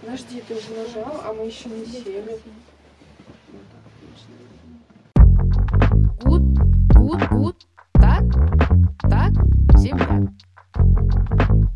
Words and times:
Подожди, 0.00 0.42
ты 0.46 0.54
уже 0.54 0.70
нажал, 0.74 1.20
а 1.24 1.32
мы 1.32 1.46
еще 1.46 1.68
не 1.68 1.84
сели. 1.84 2.38
Gut, 6.22 6.42
gut, 6.94 7.28
gut. 7.30 7.66
Tag, 7.94 8.22
Tag, 9.02 9.32
земля. 9.76 10.32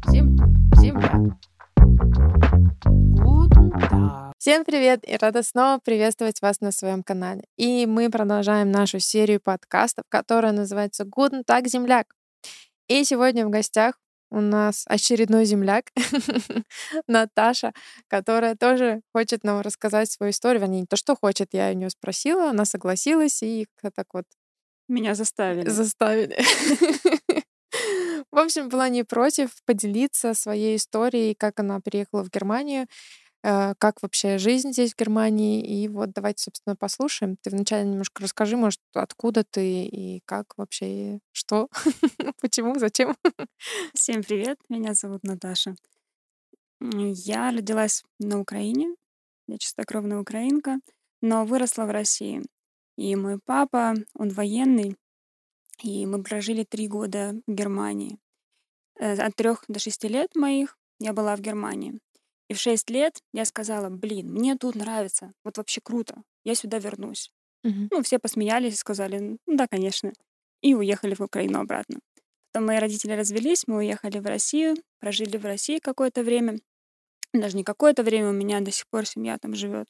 Зем, 0.08 0.36
земля. 0.76 1.36
Всем 4.38 4.64
привет 4.64 5.00
и 5.08 5.16
рада 5.16 5.42
снова 5.42 5.80
приветствовать 5.84 6.40
вас 6.42 6.60
на 6.60 6.70
своем 6.70 7.02
канале. 7.02 7.42
И 7.56 7.86
мы 7.86 8.08
продолжаем 8.08 8.70
нашу 8.70 9.00
серию 9.00 9.40
подкастов, 9.40 10.04
которая 10.08 10.52
называется 10.52 11.04
«Гутен 11.04 11.42
так, 11.44 11.66
земляк». 11.66 12.14
И 12.86 13.02
сегодня 13.04 13.46
в 13.46 13.50
гостях 13.50 13.98
у 14.32 14.40
нас 14.40 14.84
очередной 14.88 15.44
земляк, 15.44 15.92
Наташа, 17.08 17.72
которая 18.08 18.56
тоже 18.56 19.02
хочет 19.14 19.44
нам 19.44 19.60
рассказать 19.60 20.10
свою 20.10 20.30
историю. 20.32 20.60
Вернее, 20.62 20.80
не 20.80 20.86
то, 20.86 20.96
что 20.96 21.16
хочет, 21.16 21.48
я 21.52 21.70
у 21.70 21.74
нее 21.74 21.90
спросила, 21.90 22.50
она 22.50 22.64
согласилась 22.64 23.42
и 23.42 23.66
так 23.94 24.06
вот 24.14 24.24
Меня 24.88 25.14
заставили. 25.14 25.68
заставили. 25.68 26.38
В 28.30 28.38
общем, 28.38 28.68
была 28.68 28.88
не 28.88 29.04
против 29.04 29.50
поделиться 29.66 30.34
своей 30.34 30.76
историей, 30.76 31.34
как 31.34 31.60
она 31.60 31.80
приехала 31.80 32.22
в 32.24 32.30
Германию, 32.30 32.86
как 33.42 34.02
вообще 34.02 34.38
жизнь 34.38 34.72
здесь 34.72 34.92
в 34.94 34.98
Германии. 34.98 35.60
И 35.62 35.88
вот 35.88 36.12
давайте, 36.12 36.44
собственно, 36.44 36.76
послушаем. 36.76 37.36
Ты 37.42 37.50
вначале 37.50 37.88
немножко 37.88 38.22
расскажи, 38.22 38.56
может, 38.56 38.80
откуда 38.94 39.44
ты 39.44 39.84
и 39.84 40.22
как 40.26 40.56
вообще, 40.56 40.86
и 41.16 41.18
что, 41.32 41.68
почему, 42.40 42.78
зачем. 42.78 43.16
Всем 43.94 44.22
привет, 44.22 44.58
меня 44.68 44.94
зовут 44.94 45.24
Наташа. 45.24 45.74
Я 46.80 47.50
родилась 47.52 48.02
на 48.18 48.40
Украине, 48.40 48.94
я 49.46 49.58
чистокровная 49.58 50.18
украинка, 50.18 50.78
но 51.20 51.44
выросла 51.44 51.84
в 51.84 51.90
России. 51.90 52.42
И 52.96 53.16
мой 53.16 53.38
папа, 53.44 53.94
он 54.14 54.28
военный, 54.30 54.96
и 55.82 56.06
мы 56.06 56.22
прожили 56.22 56.64
три 56.64 56.88
года 56.88 57.34
в 57.46 57.52
Германии. 57.52 58.18
Э, 58.98 59.14
От 59.14 59.34
трех 59.36 59.64
до 59.68 59.78
шести 59.78 60.08
лет 60.08 60.34
моих 60.34 60.78
я 60.98 61.12
была 61.12 61.36
в 61.36 61.40
Германии. 61.40 61.98
И 62.52 62.54
в 62.54 62.58
шесть 62.60 62.90
лет 62.90 63.18
я 63.32 63.46
сказала, 63.46 63.88
блин, 63.88 64.30
мне 64.30 64.56
тут 64.56 64.74
нравится, 64.74 65.32
вот 65.42 65.56
вообще 65.56 65.80
круто, 65.82 66.22
я 66.44 66.54
сюда 66.54 66.78
вернусь. 66.78 67.30
Мгм. 67.64 67.90
Ну, 67.90 68.02
все 68.02 68.18
посмеялись 68.18 68.74
и 68.74 68.76
сказали, 68.76 69.38
«Ну 69.46 69.56
да, 69.56 69.66
конечно. 69.68 70.12
И 70.62 70.74
уехали 70.74 71.14
в 71.14 71.20
Украину 71.22 71.60
обратно. 71.60 72.00
Потом 72.52 72.66
мои 72.66 72.78
родители 72.78 73.12
развелись, 73.12 73.66
мы 73.66 73.78
уехали 73.78 74.18
в 74.18 74.26
Россию, 74.26 74.76
прожили 75.00 75.38
в 75.38 75.44
России 75.46 75.78
какое-то 75.78 76.22
время. 76.24 76.58
Даже 77.32 77.56
не 77.56 77.64
какое-то 77.64 78.02
время, 78.02 78.30
у 78.30 78.34
меня 78.34 78.60
до 78.60 78.70
сих 78.72 78.86
пор 78.88 79.06
семья 79.06 79.38
там 79.38 79.54
живет. 79.54 79.88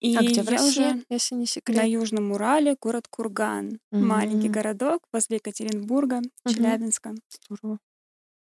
И 0.00 0.10
А 0.16 0.22
где 0.22 0.42
в 0.42 0.48
я 0.48 0.48
России, 0.48 0.94
уже 0.94 1.04
если 1.10 1.34
не 1.36 1.46
на 1.68 1.84
секрет? 1.84 1.88
Южном 1.88 2.32
Урале, 2.32 2.76
город 2.80 3.08
Курган. 3.08 3.80
Маленький 4.00 4.48
М, 4.48 4.50
городок 4.50 5.02
возле 5.12 5.36
Екатеринбурга, 5.38 6.22
мгм. 6.44 6.78
Челябинска. 6.78 7.14
Здорово. 7.30 7.78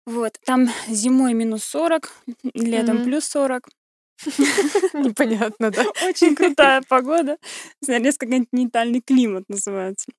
Вот, 0.05 0.37
там 0.45 0.67
зимой 0.89 1.33
минус 1.33 1.63
40, 1.63 2.11
летом 2.53 2.97
Мгм. 2.97 3.05
плюс 3.05 3.25
40. 3.25 3.67
Непонятно, 4.93 5.71
да? 5.71 5.83
Очень 6.09 6.35
крутая 6.35 6.81
погода. 6.87 7.37
Резко 7.87 8.25
континентальный 8.27 9.01
климат 9.01 9.45
называется. 9.49 10.11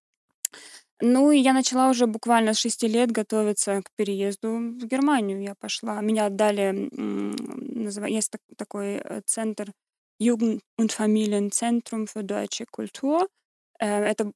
Ну, 1.00 1.30
и 1.32 1.38
я 1.38 1.52
начала 1.52 1.90
уже 1.90 2.06
буквально 2.06 2.54
с 2.54 2.58
шести 2.58 2.86
лет 2.88 3.10
готовиться 3.10 3.82
к 3.82 3.90
переезду 3.96 4.48
в 4.48 4.86
Германию. 4.86 5.42
Я 5.42 5.54
пошла. 5.54 6.00
Меня 6.00 6.26
отдали, 6.26 6.88
есть 8.08 8.30
так- 8.30 8.40
такой 8.56 8.94
э, 9.04 9.20
центр 9.26 9.72
Jugend- 10.22 10.60
und 10.80 10.92
Familienzentrum 10.92 12.06
für 12.06 12.22
deutsche 12.22 12.64
Kultur. 12.70 13.26
Э, 13.80 14.04
Это 14.04 14.32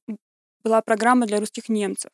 была 0.63 0.81
программа 0.81 1.25
для 1.25 1.39
русских 1.39 1.69
немцев. 1.69 2.11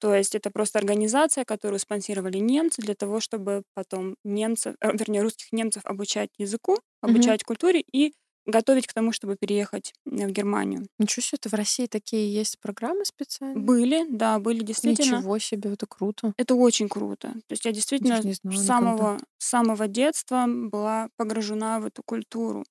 То 0.00 0.14
есть 0.14 0.34
это 0.34 0.50
просто 0.50 0.78
организация, 0.78 1.44
которую 1.44 1.78
спонсировали 1.78 2.38
немцы 2.38 2.80
для 2.80 2.94
того, 2.94 3.20
чтобы 3.20 3.62
потом 3.74 4.16
немцев, 4.24 4.76
э, 4.80 4.92
вернее, 4.92 5.22
русских 5.22 5.52
немцев 5.52 5.82
обучать 5.84 6.30
языку, 6.38 6.76
обучать 7.02 7.42
культуре 7.44 7.82
и 7.92 8.12
готовить 8.48 8.86
к 8.86 8.94
тому, 8.94 9.12
чтобы 9.12 9.36
переехать 9.36 9.92
э, 10.06 10.26
в 10.26 10.30
Германию. 10.30 10.86
Ничего 10.98 11.22
себе, 11.22 11.38
это 11.40 11.48
в 11.50 11.54
России 11.54 11.86
такие 11.86 12.32
есть 12.32 12.58
программы 12.60 13.04
специальные? 13.04 13.62
Были, 13.62 14.06
да, 14.08 14.38
были 14.38 14.62
действительно. 14.64 15.16
Ничего 15.16 15.38
себе, 15.38 15.72
это 15.72 15.86
круто. 15.86 16.32
Это 16.36 16.54
очень 16.54 16.88
круто. 16.88 17.28
То 17.46 17.52
есть 17.52 17.64
я 17.64 17.72
действительно 17.72 18.20
знала 18.20 18.32
с 18.32 18.44
никогда. 18.44 18.64
самого, 18.64 19.18
с 19.38 19.48
самого 19.48 19.88
детства 19.88 20.46
была 20.48 21.10
погружена 21.16 21.78
в 21.80 21.86
эту 21.86 22.02
культуру. 22.02 22.64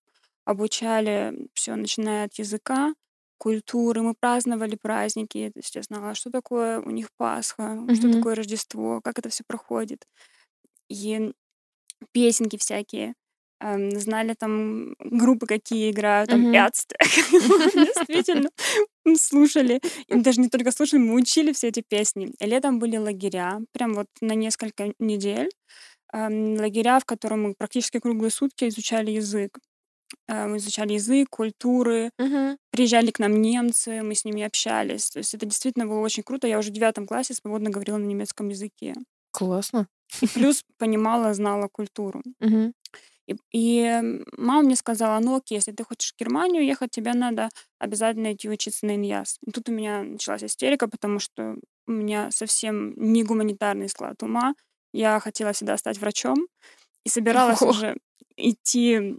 Обучали 0.46 1.48
все, 1.54 1.76
начиная 1.76 2.26
от 2.26 2.34
языка, 2.36 2.94
культуры. 3.38 4.02
Мы 4.02 4.14
праздновали 4.20 4.78
праздники. 4.82 5.52
То 5.54 5.60
есть 5.60 5.76
я 5.76 5.84
знала, 5.84 6.16
что 6.16 6.32
такое 6.32 6.80
у 6.82 6.90
них 6.92 7.10
Пасха, 7.18 7.78
что 7.96 8.08
Мгм. 8.08 8.12
такое 8.14 8.36
Рождество, 8.36 9.02
как 9.04 9.20
это 9.20 9.30
все 9.30 9.44
проходит. 9.48 10.06
И 10.90 11.32
песенки 12.14 12.58
всякие. 12.58 13.14
Эм, 13.62 13.92
Знали 14.00 14.36
там 14.40 14.96
группы, 15.00 15.48
какие 15.48 15.92
играют, 15.92 16.30
там. 16.32 16.42
Ärzte. 16.54 16.96
Действительно, 17.76 18.50
слушали. 19.18 19.82
И 20.08 20.16
даже 20.22 20.42
не 20.42 20.50
только 20.50 20.72
слушали, 20.72 21.00
мы 21.02 21.16
учили 21.16 21.54
все 21.54 21.70
эти 21.70 21.84
песни. 21.88 22.34
И 22.40 22.46
летом 22.46 22.80
были 22.80 22.98
лагеря, 22.98 23.60
прям 23.74 23.94
вот 23.96 24.08
на 24.22 24.34
несколько 24.36 24.94
недель. 25.00 25.50
Эм, 26.14 26.56
Лагеря, 26.58 27.00
в 27.00 27.06
котором 27.06 27.44
мы 27.44 27.54
практически 27.58 28.00
круглые 28.00 28.32
сутки 28.32 28.68
изучали 28.70 29.12
язык. 29.12 29.60
Э, 30.28 30.48
Мы 30.48 30.58
изучали 30.58 30.94
язык, 30.94 31.30
культуры. 31.30 32.12
Мгм. 32.20 32.58
Приезжали 32.72 33.12
к 33.12 33.20
нам 33.20 33.42
немцы, 33.42 34.02
мы 34.04 34.16
с 34.16 34.26
ними 34.26 34.44
общались. 34.44 35.10
То 35.10 35.20
есть 35.20 35.34
это 35.34 35.46
действительно 35.46 35.88
было 35.88 36.00
очень 36.00 36.24
круто. 36.24 36.48
Я 36.48 36.60
уже 36.60 36.70
в 36.70 36.74
девятом 36.74 37.06
классе 37.08 37.34
свободно 37.34 37.70
говорила 37.70 37.98
на 37.98 38.06
немецком 38.06 38.50
языке. 38.50 38.94
Классно. 39.32 39.88
И 40.22 40.28
плюс 40.28 40.64
понимала, 40.78 41.34
знала 41.34 41.68
культуру. 41.68 42.22
Мгм. 42.40 42.74
И, 43.28 43.36
и, 43.52 43.82
м, 43.82 44.26
мама 44.38 44.64
мне 44.64 44.76
сказала, 44.76 45.20
ну 45.20 45.36
окей, 45.36 45.56
если 45.58 45.72
ты 45.74 45.84
хочешь 45.84 46.14
в 46.14 46.20
Германию 46.20 46.66
ехать, 46.66 46.92
тебе 46.92 47.14
надо 47.14 47.50
обязательно 47.80 48.34
идти 48.34 48.50
учиться 48.50 48.86
на 48.86 48.96
ИНЯС. 48.96 49.38
И 49.46 49.52
тут 49.52 49.70
у 49.70 49.74
меня 49.74 50.04
началась 50.04 50.44
истерика, 50.44 50.88
потому 50.88 51.20
что 51.20 51.58
у 51.88 51.92
меня 51.92 52.32
совсем 52.32 52.94
не 52.96 53.24
гуманитарный 53.24 53.90
склад 53.90 54.24
ума. 54.24 54.56
Я 54.94 55.20
хотела 55.20 55.52
всегда 55.54 55.78
стать 55.78 55.98
врачом 56.00 56.48
и 57.06 57.10
собиралась 57.10 57.62
Ого. 57.62 57.72
уже 57.72 57.98
идти 58.38 59.18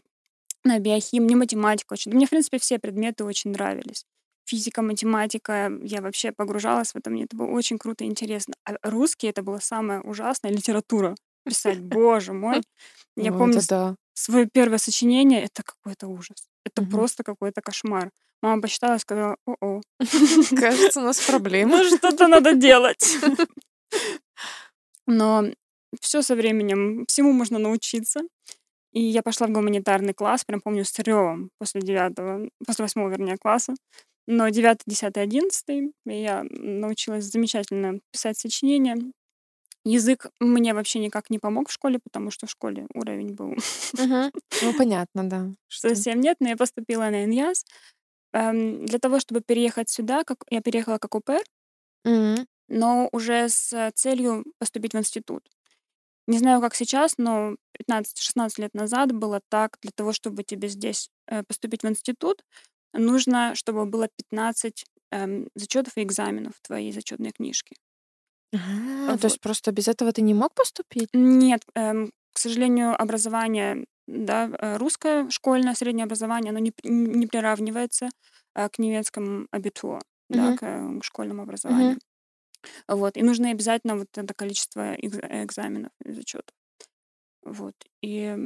на 0.69 0.79
биохим, 0.79 1.25
мне 1.25 1.37
математика 1.37 1.95
очень. 1.95 2.13
Мне, 2.13 2.27
в 2.27 2.31
принципе, 2.31 2.59
все 2.59 2.79
предметы 2.79 3.25
очень 3.25 3.51
нравились. 3.53 4.05
Физика, 4.45 4.83
математика, 4.83 5.71
я 5.83 6.01
вообще 6.01 6.33
погружалась 6.33 6.93
в 6.93 6.97
это, 6.97 7.11
мне 7.11 7.25
это 7.25 7.37
было 7.37 7.49
очень 7.49 7.79
круто 7.79 8.05
и 8.05 8.07
интересно. 8.07 8.55
А 8.65 8.77
русский 8.83 9.27
это 9.27 9.43
было 9.43 9.59
самое 9.59 10.01
ужасное, 10.01 10.51
литература 10.51 11.15
писать, 11.45 11.81
боже 11.81 12.33
мой. 12.33 12.63
Я 13.17 13.33
Ой, 13.33 13.39
помню 13.39 13.61
да. 13.69 13.97
свое 14.15 14.49
первое 14.51 14.79
сочинение, 14.79 15.43
это 15.43 15.63
какой-то 15.63 16.07
ужас. 16.07 16.49
Это 16.65 16.83
просто 16.85 17.25
какой-то 17.25 17.61
кошмар. 17.61 18.11
Мама 18.43 18.63
посчитала 18.63 18.97
и 18.97 18.99
сказала, 18.99 19.37
о-о, 19.47 19.81
Кажется, 20.57 21.01
у 21.01 21.05
нас 21.05 21.21
проблемы. 21.27 21.77
ну 21.79 21.97
что-то 21.97 22.29
надо 22.29 22.55
делать. 22.55 23.19
Но 25.07 25.45
все 26.01 26.23
со 26.23 26.35
временем, 26.37 27.05
всему 27.07 27.33
можно 27.33 27.59
научиться. 27.59 28.21
И 28.93 29.03
я 29.03 29.23
пошла 29.23 29.47
в 29.47 29.51
гуманитарный 29.51 30.15
класс, 30.15 30.45
прям 30.45 30.61
помню, 30.61 30.85
с 30.85 30.99
ревом 30.99 31.51
после 31.59 31.81
девятого, 31.83 32.49
после 32.67 32.85
восьмого, 32.85 33.11
вернее, 33.11 33.37
класса. 33.37 33.75
Но 34.27 34.49
девятый, 34.49 34.85
десятый, 34.87 35.23
одиннадцатый 35.23 35.93
я 36.05 36.45
научилась 36.51 37.25
замечательно 37.25 38.01
писать 38.13 38.39
сочинения. 38.39 38.97
Язык 39.85 40.27
мне 40.41 40.75
вообще 40.75 40.99
никак 40.99 41.31
не 41.31 41.39
помог 41.39 41.69
в 41.69 41.73
школе, 41.73 41.99
потому 42.03 42.31
что 42.31 42.47
в 42.47 42.51
школе 42.51 42.87
уровень 42.95 43.35
был. 43.35 43.55
Ну, 44.63 44.75
понятно, 44.77 45.29
да. 45.29 45.47
Что... 45.69 45.89
совсем 45.89 46.21
нет, 46.21 46.37
но 46.41 46.49
я 46.49 46.57
поступила 46.57 47.05
на 47.09 47.25
ИНЯС. 47.25 47.65
Эм, 48.35 48.85
Для 48.85 48.99
того, 48.99 49.21
чтобы 49.21 49.41
переехать 49.41 49.89
сюда, 49.89 50.25
как 50.25 50.45
я 50.51 50.61
переехала 50.61 50.99
как 50.99 51.15
УПР, 51.15 51.43
но 52.69 53.09
уже 53.13 53.49
с 53.49 53.93
целью 53.95 54.45
поступить 54.59 54.93
в 54.93 54.99
институт. 54.99 55.49
Не 56.29 56.39
знаю, 56.39 56.61
как 56.63 56.77
сейчас, 56.77 57.15
но 57.19 57.57
15-16 57.79 58.59
лет 58.61 58.75
назад 58.75 59.13
было 59.13 59.41
так. 59.51 59.79
Для 59.83 59.93
того, 59.95 60.13
чтобы 60.13 60.45
тебе 60.45 60.69
здесь 60.69 61.11
э, 61.29 61.43
поступить 61.45 61.85
в 61.85 61.89
институт, 61.89 62.45
нужно, 62.95 63.55
чтобы 63.57 63.87
было 63.87 64.09
15 64.09 64.87
эм, 65.13 65.49
зачетов 65.57 65.95
и 65.99 66.05
экзаменов 66.05 66.55
в 66.57 66.63
твоей 66.63 66.93
зачетной 66.93 67.33
книжке. 67.33 67.77
А, 69.07 69.19
то 69.19 69.27
есть 69.27 69.39
Вот. 69.39 69.41
просто 69.41 69.73
без 69.73 69.89
этого 69.89 70.13
ты 70.13 70.23
не 70.23 70.35
мог 70.35 70.55
поступить? 70.55 71.11
Нет, 71.13 71.63
эм, 71.75 72.11
к 72.33 72.39
сожалению, 72.39 73.01
образование, 73.01 73.87
да, 74.07 74.49
э, 74.59 74.77
русское 74.77 75.29
школьное 75.31 75.75
среднее 75.75 76.05
образование, 76.05 76.51
оно 76.51 76.59
не, 76.61 76.73
не 76.85 77.27
приравнивается 77.27 78.09
э, 78.55 78.69
к 78.69 78.79
немецкому 78.79 79.47
абитур, 79.51 80.01
да, 80.31 80.53
Мгм. 80.53 80.59
к 80.59 80.63
э, 80.65 81.01
школьному 81.03 81.43
образованию. 81.43 81.99
Вот. 82.87 83.17
И 83.17 83.23
нужно 83.23 83.51
обязательно 83.51 83.97
вот 83.97 84.09
это 84.17 84.35
количество 84.35 84.95
экз- 84.95 85.45
экзаменов 85.45 85.93
и 86.05 86.13
зачетов. 86.13 86.55
Вот. 87.43 87.75
И 88.03 88.37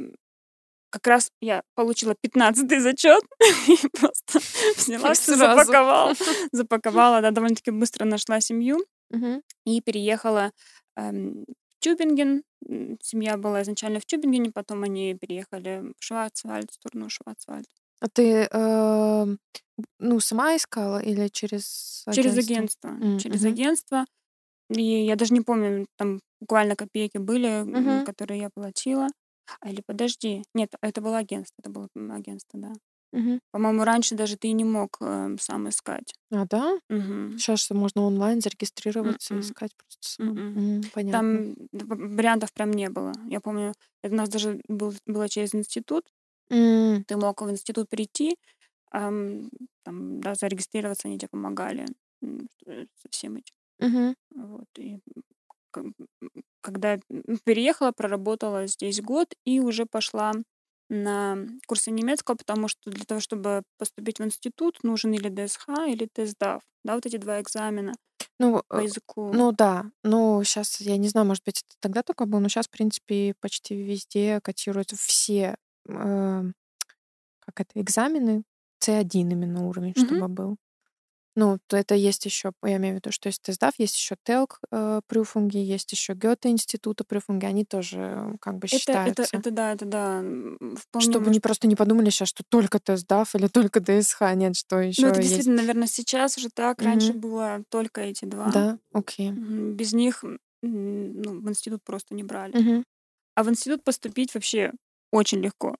как 0.89 1.07
раз 1.07 1.31
я 1.41 1.63
получила 1.73 2.15
15-й 2.23 2.79
зачет 2.79 3.23
и 3.67 3.87
просто 3.89 4.39
взяла 4.77 5.13
все, 5.13 5.35
запаковала. 5.35 6.13
Запаковала, 6.51 7.21
да, 7.21 7.31
довольно-таки 7.31 7.71
быстро 7.71 8.05
нашла 8.05 8.39
семью 8.41 8.85
и 9.65 9.81
переехала 9.81 10.51
эм, 10.95 11.45
в 11.45 11.79
Тюбинген. 11.79 12.43
Семья 13.01 13.37
была 13.37 13.63
изначально 13.63 13.99
в 13.99 14.05
Тюбингене, 14.05 14.51
потом 14.51 14.83
они 14.83 15.15
переехали 15.15 15.93
в 15.99 16.03
Шварцвальд, 16.03 16.69
в 16.71 16.73
сторону 16.75 17.09
Шварцвальд. 17.09 17.67
А 18.03 18.07
ты, 18.09 18.47
эм, 18.51 19.39
ну, 19.99 20.19
сама 20.19 20.55
искала 20.57 20.99
или 21.01 21.27
через 21.29 22.03
Через 22.09 22.37
агентство? 22.37 22.37
агентство. 22.37 22.89
М, 22.89 23.17
Через 23.17 23.43
агентство. 23.45 24.05
И 24.69 24.83
я 25.05 25.15
даже 25.15 25.33
не 25.33 25.41
помню, 25.41 25.87
там 25.97 26.21
буквально 26.41 26.75
копейки 26.75 27.17
были, 27.19 27.65
Мгм. 27.73 28.05
которые 28.05 28.41
я 28.41 28.49
платила. 28.49 29.09
А, 29.61 29.69
или 29.69 29.81
подожди. 29.85 30.43
Нет, 30.55 30.73
это 30.81 31.01
было 31.01 31.17
агентство. 31.19 31.55
Это 31.61 31.69
было 31.71 31.89
агентство, 32.15 32.59
да. 32.59 32.73
Мгм. 33.11 33.39
По-моему, 33.51 33.83
раньше 33.85 34.15
даже 34.15 34.37
ты 34.37 34.51
не 34.53 34.65
мог 34.65 34.97
эм, 35.01 35.39
сам 35.39 35.69
искать. 35.69 36.13
А, 36.31 36.45
да? 36.45 36.77
Мгм. 36.89 37.37
Сейчас 37.37 37.69
можно 37.71 38.03
онлайн 38.03 38.41
зарегистрироваться 38.41 39.35
и 39.35 39.39
М-м. 39.39 39.41
искать 39.41 39.71
просто 39.77 40.07
самому. 40.07 40.39
М-м. 40.39 40.55
М, 40.55 40.89
Понятно. 40.91 41.41
Там 41.41 41.55
вариантов 41.71 42.53
прям 42.53 42.71
не 42.71 42.89
было. 42.89 43.13
Я 43.27 43.41
помню, 43.41 43.73
это 44.03 44.13
у 44.13 44.17
нас 44.17 44.29
даже 44.29 44.61
был, 44.67 44.93
было 45.05 45.29
через 45.29 45.55
институт. 45.55 46.05
М, 46.53 47.05
Ты 47.07 47.17
мог 47.17 47.41
в 47.41 47.49
институт 47.51 47.89
прийти, 47.89 48.37
ам, 48.91 49.49
там, 49.83 50.21
да, 50.21 50.35
зарегистрироваться, 50.35 51.07
они 51.09 51.19
тебе 51.19 51.29
помогали 51.29 51.85
э, 52.67 52.85
со 52.95 53.09
всем 53.11 53.37
этим. 53.37 53.55
мгм. 53.79 54.13
Вот. 54.35 54.67
И 54.79 54.99
когда 56.61 56.99
переехала, 57.45 57.91
проработала 57.91 58.67
здесь 58.67 59.01
год 59.01 59.33
и 59.45 59.59
уже 59.59 59.85
пошла 59.85 60.31
на 60.89 61.37
курсы 61.67 61.91
немецкого, 61.91 62.35
потому 62.35 62.67
что 62.67 62.91
для 62.91 63.05
того, 63.05 63.19
чтобы 63.19 63.63
поступить 63.77 64.19
в 64.19 64.23
институт, 64.23 64.83
нужен 64.83 65.13
или 65.13 65.29
ДСХ, 65.29 65.87
или 65.87 66.07
ТСДАФ. 66.13 66.61
Да, 66.83 66.95
вот 66.95 67.05
эти 67.05 67.17
два 67.17 67.41
экзамена 67.41 67.93
Ну, 68.39 68.63
по 68.75 68.79
э, 68.79 68.81
языку. 68.81 69.31
ну 69.31 69.51
да. 69.51 69.85
Ну, 70.03 70.43
сейчас, 70.43 70.79
я 70.81 70.97
не 70.97 71.07
знаю, 71.09 71.27
может 71.27 71.43
быть, 71.43 71.61
это 71.63 71.75
тогда 71.79 72.03
только 72.03 72.25
был, 72.25 72.39
но 72.39 72.49
сейчас, 72.49 72.67
в 72.67 72.71
принципе, 72.71 73.33
почти 73.39 73.75
везде 73.75 74.39
котируются 74.41 74.95
все, 74.97 75.57
э, 75.87 76.43
как 77.41 77.61
это, 77.61 77.81
экзамены 77.81 78.43
C1 78.79 79.31
именно 79.31 79.67
уровень, 79.67 79.95
Мгм. 79.95 80.23
чтобы 80.23 80.29
был. 80.29 80.57
Ну, 81.37 81.59
то 81.67 81.77
это 81.77 81.95
есть 81.95 82.25
еще, 82.25 82.53
я 82.63 82.77
имею 82.77 82.95
в 82.95 82.97
виду, 82.99 83.11
что 83.11 83.29
есть 83.29 83.41
ТСДАФ, 83.43 83.75
есть 83.79 83.95
еще 83.97 84.17
ТЭЛК 84.23 84.59
э, 84.71 85.01
прюфунги, 85.07 85.57
есть 85.57 85.91
еще 85.93 86.13
Гёте 86.15 86.49
института 86.49 87.05
прюфунги, 87.05 87.45
они 87.47 87.65
тоже 87.65 88.37
как 88.41 88.57
бы 88.59 88.67
Это, 88.71 88.99
это, 89.03 89.27
считаются. 89.27 89.31
это 89.31 89.51
да, 89.51 89.73
это 89.73 89.85
да. 89.85 90.21
Вполне 90.77 91.17
Чтобы 91.17 91.29
не 91.31 91.39
может 91.39 91.39
просто 91.39 91.67
не 91.67 91.75
подумали 91.75 92.09
сейчас, 92.09 92.29
что 92.29 92.43
только 92.47 92.79
ТСДАФ 92.79 93.35
или 93.35 93.47
только 93.47 93.79
ДСХ, 93.79 94.21
нет, 94.35 94.55
что 94.55 94.79
Ну, 94.97 95.07
еще 95.07 95.07
это 95.07 95.21
есть. 95.21 95.21
действительно, 95.21 95.57
наверное, 95.57 95.87
сейчас 95.87 96.37
уже 96.37 96.49
так. 96.49 96.81
Раньше 96.83 97.13
Мгм. 97.13 97.15
было 97.15 97.63
только 97.69 98.01
эти 98.01 98.25
два. 98.25 98.53
Да, 98.53 98.77
окей. 98.93 99.33
Мгм. 99.35 99.75
Без 99.75 99.93
них 99.93 100.23
ну, 100.63 101.41
в 101.41 101.49
институт 101.49 101.83
просто 101.83 102.15
не 102.15 102.23
брали. 102.23 102.53
Мгм. 102.53 102.83
А 103.35 103.43
в 103.43 103.49
институт 103.49 103.83
поступить 103.83 104.33
вообще 104.35 104.73
очень 105.13 105.39
легко. 105.39 105.75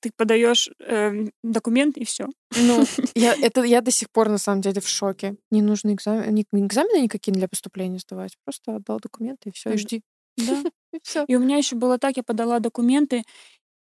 Ты 0.00 0.12
подаешь 0.16 0.70
эм, 0.78 1.32
документ 1.42 1.96
и 1.96 2.04
все. 2.04 2.28
Ну, 2.56 2.84
я, 3.16 3.34
это, 3.34 3.62
я 3.62 3.80
до 3.80 3.90
сих 3.90 4.10
пор, 4.10 4.28
на 4.28 4.38
самом 4.38 4.60
деле, 4.60 4.80
в 4.80 4.88
шоке. 4.88 5.36
Не 5.50 5.60
нужны 5.60 5.94
экзамены, 5.94 6.30
ни- 6.30 6.66
экзамены 6.66 7.02
никакие 7.02 7.34
для 7.34 7.48
поступления 7.48 7.98
сдавать. 7.98 8.36
Просто 8.44 8.76
отдал 8.76 9.00
документы 9.00 9.48
и 9.48 9.52
все, 9.52 9.72
и 9.72 9.76
жди. 9.76 10.02
Да. 10.36 10.62
И 10.92 10.98
все. 11.04 11.24
И 11.28 11.36
у 11.36 11.40
меня 11.40 11.56
еще 11.56 11.76
было 11.76 11.98
так, 11.98 12.16
я 12.16 12.24
подала 12.24 12.58
документы 12.58 13.22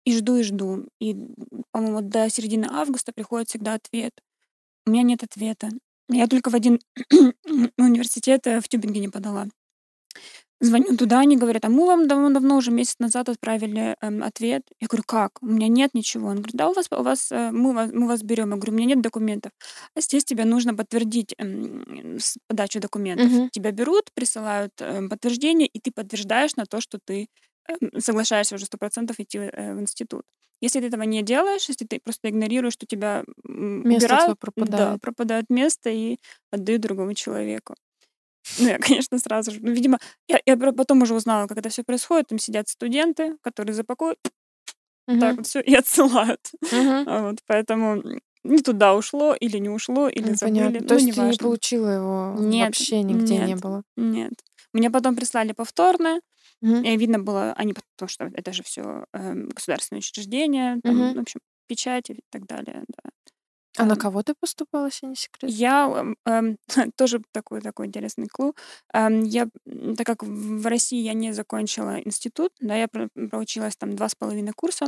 и 0.05 0.17
жду, 0.17 0.37
и 0.37 0.43
жду. 0.43 0.89
И, 1.01 1.15
по-моему, 1.71 2.01
до 2.01 2.29
середины 2.29 2.67
августа 2.69 3.13
приходит 3.13 3.49
всегда 3.49 3.75
ответ. 3.75 4.13
У 4.87 4.91
меня 4.91 5.05
нет 5.05 5.23
ответа. 5.23 5.69
Я 6.09 6.27
только 6.27 6.51
в 6.51 6.55
один 6.55 6.81
университет 7.79 8.47
э, 8.49 8.61
в 8.61 8.69
Тюбингене 8.69 9.09
подала. 9.09 9.47
Звоню 10.63 10.95
туда, 10.97 11.21
они 11.21 11.39
говорят, 11.39 11.65
а 11.65 11.71
мы 11.71 11.87
вам 11.87 12.07
давно-давно, 12.07 12.57
уже 12.57 12.71
месяц 12.71 12.97
назад 12.99 13.31
отправили 13.31 13.97
эм, 14.03 14.23
ответ. 14.23 14.63
Я 14.79 14.89
говорю, 14.89 15.05
как? 15.07 15.43
У 15.43 15.47
меня 15.47 15.69
нет 15.69 15.95
ничего. 15.95 16.29
Он 16.29 16.37
говорит, 16.37 16.55
да, 16.55 16.69
у 16.69 16.75
вас, 16.75 16.87
у 16.91 17.03
вас, 17.03 17.33
э, 17.33 17.51
мы, 17.51 17.73
вас, 17.73 17.91
мы 17.93 18.07
вас 18.07 18.23
берем. 18.23 18.51
Я 18.51 18.57
говорю, 18.57 18.73
у 18.73 18.77
меня 18.77 18.89
нет 18.95 19.01
документов. 19.01 19.53
А 19.97 20.01
здесь 20.03 20.25
тебе 20.25 20.45
нужно 20.45 20.75
подтвердить 20.75 21.35
эм, 21.39 22.19
подачу 22.47 22.79
документов. 22.79 23.33
Мгм. 23.33 23.51
Тебя 23.51 23.71
берут, 23.73 24.13
присылают 24.13 24.73
эм, 24.81 25.09
подтверждение, 25.09 25.67
и 25.67 25.81
ты 25.81 25.93
подтверждаешь 25.93 26.57
на 26.57 26.67
то, 26.67 26.83
что 26.83 26.99
ты 27.03 27.29
эм, 27.69 27.99
соглашаешься 28.01 28.55
уже 28.57 28.67
сто 28.67 28.77
процентов 28.77 29.19
идти 29.19 29.39
э, 29.39 29.75
в 29.75 29.81
институт. 29.81 30.25
Если 30.61 30.81
ты 30.81 30.89
этого 30.89 31.05
не 31.05 31.23
делаешь, 31.23 31.69
если 31.71 31.87
ты 31.87 32.01
просто 32.05 32.29
игнорируешь, 32.29 32.75
что 32.75 32.85
тебя 32.87 33.25
Место 33.85 34.17
убирают, 34.19 34.37
да, 34.57 34.99
пропадает. 34.99 35.01
пропадает 35.01 35.47
место 35.49 35.89
и 35.89 36.19
отдают 36.51 36.83
другому 36.83 37.15
человеку. 37.15 37.77
Ну, 38.57 38.69
я, 38.69 38.79
конечно, 38.79 39.19
сразу 39.19 39.53
же. 39.53 39.61
Ну, 39.63 39.71
видимо, 39.73 39.99
я, 40.29 40.41
я 40.47 40.57
потом 40.57 41.03
уже 41.03 41.15
узнала, 41.15 41.47
как 41.47 41.59
это 41.59 41.69
все 41.69 41.83
происходит. 41.85 42.29
Там 42.29 42.39
сидят 42.39 42.69
студенты, 42.69 43.37
которые 43.43 43.75
запакуют, 43.75 44.19
так 45.19 45.35
Мгм. 45.35 45.37
вот 45.39 45.47
все 45.47 45.61
и 45.61 45.75
отсылают. 45.75 46.51
А 47.07 47.23
Вот, 47.23 47.39
поэтому 47.47 48.03
не 48.45 48.59
туда 48.63 48.95
ушло, 48.95 49.35
или 49.35 49.59
не 49.59 49.69
ушло, 49.69 50.09
или 50.09 50.29
М, 50.31 50.37
забыли. 50.37 50.41
Понятно. 50.41 50.81
Ну, 50.81 50.87
То 50.89 50.95
есть 50.95 51.07
ты 51.15 51.21
не 51.23 51.37
получила 51.37 51.89
его 51.89 52.35
Нет, 52.41 52.67
вообще 52.67 53.03
нигде 53.03 53.35
не 53.37 53.55
нет, 53.55 53.61
было. 53.61 53.83
нет. 53.97 54.33
Мне 54.73 54.91
потом 54.91 55.17
прислали 55.17 55.53
повторное. 55.53 56.21
Мгм. 56.63 56.85
И 56.85 56.97
видно 56.97 57.19
было, 57.19 57.53
они, 57.55 57.75
потому 57.75 58.09
что 58.09 58.31
это 58.35 58.53
же 58.53 58.63
все 58.63 59.05
государственные 59.13 60.01
учреждения, 60.01 60.81
там, 60.85 60.97
Мгм. 60.97 61.15
в 61.15 61.21
общем, 61.21 61.41
печати 61.69 62.13
и 62.13 62.21
так 62.31 62.47
далее. 62.47 62.85
Да. 62.89 63.11
А 63.79 63.85
на 63.85 63.97
кого 63.97 64.23
ты 64.23 64.35
поступала, 64.39 64.87
если 64.87 65.07
не 65.07 65.15
секрет? 65.17 65.51
Я 65.51 66.15
эм, 66.27 66.57
тоже 66.97 67.23
такой 67.33 67.61
такой 67.61 67.87
интересный 67.87 68.27
клуб. 68.27 68.57
Эм, 68.93 69.23
Я, 69.25 69.49
так 69.97 70.07
как 70.07 70.23
в 70.23 70.67
России 70.67 71.01
я 71.03 71.13
не 71.15 71.33
закончила 71.33 72.01
институт, 72.05 72.53
да, 72.61 72.75
я 72.77 72.89
про- 72.89 73.09
проучилась 73.31 73.77
там 73.77 73.95
два 73.97 74.09
с 74.09 74.15
половиной 74.15 74.53
курса, 74.57 74.87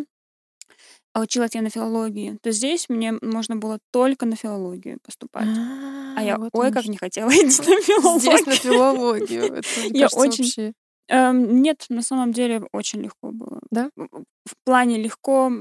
а 1.14 1.20
училась 1.20 1.54
я 1.54 1.62
на 1.62 1.68
филологии, 1.70 2.38
то 2.42 2.50
здесь 2.52 2.88
мне 2.88 3.12
можно 3.20 3.56
было 3.56 3.78
только 3.92 4.24
на 4.26 4.34
филологию 4.34 4.98
поступать. 5.04 5.46
А 5.46 6.14
А, 6.16 6.22
я, 6.22 6.38
вот 6.38 6.50
ой, 6.54 6.72
как 6.72 6.86
не 6.86 6.96
хотела 6.96 7.28
идти 7.30 7.42
на 7.70 8.18
Здесь 8.18 8.46
на 8.46 8.54
филологию. 8.54 8.56
филологию. 8.56 9.44
Это, 9.56 9.68
Я 9.92 10.06
очень... 10.08 10.44
вообще... 10.44 10.72
эм, 11.08 11.62
Нет, 11.62 11.84
на 11.90 12.02
самом 12.02 12.32
деле 12.32 12.62
очень 12.72 13.00
легко 13.02 13.30
было. 13.30 13.60
Да? 13.70 13.90
В 13.96 14.54
плане 14.64 14.98
легко, 15.02 15.52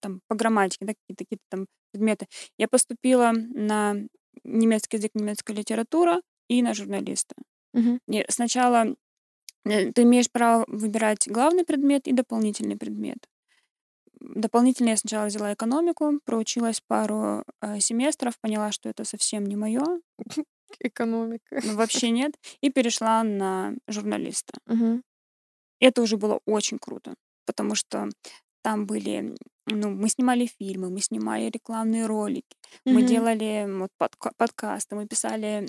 там, 0.00 0.20
по 0.28 0.34
грамматике, 0.34 0.86
да, 0.86 0.92
какие-то 0.94 1.24
какие 1.24 1.38
там 1.48 1.66
предметы. 1.92 2.26
Я 2.58 2.68
поступила 2.68 3.32
на 3.32 3.96
немецкий 4.44 4.96
язык, 4.96 5.12
немецкая 5.14 5.54
литература 5.54 6.20
и 6.48 6.62
на 6.62 6.74
журналиста. 6.74 7.34
Мгм. 7.72 8.00
И 8.08 8.24
сначала 8.28 8.94
э, 9.64 9.92
ты 9.92 10.02
имеешь 10.02 10.30
право 10.30 10.64
выбирать 10.68 11.28
главный 11.28 11.64
предмет 11.64 12.08
и 12.08 12.12
дополнительный 12.12 12.76
предмет. 12.76 13.18
Дополнительно 14.20 14.90
я 14.90 14.96
сначала 14.96 15.26
взяла 15.26 15.54
экономику, 15.54 16.20
проучилась 16.24 16.80
пару 16.86 17.44
э, 17.62 17.78
семестров, 17.80 18.38
поняла, 18.40 18.72
что 18.72 18.88
это 18.88 19.04
совсем 19.04 19.46
не 19.46 19.56
мое, 19.56 19.84
Экономика. 20.80 21.60
ну, 21.64 21.74
вообще 21.76 22.10
нет, 22.10 22.32
и 22.60 22.70
перешла 22.70 23.22
на 23.22 23.74
журналиста. 23.86 24.54
Мгм. 24.66 25.02
Это 25.80 26.02
уже 26.02 26.16
было 26.16 26.40
очень 26.44 26.78
круто, 26.78 27.14
потому 27.46 27.74
что 27.74 28.08
там 28.62 28.86
были, 28.86 29.34
ну, 29.66 29.90
мы 29.90 30.08
снимали 30.08 30.46
фильмы, 30.46 30.90
мы 30.90 31.00
снимали 31.00 31.50
рекламные 31.50 32.06
ролики, 32.06 32.56
мы 32.84 33.00
Мгм. 33.00 33.06
делали 33.06 33.66
вот 33.78 33.90
подка- 33.98 34.32
подкасты, 34.36 34.96
мы 34.96 35.06
писали 35.06 35.66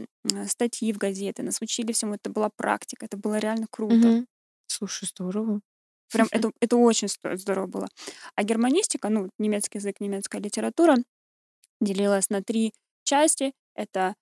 статьи 0.47 0.93
в 0.93 0.97
газеты, 0.97 1.43
нас 1.43 1.61
учили 1.61 1.91
всему, 1.91 2.15
это 2.15 2.29
была 2.29 2.49
практика, 2.55 3.05
это 3.05 3.17
было 3.17 3.37
реально 3.39 3.67
круто. 3.69 3.95
Мгм. 3.95 4.27
Слушай, 4.67 5.07
здорово. 5.07 5.61
Прям 6.11 6.27
это, 6.31 6.51
это 6.59 6.77
очень 6.77 7.07
здорово 7.35 7.67
было. 7.67 7.87
А 8.35 8.43
германистика, 8.43 9.09
ну, 9.09 9.29
немецкий 9.37 9.77
язык, 9.77 9.99
немецкая 9.99 10.41
литература 10.41 10.95
делилась 11.81 12.29
на 12.29 12.41
три 12.43 12.73
части. 13.03 13.53
Это 13.75 14.15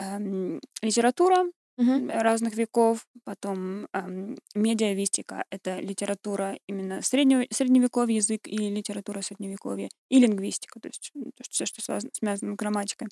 эм, 0.00 0.60
литература 0.82 1.44
Мгм. 1.78 2.10
разных 2.10 2.54
веков, 2.56 3.06
потом 3.24 3.86
эм, 3.92 4.36
медиавистика, 4.56 5.44
это 5.50 5.78
литература 5.78 6.58
именно 6.66 7.02
среднего, 7.02 7.44
средневековья, 7.50 8.16
язык 8.16 8.48
и 8.48 8.56
литература 8.70 9.20
средневековья, 9.22 9.88
и 10.10 10.18
лингвистика, 10.18 10.80
то 10.80 10.88
есть, 10.88 11.12
все, 11.50 11.66
что 11.66 11.80
связано, 11.80 12.10
связано 12.14 12.54
с 12.54 12.56
грамматикой. 12.56 13.08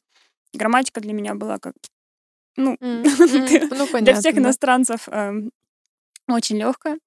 Грамматика 0.54 1.00
для 1.00 1.12
меня 1.14 1.34
была 1.34 1.58
как, 1.58 1.74
ну, 2.56 2.76
М, 2.82 3.02
для 3.02 3.62
м, 3.62 3.68
Ну, 3.70 3.88
для 4.00 4.14
всех 4.14 4.36
понятно, 4.36 4.42
да. 4.42 4.48
иностранцев 4.48 5.08
эм, 5.10 5.52
очень 6.28 6.58
легкая. 6.58 6.98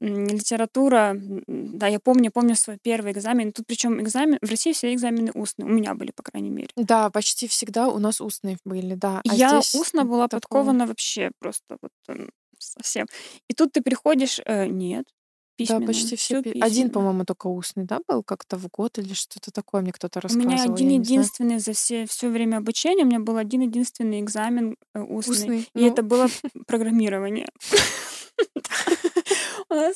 Литература, 0.00 1.14
да, 1.46 1.86
я 1.86 2.00
помню, 2.00 2.30
помню 2.32 2.54
свой 2.56 2.78
первый 2.82 3.12
экзамен. 3.12 3.52
Тут 3.52 3.66
причем 3.66 4.00
экзамен, 4.00 4.38
в 4.40 4.48
России 4.50 4.72
все 4.72 4.94
экзамены 4.94 5.30
устные, 5.34 5.66
у 5.66 5.68
меня 5.70 5.94
были, 5.94 6.10
по 6.10 6.22
крайней 6.22 6.50
мере. 6.50 6.68
Да, 6.76 7.10
почти 7.10 7.46
всегда 7.48 7.88
у 7.88 7.98
нас 7.98 8.20
устные 8.20 8.56
были, 8.64 8.94
да. 8.94 9.20
А 9.28 9.34
я 9.34 9.58
устно 9.58 10.04
была 10.04 10.26
такого... 10.28 10.40
подкована 10.40 10.86
вообще 10.86 11.30
просто 11.38 11.76
вот 11.82 11.92
совсем. 12.58 13.06
И 13.48 13.54
тут 13.54 13.72
ты 13.72 13.82
приходишь, 13.82 14.40
э, 14.44 14.66
нет, 14.66 15.04
письменное. 15.56 15.80
Да, 15.80 15.86
почти 15.86 16.16
все. 16.16 16.40
всё 16.40 16.42
пи- 16.42 16.60
Один, 16.60 16.90
по-моему, 16.90 17.24
только 17.24 17.48
устный, 17.48 17.84
да, 17.84 18.00
был 18.08 18.22
как-то 18.22 18.56
в 18.56 18.68
год 18.68 18.98
или 18.98 19.12
что-то 19.12 19.50
такое. 19.50 19.82
Мне 19.82 19.92
кто-то 19.92 20.18
У 20.18 20.22
рассказывал. 20.22 20.50
меня 20.50 20.62
один 20.62 20.88
не 20.88 20.94
знаю. 20.94 21.00
единственный 21.02 21.58
за 21.58 21.72
все, 21.74 22.06
все 22.06 22.28
время 22.30 22.58
обучения, 22.58 23.04
у 23.04 23.06
меня 23.06 23.20
был 23.20 23.36
один 23.36 23.60
единственный 23.62 24.20
экзамен 24.20 24.76
э, 24.94 25.00
устный. 25.00 25.34
Устный. 25.34 25.60
И 25.74 25.80
Ну, 25.80 25.86
это 25.92 26.02
было 26.02 26.28
программирование. 26.66 27.48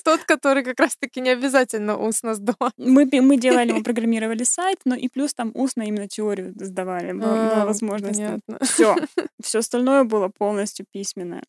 Тот, 0.04 0.24
который 0.24 0.62
как 0.64 0.80
раз-таки 0.80 1.20
не 1.20 1.30
обязательно 1.30 1.96
устно 1.98 2.34
сдавать. 2.34 2.72
Мы, 2.76 3.08
мы 3.12 3.36
делали, 3.36 3.72
мы 3.72 3.82
программировали 3.84 4.44
сайт, 4.44 4.78
но 4.84 4.94
и 4.94 5.08
плюс 5.08 5.34
там 5.34 5.50
устно 5.54 5.82
именно 5.82 6.08
теорию 6.08 6.52
сдавали. 6.56 7.12
Была, 7.12 7.34
была 7.34 7.62
А, 7.62 7.66
возможность. 7.66 8.20
Все. 8.62 8.96
Все 9.42 9.58
остальное 9.58 10.04
было 10.04 10.28
полностью 10.28 10.86
письменное. 10.92 11.42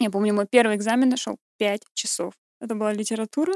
Я 0.00 0.10
помню, 0.10 0.34
мой 0.34 0.46
первый 0.50 0.76
экзамен 0.76 1.08
нашел 1.08 1.36
5 1.58 1.82
часов. 1.94 2.34
Это 2.60 2.74
была 2.74 2.92
литература. 2.92 3.52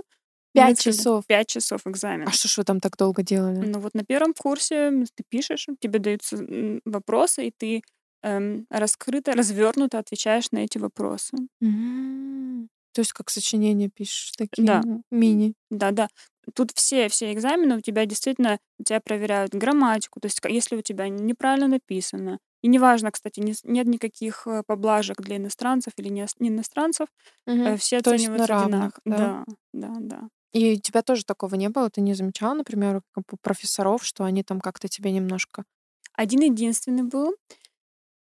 Пять 0.54 0.80
часов. 0.80 1.26
Пять 1.26 1.48
часов 1.48 1.86
экзамен. 1.86 2.26
А 2.26 2.32
что 2.32 2.48
ж 2.48 2.58
вы 2.58 2.64
там 2.64 2.80
так 2.80 2.96
долго 2.96 3.22
делали? 3.22 3.66
Ну 3.66 3.80
вот 3.80 3.94
на 3.94 4.04
первом 4.04 4.32
курсе 4.34 4.90
ты 5.14 5.24
пишешь, 5.28 5.66
тебе 5.80 5.98
даются 5.98 6.38
вопросы, 6.84 7.48
и 7.48 7.52
ты 7.56 7.82
эм, 8.22 8.66
раскрыто, 8.70 9.32
развернуто 9.32 9.98
отвечаешь 9.98 10.50
на 10.50 10.58
эти 10.58 10.78
вопросы. 10.78 11.36
М, 11.60 12.68
То 12.92 13.00
есть 13.00 13.12
как 13.12 13.30
сочинение 13.30 13.88
пишешь, 13.88 14.32
такие 14.36 14.66
Да. 14.66 14.82
м, 14.82 15.04
мини. 15.10 15.54
Да-да. 15.70 16.08
Тут 16.54 16.72
все, 16.74 17.08
все 17.08 17.32
экзамены 17.32 17.76
у 17.76 17.80
тебя 17.80 18.06
действительно, 18.06 18.58
у 18.78 18.84
тебя 18.84 19.00
проверяют 19.00 19.54
грамматику, 19.54 20.20
то 20.20 20.26
есть 20.26 20.40
если 20.44 20.76
у 20.76 20.82
тебя 20.82 21.08
неправильно 21.08 21.68
написано, 21.68 22.38
и 22.62 22.68
неважно, 22.68 23.10
кстати, 23.12 23.40
не 23.40 23.54
нет 23.64 23.86
никаких 23.86 24.46
э, 24.46 24.62
поблажек 24.66 25.20
для 25.20 25.36
иностранцев 25.36 25.92
или 25.98 26.08
не 26.08 26.26
не 26.40 26.48
иностранцев, 26.48 27.08
Мгм. 27.46 27.76
все 27.78 28.00
То 28.02 28.12
есть 28.12 28.34
на 28.34 28.46
равных, 28.46 29.00
одинаково. 29.02 29.02
да? 29.04 29.44
Да, 29.74 29.88
да, 29.88 29.96
да. 30.00 30.28
И 30.52 30.72
у 30.74 30.80
тебя 30.80 31.02
тоже 31.02 31.24
такого 31.24 31.54
не 31.56 31.68
было? 31.68 31.90
Ты 31.90 32.00
не 32.00 32.14
замечала, 32.14 32.54
например, 32.54 33.02
как 33.12 33.24
бы 33.30 33.36
профессоров, 33.40 34.04
что 34.04 34.24
они 34.24 34.42
там 34.42 34.60
как-то 34.60 34.88
тебе 34.88 35.12
немножко... 35.12 35.64
Один 36.14 36.40
единственный 36.40 37.02
был. 37.04 37.34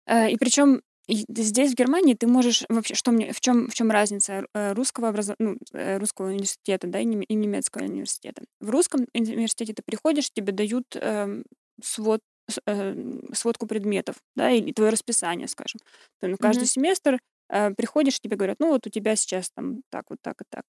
Э, 0.07 0.29
И 0.31 0.37
причем 0.37 0.81
здесь, 1.09 1.71
в 1.71 1.75
Германии, 1.75 2.13
ты 2.15 2.27
можешь 2.27 2.63
вообще, 2.69 2.95
что 2.95 3.11
мне, 3.11 3.31
в 3.33 3.39
чем, 3.39 3.67
в 3.69 3.73
чем 3.73 3.91
разница 3.91 4.45
э, 4.53 4.73
русского 4.73 5.09
образа, 5.09 5.35
ну, 5.39 5.57
э, 5.73 5.97
русского 5.97 6.27
университета, 6.27 6.87
да, 6.87 6.99
и 6.99 7.05
нем- 7.05 7.21
и 7.21 7.33
немецкого 7.33 7.83
университета. 7.83 8.43
В 8.59 8.69
русском 8.69 9.01
уни- 9.13 9.33
университете 9.35 9.73
ты 9.73 9.83
приходишь, 9.85 10.29
тебе 10.31 10.51
дают 10.53 10.85
эм, 10.95 11.43
свод, 11.81 12.21
э, 12.65 12.95
сводку 13.33 13.67
предметов, 13.67 14.15
да, 14.35 14.51
или 14.51 14.71
твое 14.73 14.91
расписание, 14.91 15.47
скажем. 15.47 15.79
Ты, 16.19 16.27
ну, 16.27 16.37
каждый 16.39 16.65
Мгм. 16.65 16.67
семестр 16.67 17.19
э, 17.49 17.71
приходишь, 17.75 18.19
тебе 18.19 18.35
говорят, 18.35 18.57
ну, 18.59 18.69
вот 18.69 18.85
у 18.87 18.89
тебя 18.89 19.15
сейчас 19.15 19.49
там 19.55 19.81
так, 19.89 20.05
вот 20.09 20.19
так 20.21 20.41
и 20.41 20.45
так. 20.49 20.65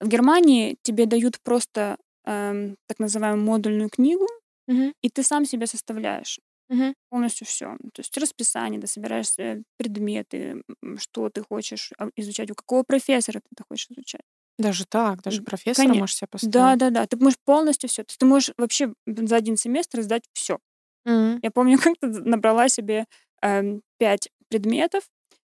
В 0.00 0.08
Германии 0.08 0.76
тебе 0.82 1.06
дают 1.06 1.40
просто 1.42 1.96
эм, 2.24 2.76
так 2.86 2.98
называемую 2.98 3.44
модульную 3.44 3.88
книгу, 3.90 4.26
Мгм. 4.66 4.92
и 5.02 5.10
ты 5.10 5.22
сам 5.22 5.44
себе 5.46 5.66
составляешь 5.66 6.40
Мгм. 6.72 6.94
полностью 7.10 7.46
все. 7.46 7.76
То 7.94 8.00
есть 8.00 8.16
расписание, 8.18 8.80
ты 8.80 8.86
собираешь 8.86 9.38
э, 9.38 9.62
предметы, 9.78 10.62
м, 10.82 10.98
что 10.98 11.28
ты 11.30 11.42
хочешь 11.42 11.92
а, 11.98 12.08
изучать, 12.16 12.50
у 12.50 12.54
какого 12.54 12.82
профессора 12.84 13.40
ты 13.40 13.48
это 13.52 13.64
хочешь 13.68 13.88
изучать. 13.90 14.22
Даже 14.58 14.84
так, 14.86 15.22
даже 15.22 15.38
М, 15.38 15.44
профессора 15.44 15.88
коне- 15.88 16.00
можешь 16.00 16.16
себе 16.16 16.28
поставить. 16.28 16.52
Да, 16.54 16.76
да, 16.76 16.90
да. 16.90 17.06
Ты 17.06 17.16
можешь 17.16 17.38
полностью 17.44 17.88
все. 17.88 18.04
Ты 18.04 18.26
можешь 18.26 18.50
вообще 18.58 18.92
за 19.06 19.36
один 19.36 19.56
семестр 19.56 20.02
сдать 20.02 20.24
все. 20.34 20.58
Мгм. 21.04 21.40
Я 21.42 21.50
помню, 21.50 21.78
как-то 21.96 22.08
набрала 22.08 22.68
себе 22.68 23.06
эм, 23.42 23.82
пять 23.98 24.30
предметов. 24.48 25.04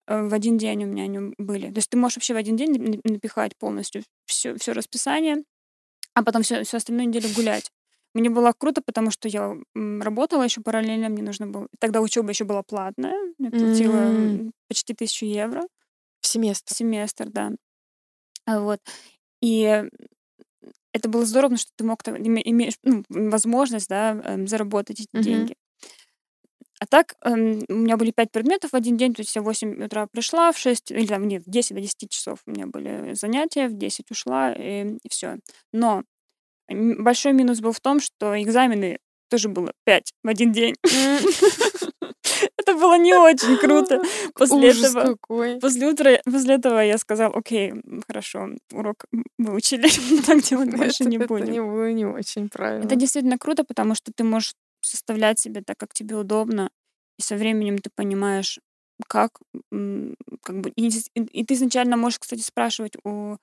э, 0.07 0.23
В 0.27 0.33
один 0.33 0.57
день 0.57 0.85
у 0.85 0.87
меня 0.87 1.05
они 1.05 1.33
были. 1.37 1.69
То 1.71 1.77
есть 1.79 1.89
ты 1.91 1.97
можешь 1.97 2.17
вообще 2.17 2.33
в 2.35 2.37
один 2.37 2.57
день 2.57 2.71
на- 2.81 3.13
напихать 3.13 3.57
полностью 3.57 4.03
все, 4.27 4.55
все 4.57 4.73
расписание, 4.73 5.43
а 6.15 6.23
потом 6.23 6.43
все, 6.43 6.63
всю 6.63 6.77
остальную 6.77 7.07
неделю 7.09 7.29
гулять. 7.35 7.71
Мне 8.15 8.29
было 8.31 8.53
круто, 8.57 8.81
потому 8.81 9.11
что 9.11 9.27
я 9.27 9.55
работала 9.75 10.43
еще 10.43 10.61
параллельно, 10.61 11.09
мне 11.09 11.21
нужно 11.21 11.47
было... 11.47 11.67
Тогда 11.79 12.01
учеба 12.01 12.29
еще 12.29 12.45
была 12.45 12.63
платная, 12.63 13.15
я 13.39 13.51
платила 13.51 14.13
м, 14.15 14.53
почти 14.69 14.93
тысячу 14.95 15.25
евро 15.25 15.63
В 16.21 16.27
в 16.27 16.27
семестр. 16.27 16.73
семестр, 16.75 17.29
да. 17.29 17.51
А 18.45 18.59
Вот. 18.61 18.79
И 19.41 19.83
это 20.93 21.09
было 21.09 21.25
здорово, 21.25 21.57
что 21.57 21.71
ты 21.75 21.83
мог 21.83 22.03
там, 22.03 22.15
име- 22.15 22.41
имеешь 22.45 22.75
ну, 22.83 23.03
возможность 23.09 23.89
да, 23.89 24.11
эм, 24.23 24.47
заработать 24.47 24.99
эти 25.01 25.09
Мгм. 25.13 25.23
деньги. 25.23 25.55
А 26.79 26.85
так, 26.87 27.15
эм, 27.23 27.63
у 27.69 27.73
меня 27.73 27.95
были 27.97 28.11
пять 28.11 28.31
предметов 28.31 28.71
в 28.71 28.75
один 28.75 28.97
день, 28.97 29.13
то 29.13 29.21
есть 29.21 29.33
я 29.35 29.41
в 29.41 29.45
8 29.45 29.81
утра 29.85 30.07
пришла, 30.07 30.51
в 30.51 30.57
6, 30.57 30.91
или 30.91 31.05
там, 31.07 31.27
нет, 31.27 31.43
в 31.45 31.49
10 31.49 31.75
до 31.75 31.81
10 31.81 32.09
часов 32.09 32.39
у 32.45 32.51
меня 32.51 32.67
были 32.67 33.13
занятия, 33.13 33.67
в 33.69 33.77
10 33.77 34.11
ушла, 34.11 34.51
и, 34.53 34.97
все. 35.09 35.37
Но 35.71 36.03
большой 36.69 37.33
минус 37.33 37.59
был 37.61 37.71
в 37.71 37.79
том, 37.79 37.99
что 37.99 38.41
экзамены 38.41 38.97
тоже 39.29 39.49
было 39.49 39.71
5 39.85 40.11
в 40.23 40.27
один 40.27 40.51
день. 40.51 40.75
Это 42.57 42.73
было 42.73 42.97
не 42.97 43.13
очень 43.13 43.57
круто. 43.57 44.01
После 44.33 44.69
Ужас 44.69 44.89
этого 44.91 45.13
какой. 45.15 45.59
После, 45.59 45.87
утра, 45.87 46.19
после 46.25 46.55
этого 46.55 46.79
я 46.79 46.97
сказал, 46.97 47.31
окей, 47.35 47.73
хорошо, 48.07 48.49
урок 48.73 49.05
выучили, 49.37 49.87
так 50.25 50.41
делать 50.41 50.71
больше 50.75 51.03
Это- 51.03 51.09
не 51.09 51.17
это 51.17 51.27
будем. 51.27 51.51
не, 51.51 51.61
было 51.61 51.91
не 51.91 52.05
очень 52.05 52.49
правильно. 52.49 52.85
Это 52.85 52.95
действительно 52.95 53.37
круто, 53.37 53.63
потому 53.63 53.95
что 53.95 54.11
ты 54.15 54.23
можешь 54.23 54.53
составлять 54.81 55.39
себе 55.39 55.61
так, 55.65 55.77
как 55.77 55.93
тебе 55.93 56.15
удобно, 56.15 56.69
и 57.17 57.21
со 57.21 57.35
временем 57.35 57.77
ты 57.77 57.89
понимаешь, 57.95 58.59
как, 59.07 59.31
как 60.41 60.59
бы, 60.61 60.69
и, 60.75 60.89
и- 61.15 61.45
ты 61.45 61.53
изначально 61.53 61.97
можешь, 61.97 62.19
кстати, 62.19 62.41
спрашивать 62.41 62.93
у 63.03 63.37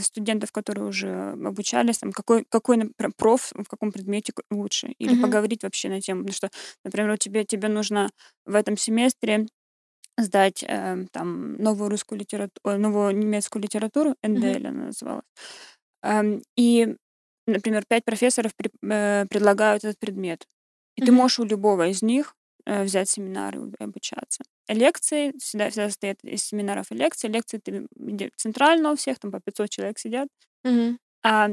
студентов, 0.00 0.52
которые 0.52 0.86
уже 0.86 1.32
обучались, 1.32 1.98
там, 1.98 2.12
какой, 2.12 2.44
какой 2.48 2.90
проф 3.16 3.52
в 3.54 3.64
каком 3.68 3.92
предмете 3.92 4.32
лучше, 4.50 4.88
или 4.98 5.14
Мгм. 5.14 5.16
поговорить 5.16 5.62
вообще 5.64 5.88
на 5.88 6.00
тему, 6.00 6.20
потому 6.22 6.34
что, 6.34 6.50
например, 6.84 7.10
вот 7.10 7.20
тебе, 7.20 7.44
тебе 7.44 7.68
нужно 7.68 8.10
в 8.46 8.54
этом 8.54 8.76
семестре 8.76 9.46
сдать 10.18 10.64
эм, 10.68 11.08
там 11.08 11.54
новую 11.56 11.90
русскую 11.90 12.18
литературу, 12.20 12.78
новую 12.78 13.16
немецкую 13.16 13.62
литературу, 13.62 14.16
НДЛ 14.22 14.66
она 14.68 14.86
называлась. 14.86 15.24
Эм, 16.02 16.42
и, 16.56 16.96
например, 17.46 17.84
пять 17.88 18.04
профессоров 18.04 18.52
при- 18.56 18.70
э, 18.90 19.26
предлагают 19.30 19.84
этот 19.84 19.98
предмет. 19.98 20.46
И 20.96 21.02
ты 21.02 21.12
Мгм. 21.12 21.12
можешь 21.12 21.40
у 21.40 21.44
любого 21.44 21.88
из 21.88 22.02
них 22.02 22.34
э, 22.34 22.35
взять 22.66 23.08
семинары 23.08 23.60
и 23.78 23.82
обучаться. 23.82 24.44
Лекции 24.68 25.32
всегда, 25.38 25.70
всегда 25.70 25.88
состоят 25.88 26.18
из 26.24 26.44
семинаров 26.44 26.90
и 26.90 26.94
лекций. 26.94 27.30
Лекции 27.30 27.58
ты 27.58 27.86
центрально 28.36 28.92
у 28.92 28.96
всех, 28.96 29.18
там 29.18 29.30
по 29.30 29.40
500 29.40 29.70
человек 29.70 29.98
сидят. 29.98 30.28
Мгм. 30.64 30.96
А 31.22 31.50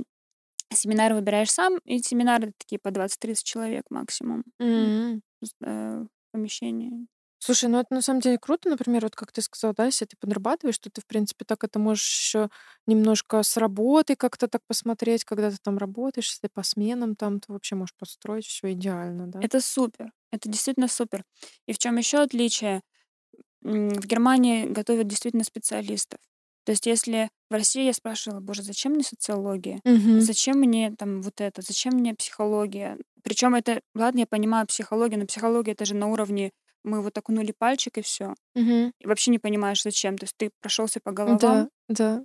семинары 0.74 1.16
выбираешь 1.16 1.52
сам, 1.52 1.80
и 1.86 2.00
семинары 2.00 2.54
такие 2.58 2.80
по 2.80 2.92
20-30 2.92 3.46
человек 3.46 3.86
максимум 3.90 4.44
э, 4.60 5.10
в 5.42 6.08
помещении. 6.32 7.08
Слушай, 7.40 7.68
ну 7.70 7.80
это 7.80 7.94
на 7.94 8.02
самом 8.02 8.22
деле 8.22 8.38
круто, 8.38 8.70
например, 8.70 9.04
вот 9.04 9.16
как 9.18 9.34
ты 9.34 9.42
сказала, 9.42 9.74
да, 9.76 9.86
если 9.86 10.06
ты 10.06 10.16
подрабатываешь, 10.18 10.76
что 10.76 10.90
ты, 10.90 11.02
в 11.02 11.06
принципе, 11.06 11.44
так 11.44 11.66
это 11.66 11.78
можешь 11.78 12.06
еще 12.08 12.50
немножко 12.88 13.44
с 13.44 13.58
работы 13.58 14.16
как-то 14.16 14.48
так 14.48 14.62
посмотреть, 14.66 15.26
когда 15.26 15.52
ты 15.52 15.58
там 15.62 15.78
работаешь, 15.78 16.30
если 16.30 16.48
по 16.48 16.64
сменам 16.64 17.18
там, 17.18 17.42
ты 17.42 17.52
вообще 17.52 17.76
можешь 17.76 17.96
построить 17.96 18.46
все 18.46 18.72
идеально, 18.72 19.28
да? 19.28 19.42
Это 19.42 19.60
супер. 19.60 20.14
Это 20.34 20.50
действительно 20.50 20.88
супер. 20.88 21.24
И 21.68 21.74
в 21.74 21.78
чем 21.78 21.98
еще 21.98 22.18
отличие? 22.18 22.82
В 23.62 24.06
Германии 24.08 24.66
готовят 24.66 25.08
действительно 25.08 25.44
специалистов. 25.44 26.20
То 26.66 26.72
есть 26.72 26.88
если 26.88 27.30
в 27.52 27.54
России 27.54 27.84
я 27.84 27.94
спрашивала, 27.94 28.40
боже, 28.40 28.64
зачем 28.64 28.94
мне 28.94 29.04
социология? 29.04 29.80
Мгм. 29.86 30.22
Зачем 30.22 30.58
мне 30.58 30.96
там 30.98 31.22
вот 31.22 31.40
это? 31.40 31.62
Зачем 31.62 31.94
мне 31.94 32.16
психология? 32.16 32.98
Причем 33.22 33.54
это, 33.54 33.82
ладно, 33.94 34.22
я 34.22 34.26
понимаю 34.26 34.66
психологию, 34.66 35.20
но 35.20 35.28
психология 35.28 35.74
это 35.74 35.86
же 35.86 35.94
на 35.94 36.08
уровне 36.08 36.52
мы 36.84 37.02
вот 37.02 37.16
окунули 37.18 37.54
пальчик 37.58 38.00
и 38.00 38.02
все. 38.02 38.34
Мгм. 38.56 38.92
И 39.00 39.08
вообще 39.08 39.30
не 39.30 39.40
понимаешь, 39.40 39.84
зачем. 39.84 40.18
То 40.18 40.24
есть 40.24 40.36
ты 40.36 40.50
прошелся 40.62 41.00
по 41.00 41.12
головам. 41.12 41.38
Да, 41.38 41.70
да. 41.90 42.24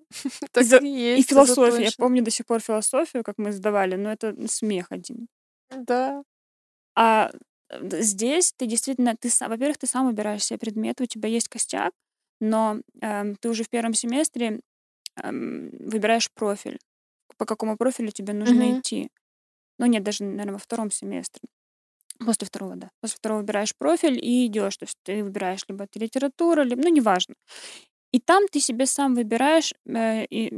Так 0.53 0.83
и 0.83 0.89
есть, 0.89 1.29
философия. 1.29 1.85
Я 1.85 1.91
помню 1.97 2.25
до 2.25 2.31
сих 2.31 2.47
пор 2.47 2.61
философию, 2.61 3.23
как 3.23 3.35
мы 3.37 3.53
сдавали, 3.53 3.97
но 3.97 4.11
это 4.11 4.35
смех 4.49 4.87
один. 4.91 5.29
Да. 5.71 6.23
А 6.97 7.31
здесь 7.71 8.53
ты 8.57 8.67
действительно, 8.67 9.17
ты, 9.17 9.29
са- 9.29 9.49
во-первых, 9.49 9.79
ты 9.79 9.87
сам 9.87 10.07
выбираешь 10.07 10.45
себе 10.45 10.59
предметы, 10.59 11.05
у 11.05 11.07
тебя 11.07 11.29
есть 11.29 11.49
костяк, 11.49 11.93
но 12.41 12.81
эм, 13.01 13.37
ты 13.37 13.49
уже 13.49 13.65
в 13.65 13.71
первом 13.71 13.95
семестре 13.95 14.61
эм, 15.23 15.71
выбираешь 15.73 16.31
профиль, 16.35 16.79
по 17.39 17.47
какому 17.47 17.77
профилю 17.79 18.11
тебе 18.13 18.35
нужно 18.35 18.73
Мгм. 18.73 18.75
идти. 18.75 19.11
Ну 19.79 19.87
нет, 19.87 20.03
даже, 20.05 20.25
наверное, 20.25 20.55
во 20.55 20.59
втором 20.59 20.91
семестре. 20.91 21.43
После 22.25 22.47
второго, 22.47 22.77
да. 22.77 22.91
После 23.01 23.17
второго 23.17 23.41
выбираешь 23.41 23.77
профиль 23.77 24.19
и 24.25 24.47
идешь. 24.47 24.77
То 24.79 24.85
есть 24.85 24.97
ты 25.05 25.25
выбираешь 25.25 25.65
либо 25.69 25.85
это 25.85 25.99
литература, 26.01 26.63
либо, 26.63 26.83
ну, 26.83 26.89
неважно. 26.91 27.35
И 28.13 28.21
там 28.21 28.45
ты 28.51 28.61
себе 28.61 28.87
сам 28.87 29.15
выбираешь 29.15 29.75
э, 29.87 30.25
и, 30.27 30.51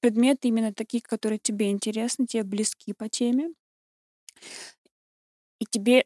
предметы 0.00 0.48
именно 0.48 0.72
такие, 0.72 1.02
которые 1.02 1.38
тебе 1.38 1.70
интересны, 1.70 2.26
тебе 2.26 2.42
близки 2.44 2.92
по 2.92 3.08
теме. 3.08 3.50
И 5.72 5.78
тебе 5.78 6.04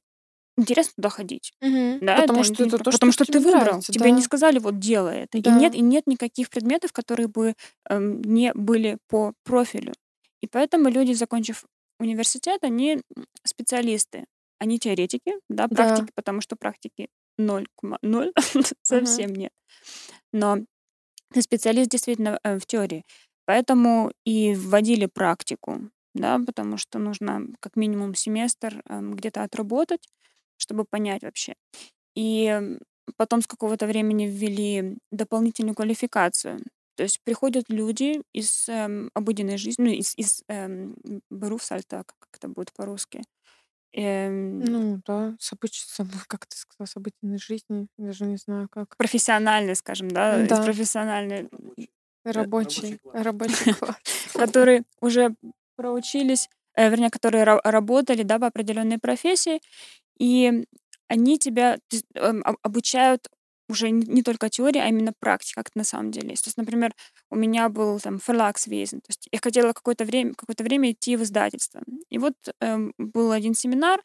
интересно 0.56 0.92
туда 0.96 1.08
ходить. 1.10 1.52
Мгм. 1.60 1.98
Да, 2.00 2.16
Потому 2.22 2.40
это 2.40 2.54
что 2.54 2.62
не 2.62 2.68
это 2.68 2.78
то, 2.78 2.90
потому 2.90 3.12
что 3.12 3.24
что 3.24 3.32
ты 3.32 3.40
выбрал. 3.40 3.64
нравится, 3.64 3.92
Тебе 3.92 4.10
не 4.10 4.18
да. 4.20 4.24
сказали, 4.24 4.58
вот 4.58 4.78
делай 4.78 5.20
это. 5.24 5.38
И 5.38 5.42
Да. 5.42 5.58
нет, 5.58 5.74
и 5.74 5.80
нет 5.80 6.06
никаких 6.06 6.48
предметов, 6.50 6.92
которые 6.92 7.28
бы 7.28 7.54
эм, 7.90 8.22
не 8.22 8.52
были 8.54 8.98
по 9.08 9.32
профилю. 9.44 9.92
И 10.42 10.46
поэтому 10.46 10.88
люди, 10.88 11.12
закончив 11.12 11.64
университет, 11.98 12.62
они 12.62 13.00
специалисты. 13.44 14.24
Они 14.58 14.78
теоретики, 14.78 15.32
да, 15.50 15.66
Да. 15.68 15.74
практики, 15.74 16.12
потому 16.14 16.40
что 16.40 16.56
практики 16.56 17.08
0,0 17.38 18.32
совсем 18.82 19.34
нет. 19.34 19.52
Но 20.32 20.58
ты 21.32 21.42
специалист 21.42 21.90
действительно 21.90 22.38
э, 22.44 22.58
в 22.58 22.66
теории. 22.66 23.04
Поэтому 23.46 24.12
и 24.24 24.54
вводили 24.54 25.06
практику, 25.06 25.90
да, 26.16 26.38
потому 26.44 26.76
что 26.78 26.98
нужно 26.98 27.46
как 27.60 27.76
минимум 27.76 28.14
семестр 28.14 28.82
эм, 28.88 29.14
где-то 29.14 29.42
отработать, 29.42 30.08
чтобы 30.58 30.84
понять 30.84 31.22
вообще. 31.22 31.54
И 32.16 32.78
потом 33.16 33.42
с 33.42 33.46
какого-то 33.46 33.86
времени 33.86 34.26
ввели 34.26 34.98
дополнительную 35.12 35.74
квалификацию. 35.76 36.60
То 36.96 37.02
есть 37.04 37.20
приходят 37.24 37.66
люди 37.68 38.22
из 38.34 38.68
эм, 38.68 39.10
обыденной 39.14 39.58
жизни, 39.58 39.84
ну, 39.84 39.90
из, 39.92 40.14
из 40.16 40.42
эм, 40.48 40.96
Беруфсальта, 41.30 42.04
как 42.06 42.28
это 42.34 42.48
будет 42.48 42.72
по-русски. 42.74 43.22
Эм, 43.94 44.64
Ну, 44.64 45.02
да, 45.06 45.36
с 45.38 45.52
как 46.28 46.46
ты 46.46 46.56
сказала, 46.56 46.86
с 46.86 46.96
обыденной 46.96 47.38
жизни, 47.38 47.88
даже 47.98 48.24
не 48.26 48.36
знаю 48.36 48.68
как. 48.70 48.96
профессиональной, 48.96 49.76
скажем, 49.76 50.08
да, 50.10 50.44
из 50.46 50.48
Да. 50.48 50.60
профессиональной 50.60 51.48
Рабочий, 52.24 52.98
рабочий 53.12 53.66
класс. 53.68 53.96
которые 54.36 54.84
уже 55.00 55.34
проучились, 55.76 56.48
э, 56.76 56.88
вернее, 56.90 57.10
которые 57.10 57.44
ра- 57.44 57.60
работали, 57.64 58.22
да, 58.22 58.38
по 58.38 58.46
определенной 58.48 58.98
профессии, 58.98 59.60
и 60.18 60.64
они 61.08 61.38
тебя 61.38 61.78
об- 62.16 62.56
обучают 62.62 63.28
уже 63.68 63.90
не, 63.90 64.22
только 64.22 64.48
теории, 64.48 64.78
а 64.80 64.88
именно 64.88 65.12
практика, 65.18 65.60
как 65.60 65.68
это 65.70 65.78
на 65.78 65.84
самом 65.84 66.12
деле 66.12 66.30
есть. 66.30 66.44
То 66.44 66.48
есть, 66.48 66.56
например, 66.58 66.92
у 67.30 67.36
меня 67.36 67.68
был 67.68 67.98
там 68.00 68.16
Verlagswesen, 68.16 69.00
то 69.00 69.08
есть 69.08 69.28
я 69.32 69.38
хотела 69.42 69.72
какое-то 69.72 70.04
время, 70.04 70.34
какое-то 70.34 70.62
время 70.64 70.92
идти 70.92 71.16
в 71.16 71.22
издательство. 71.22 71.82
И 72.10 72.18
вот 72.18 72.34
эм, 72.60 72.92
был 72.98 73.32
один 73.32 73.54
семинар, 73.54 74.02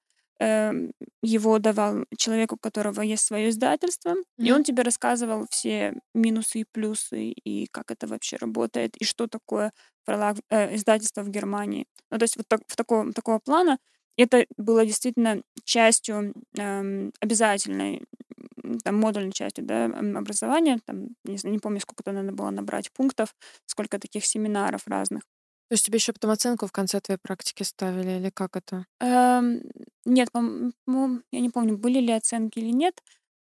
его 1.22 1.60
давал 1.60 2.06
человек, 2.18 2.54
у 2.54 2.58
которого 2.58 3.02
есть 3.02 3.26
свое 3.26 3.50
издательство, 3.50 4.16
и 4.44 4.52
Мгм. 4.52 4.52
он 4.52 4.64
тебе 4.64 4.84
рассказывал 4.84 5.46
все 5.52 5.94
минусы 6.16 6.62
и 6.62 6.66
плюсы, 6.72 7.30
и 7.30 7.68
как 7.72 7.92
это 7.92 8.08
вообще 8.08 8.38
работает, 8.38 8.98
и 8.98 9.06
что 9.06 9.28
такое 9.28 9.72
Verlag, 10.10 10.42
э, 10.50 10.76
издательство 10.76 11.22
в 11.24 11.30
Германии. 11.30 11.86
Ну, 12.10 12.18
то 12.18 12.24
есть 12.24 12.38
вот 12.38 12.48
так- 12.48 12.62
в 12.68 12.76
такого, 12.76 13.14
такого 13.14 13.40
плана 13.40 13.78
это 14.18 14.46
было 14.58 14.86
действительно 14.86 15.42
частью 15.64 16.34
эм, 16.58 17.14
обязательной, 17.22 18.04
там, 18.84 19.00
модульной 19.00 19.32
частью 19.32 19.66
да, 19.66 19.86
образования. 19.86 20.80
Там, 20.86 21.10
не, 21.24 21.38
не 21.44 21.60
помню, 21.60 21.80
сколько 21.82 22.04
то 22.04 22.12
надо 22.12 22.32
было 22.32 22.50
набрать 22.52 22.92
пунктов, 22.92 23.36
сколько 23.66 24.00
таких 24.00 24.26
семинаров 24.26 24.82
разных. 24.88 25.24
То 25.72 25.76
есть 25.76 25.86
тебе 25.86 25.98
еще 25.98 26.14
потом 26.14 26.30
оценку 26.32 26.68
в 26.68 26.72
конце 26.74 27.00
твоей 27.02 27.18
практики 27.18 27.64
ставили, 27.64 28.20
или 28.20 28.30
как 28.30 28.58
это? 28.58 28.86
Эм, 29.00 29.62
нет, 30.06 30.30
пом- 30.34 30.72
по-моему, 30.86 31.22
я 31.32 31.40
не 31.42 31.50
помню, 31.50 31.78
были 31.78 32.00
ли 32.00 32.12
оценки 32.12 32.60
или 32.60 32.70
нет, 32.72 33.02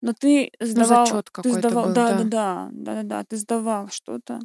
но 0.01 0.13
ты 0.13 0.51
Ну, 0.74 0.84
сдавал, 0.84 1.22
зачет 1.24 1.29
ты 1.41 1.51
сдавал, 1.53 1.89
был, 1.89 1.91
да, 1.91 2.13
да. 2.13 2.13
да, 2.13 2.24
да, 2.25 2.70
да, 2.74 2.96
да, 2.96 3.03
да, 3.03 3.24
ты 3.25 3.38
сдавал 3.38 3.89
что-то, 3.89 4.39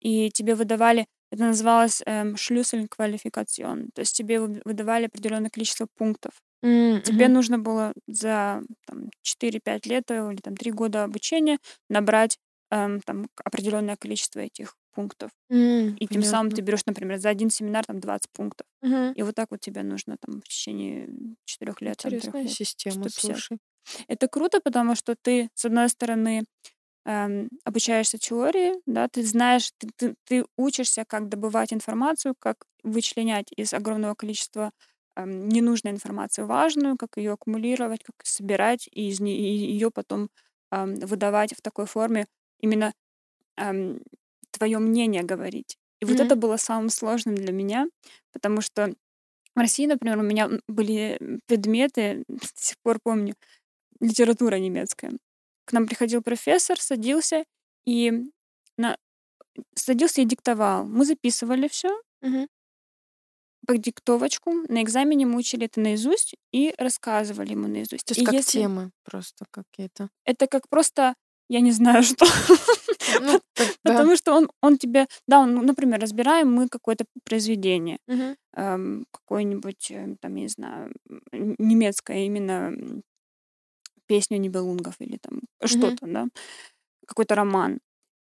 и 0.00 0.30
тебе 0.30 0.54
выдавали, 0.56 1.06
это 1.32 1.44
называлось 1.44 2.02
эм, 2.06 2.34
Schlüsselqualifikation, 2.36 3.90
то 3.94 4.00
есть 4.02 4.16
тебе 4.16 4.40
вы- 4.40 4.62
выдавали 4.64 5.06
определенное 5.06 5.50
количество 5.50 5.88
пунктов. 5.96 6.32
М, 6.62 7.02
Тебе 7.02 7.28
нужно 7.28 7.58
было 7.58 7.94
за 8.08 8.62
там, 8.86 9.10
4-5 9.22 9.86
лет 9.86 10.10
э, 10.10 10.16
или 10.32 10.40
там 10.40 10.56
3 10.56 10.72
года 10.72 11.04
обучения 11.04 11.58
набрать 11.90 12.38
эм, 12.70 13.00
там 13.02 13.28
определенное 13.44 13.96
количество 13.96 14.40
этих 14.40 14.76
пунктов. 14.92 15.30
М, 15.50 16.00
И 16.00 16.08
тем 16.08 16.22
самым 16.22 16.52
ты 16.52 16.62
берешь, 16.62 16.86
например, 16.86 17.18
за 17.18 17.28
один 17.30 17.50
семинар 17.50 17.84
там 17.86 18.00
20 18.00 18.32
пунктов. 18.32 18.66
Мгм. 18.82 19.14
И 19.14 19.22
вот 19.22 19.34
так 19.34 19.50
вот 19.50 19.60
тебе 19.60 19.82
нужно 19.82 20.16
там 20.18 20.40
в 20.42 20.44
течение 20.48 21.08
4 21.44 21.80
лет, 21.82 21.98
там, 22.02 22.16
3 22.16 22.34
Интересная 22.34 22.46
лет, 22.46 22.56
система, 22.56 23.08
150. 23.08 23.08
слушай. 23.08 23.58
Это 24.08 24.28
круто, 24.28 24.60
потому 24.60 24.94
что 24.96 25.14
ты, 25.20 25.50
с 25.54 25.64
одной 25.64 25.88
стороны, 25.88 26.44
эм, 27.06 27.48
обучаешься 27.64 28.18
теории, 28.18 28.74
да, 28.86 29.08
ты 29.08 29.24
знаешь, 29.24 29.72
ты, 29.78 29.88
ты, 29.96 30.14
ты 30.24 30.44
учишься, 30.56 31.04
как 31.06 31.28
добывать 31.28 31.72
информацию, 31.72 32.34
как 32.38 32.66
вычленять 32.84 33.48
из 33.56 33.74
огромного 33.74 34.14
количества 34.14 34.72
эм, 35.16 35.48
ненужной 35.48 35.92
информации 35.92 36.42
важную, 36.42 36.96
как 36.98 37.16
ее 37.16 37.32
аккумулировать, 37.32 38.02
как 38.04 38.16
собирать 38.24 38.88
и 38.92 39.08
из 39.10 39.20
ее 39.20 39.90
потом 39.90 40.30
эм, 40.72 40.94
выдавать 40.96 41.54
в 41.56 41.62
такой 41.62 41.86
форме 41.86 42.26
именно 42.60 42.94
твое 44.62 44.78
мнение 44.78 45.24
говорить. 45.24 45.76
И 46.00 46.04
вот 46.04 46.14
Мгм. 46.18 46.26
это 46.26 46.36
было 46.36 46.56
самым 46.56 46.88
сложным 46.88 47.34
для 47.34 47.52
меня, 47.52 47.86
потому 48.32 48.60
что 48.60 48.94
в 49.56 49.58
России, 49.58 49.86
например, 49.86 50.18
у 50.18 50.22
меня 50.22 50.48
были 50.68 51.18
предметы, 51.46 52.22
до 52.28 52.46
сих 52.54 52.76
пор 52.84 52.98
помню, 53.02 53.34
литература 54.00 54.56
немецкая. 54.56 55.10
К 55.64 55.72
нам 55.72 55.86
приходил 55.86 56.22
профессор, 56.22 56.80
садился 56.80 57.44
и 57.86 58.12
на... 58.78 58.96
садился 59.74 60.20
и 60.22 60.24
диктовал. 60.26 60.84
Мы 60.84 61.04
записывали 61.04 61.66
все 61.68 61.88
Мгм. 62.20 62.46
по 63.66 63.76
диктовочку. 63.76 64.52
На 64.68 64.82
экзамене 64.82 65.26
мы 65.26 65.38
учили 65.38 65.66
это 65.66 65.80
наизусть 65.80 66.34
и 66.52 66.72
рассказывали 66.78 67.50
ему 67.52 67.66
наизусть. 67.68 68.04
То 68.06 68.12
есть 68.12 68.22
И 68.22 68.24
как 68.24 68.34
если- 68.34 68.60
темы 68.60 68.90
просто 69.04 69.44
какие-то. 69.50 70.08
Это 70.24 70.46
как 70.46 70.68
просто, 70.68 71.14
я 71.48 71.60
не 71.60 71.72
знаю, 71.72 72.02
что. 72.04 72.26
Ну. 73.84 73.90
Потому 73.92 74.16
что 74.16 74.34
он, 74.34 74.50
он 74.62 74.78
тебе, 74.78 75.06
да, 75.28 75.40
он, 75.40 75.54
ну, 75.54 75.62
например, 75.62 76.00
разбираем 76.00 76.52
мы 76.52 76.68
какое-то 76.68 77.04
произведение, 77.24 77.98
эм, 78.56 79.06
какое-нибудь, 79.10 79.90
э, 79.90 80.16
там, 80.20 80.34
я 80.36 80.42
не 80.42 80.48
знаю, 80.48 80.92
немецкое 81.32 82.26
именно 82.26 82.72
песню 84.06 84.38
Нибелунгов 84.38 84.96
или 85.00 85.18
там 85.20 85.40
что-то, 85.64 86.06
да, 86.06 86.26
какой-то 87.06 87.34
роман. 87.34 87.80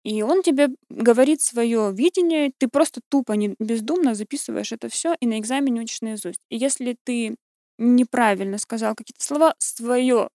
И 0.04 0.22
он 0.22 0.42
тебе 0.42 0.68
говорит 0.90 1.40
свое 1.42 1.92
видение, 1.94 2.52
ты 2.58 2.68
просто 2.68 3.00
тупо, 3.10 3.32
не, 3.32 3.56
бездумно 3.58 4.14
записываешь 4.14 4.72
это 4.72 4.88
все 4.88 5.14
и 5.20 5.26
на 5.26 5.38
экзамене 5.38 5.82
учишь 5.82 6.02
наизусть. 6.02 6.40
И 6.50 6.56
если 6.58 6.96
ты 7.04 7.37
неправильно 7.78 8.58
сказал 8.58 8.94
какие-то 8.94 9.24
слова, 9.24 9.54
свое, 9.58 10.28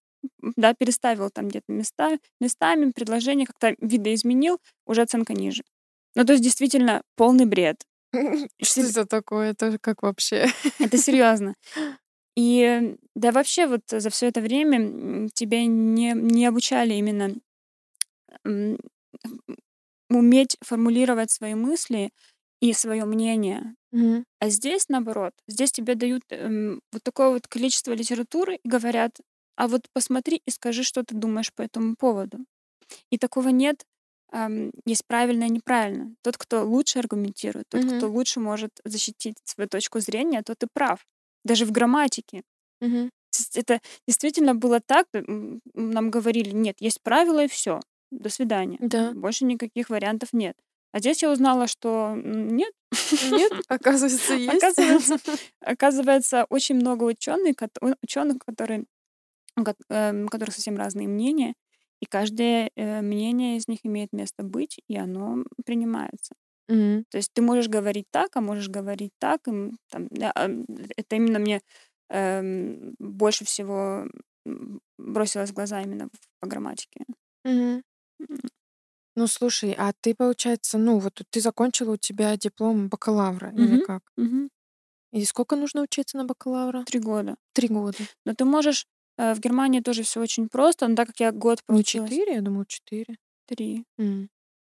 да, 0.56 0.74
переставил 0.74 1.30
там 1.30 1.48
где-то 1.48 1.72
места, 1.72 2.18
местами, 2.40 2.90
предложение 2.90 3.46
как-то 3.46 3.74
видоизменил, 3.80 4.60
уже 4.86 5.02
оценка 5.02 5.34
ниже. 5.34 5.62
Ну, 6.14 6.24
то 6.24 6.32
есть 6.32 6.44
действительно 6.44 7.02
полный 7.16 7.46
бред. 7.46 7.84
Что 8.62 8.80
это 8.82 9.06
такое? 9.06 9.50
Это 9.50 9.78
как 9.78 10.02
вообще? 10.02 10.48
Это 10.78 10.98
серьезно. 10.98 11.54
И 12.36 12.96
да 13.14 13.32
вообще 13.32 13.66
вот 13.66 13.82
за 13.88 14.08
все 14.08 14.28
это 14.28 14.40
время 14.40 15.28
тебя 15.34 15.64
не, 15.66 16.12
не 16.14 16.46
обучали 16.46 16.94
именно 16.94 17.34
уметь 20.08 20.56
формулировать 20.62 21.30
свои 21.30 21.54
мысли 21.54 22.10
и 22.60 22.72
свое 22.72 23.04
мнение. 23.04 23.74
Мгм. 23.92 24.24
А 24.38 24.48
здесь 24.48 24.88
наоборот, 24.88 25.32
здесь 25.48 25.72
тебе 25.72 25.94
дают 25.94 26.22
эм, 26.30 26.80
вот 26.92 27.02
такое 27.02 27.30
вот 27.30 27.48
количество 27.48 27.92
литературы 27.92 28.58
и 28.62 28.68
говорят, 28.68 29.18
а 29.60 29.68
вот 29.68 29.82
посмотри 29.92 30.42
и 30.48 30.50
скажи, 30.50 30.82
что 30.84 31.02
ты 31.02 31.14
думаешь 31.14 31.52
по 31.54 31.62
этому 31.62 31.94
поводу. 31.96 32.38
И 33.12 33.18
такого 33.18 33.48
нет. 33.50 33.84
ам, 34.32 34.70
есть 34.86 35.04
правильно 35.08 35.44
и 35.44 35.50
неправильно. 35.50 36.14
Тот, 36.22 36.36
кто 36.38 36.64
лучше 36.64 37.00
аргументирует, 37.00 37.66
тот, 37.68 37.84
Мгм. 37.84 37.98
кто 37.98 38.08
лучше 38.10 38.40
может 38.40 38.70
защитить 38.84 39.36
свою 39.44 39.68
точку 39.68 40.00
зрения, 40.00 40.42
тот 40.42 40.62
и 40.62 40.66
прав. 40.72 40.98
Даже 41.44 41.64
в 41.66 41.72
грамматике. 41.72 42.42
Есть 43.38 43.56
Это 43.56 43.80
действительно 44.08 44.54
было 44.54 44.80
так. 44.80 45.06
м, 45.14 45.60
Нам 45.74 46.10
говорили, 46.10 46.50
нет, 46.54 46.76
есть 46.80 47.00
правила 47.02 47.44
и 47.44 47.48
все. 47.48 47.80
До 48.12 48.28
свидания. 48.28 48.78
Да. 48.80 49.12
Больше 49.12 49.44
никаких 49.44 49.90
вариантов 49.90 50.28
нет. 50.32 50.54
А 50.92 50.98
здесь 50.98 51.22
я 51.22 51.30
узнала, 51.32 51.66
что 51.68 52.14
нет, 52.16 52.72
Нет, 53.30 53.52
оказывается, 53.68 54.34
есть. 54.34 54.62
Оказывается, 54.62 55.18
оказывается, 55.60 56.46
очень 56.50 56.76
много 56.76 57.04
ученых, 57.04 57.56
ученых, 58.02 58.36
которые, 58.46 58.84
у 59.62 59.64
эм, 59.90 60.24
у 60.26 60.28
которых 60.28 60.54
совсем 60.54 60.76
разные 60.76 61.08
мнения, 61.08 61.54
и 62.00 62.06
каждое 62.06 62.70
э, 62.76 63.02
мнение 63.02 63.56
из 63.58 63.68
них 63.68 63.80
имеет 63.84 64.12
место 64.12 64.42
быть, 64.42 64.80
и 64.88 64.96
оно 64.96 65.44
принимается. 65.66 66.34
Мгм. 66.68 67.04
То 67.10 67.18
есть 67.18 67.32
ты 67.34 67.42
можешь 67.42 67.68
говорить 67.68 68.06
так, 68.10 68.36
а 68.36 68.40
можешь 68.40 68.68
говорить 68.68 69.12
так. 69.18 69.48
и, 69.48 69.72
там, 69.90 70.08
да, 70.10 70.32
а, 70.34 70.48
это 70.96 71.16
именно 71.16 71.38
мне 71.40 71.60
эм, 72.10 72.94
больше 72.98 73.44
всего 73.44 74.06
бросилось 74.98 75.50
в 75.50 75.54
глаза 75.54 75.82
именно 75.82 76.08
по 76.40 76.48
грамматике. 76.48 77.04
Мгм. 77.44 77.82
Ну, 79.16 79.26
слушай, 79.28 79.72
а 79.78 79.92
ты, 80.00 80.14
получается, 80.14 80.78
ну, 80.78 80.98
вот 80.98 81.22
ты 81.30 81.40
закончила, 81.40 81.92
у 81.92 81.96
тебя 81.96 82.36
диплом 82.36 82.88
бакалавра 82.88 83.50
или 83.50 83.76
Мгм. 83.76 83.78
как? 83.78 84.02
Мгм. 84.16 84.50
И 85.12 85.24
сколько 85.24 85.56
нужно 85.56 85.82
учиться 85.82 86.16
на 86.16 86.24
бакалавра? 86.24 86.84
Три 86.84 87.00
года. 87.00 87.36
Три 87.52 87.68
года. 87.68 87.98
Но 88.24 88.34
ты 88.34 88.44
можешь 88.44 88.86
В 89.16 89.38
Германии 89.38 89.80
тоже 89.80 90.02
все 90.02 90.20
очень 90.20 90.48
просто, 90.48 90.88
но 90.88 90.94
так 90.96 91.08
как 91.08 91.20
я 91.20 91.32
год 91.32 91.58
Не 91.60 91.64
проучилась... 91.66 92.10
четыре, 92.10 92.34
я 92.34 92.40
думаю, 92.40 92.64
четыре. 92.66 93.16
Три. 93.46 93.84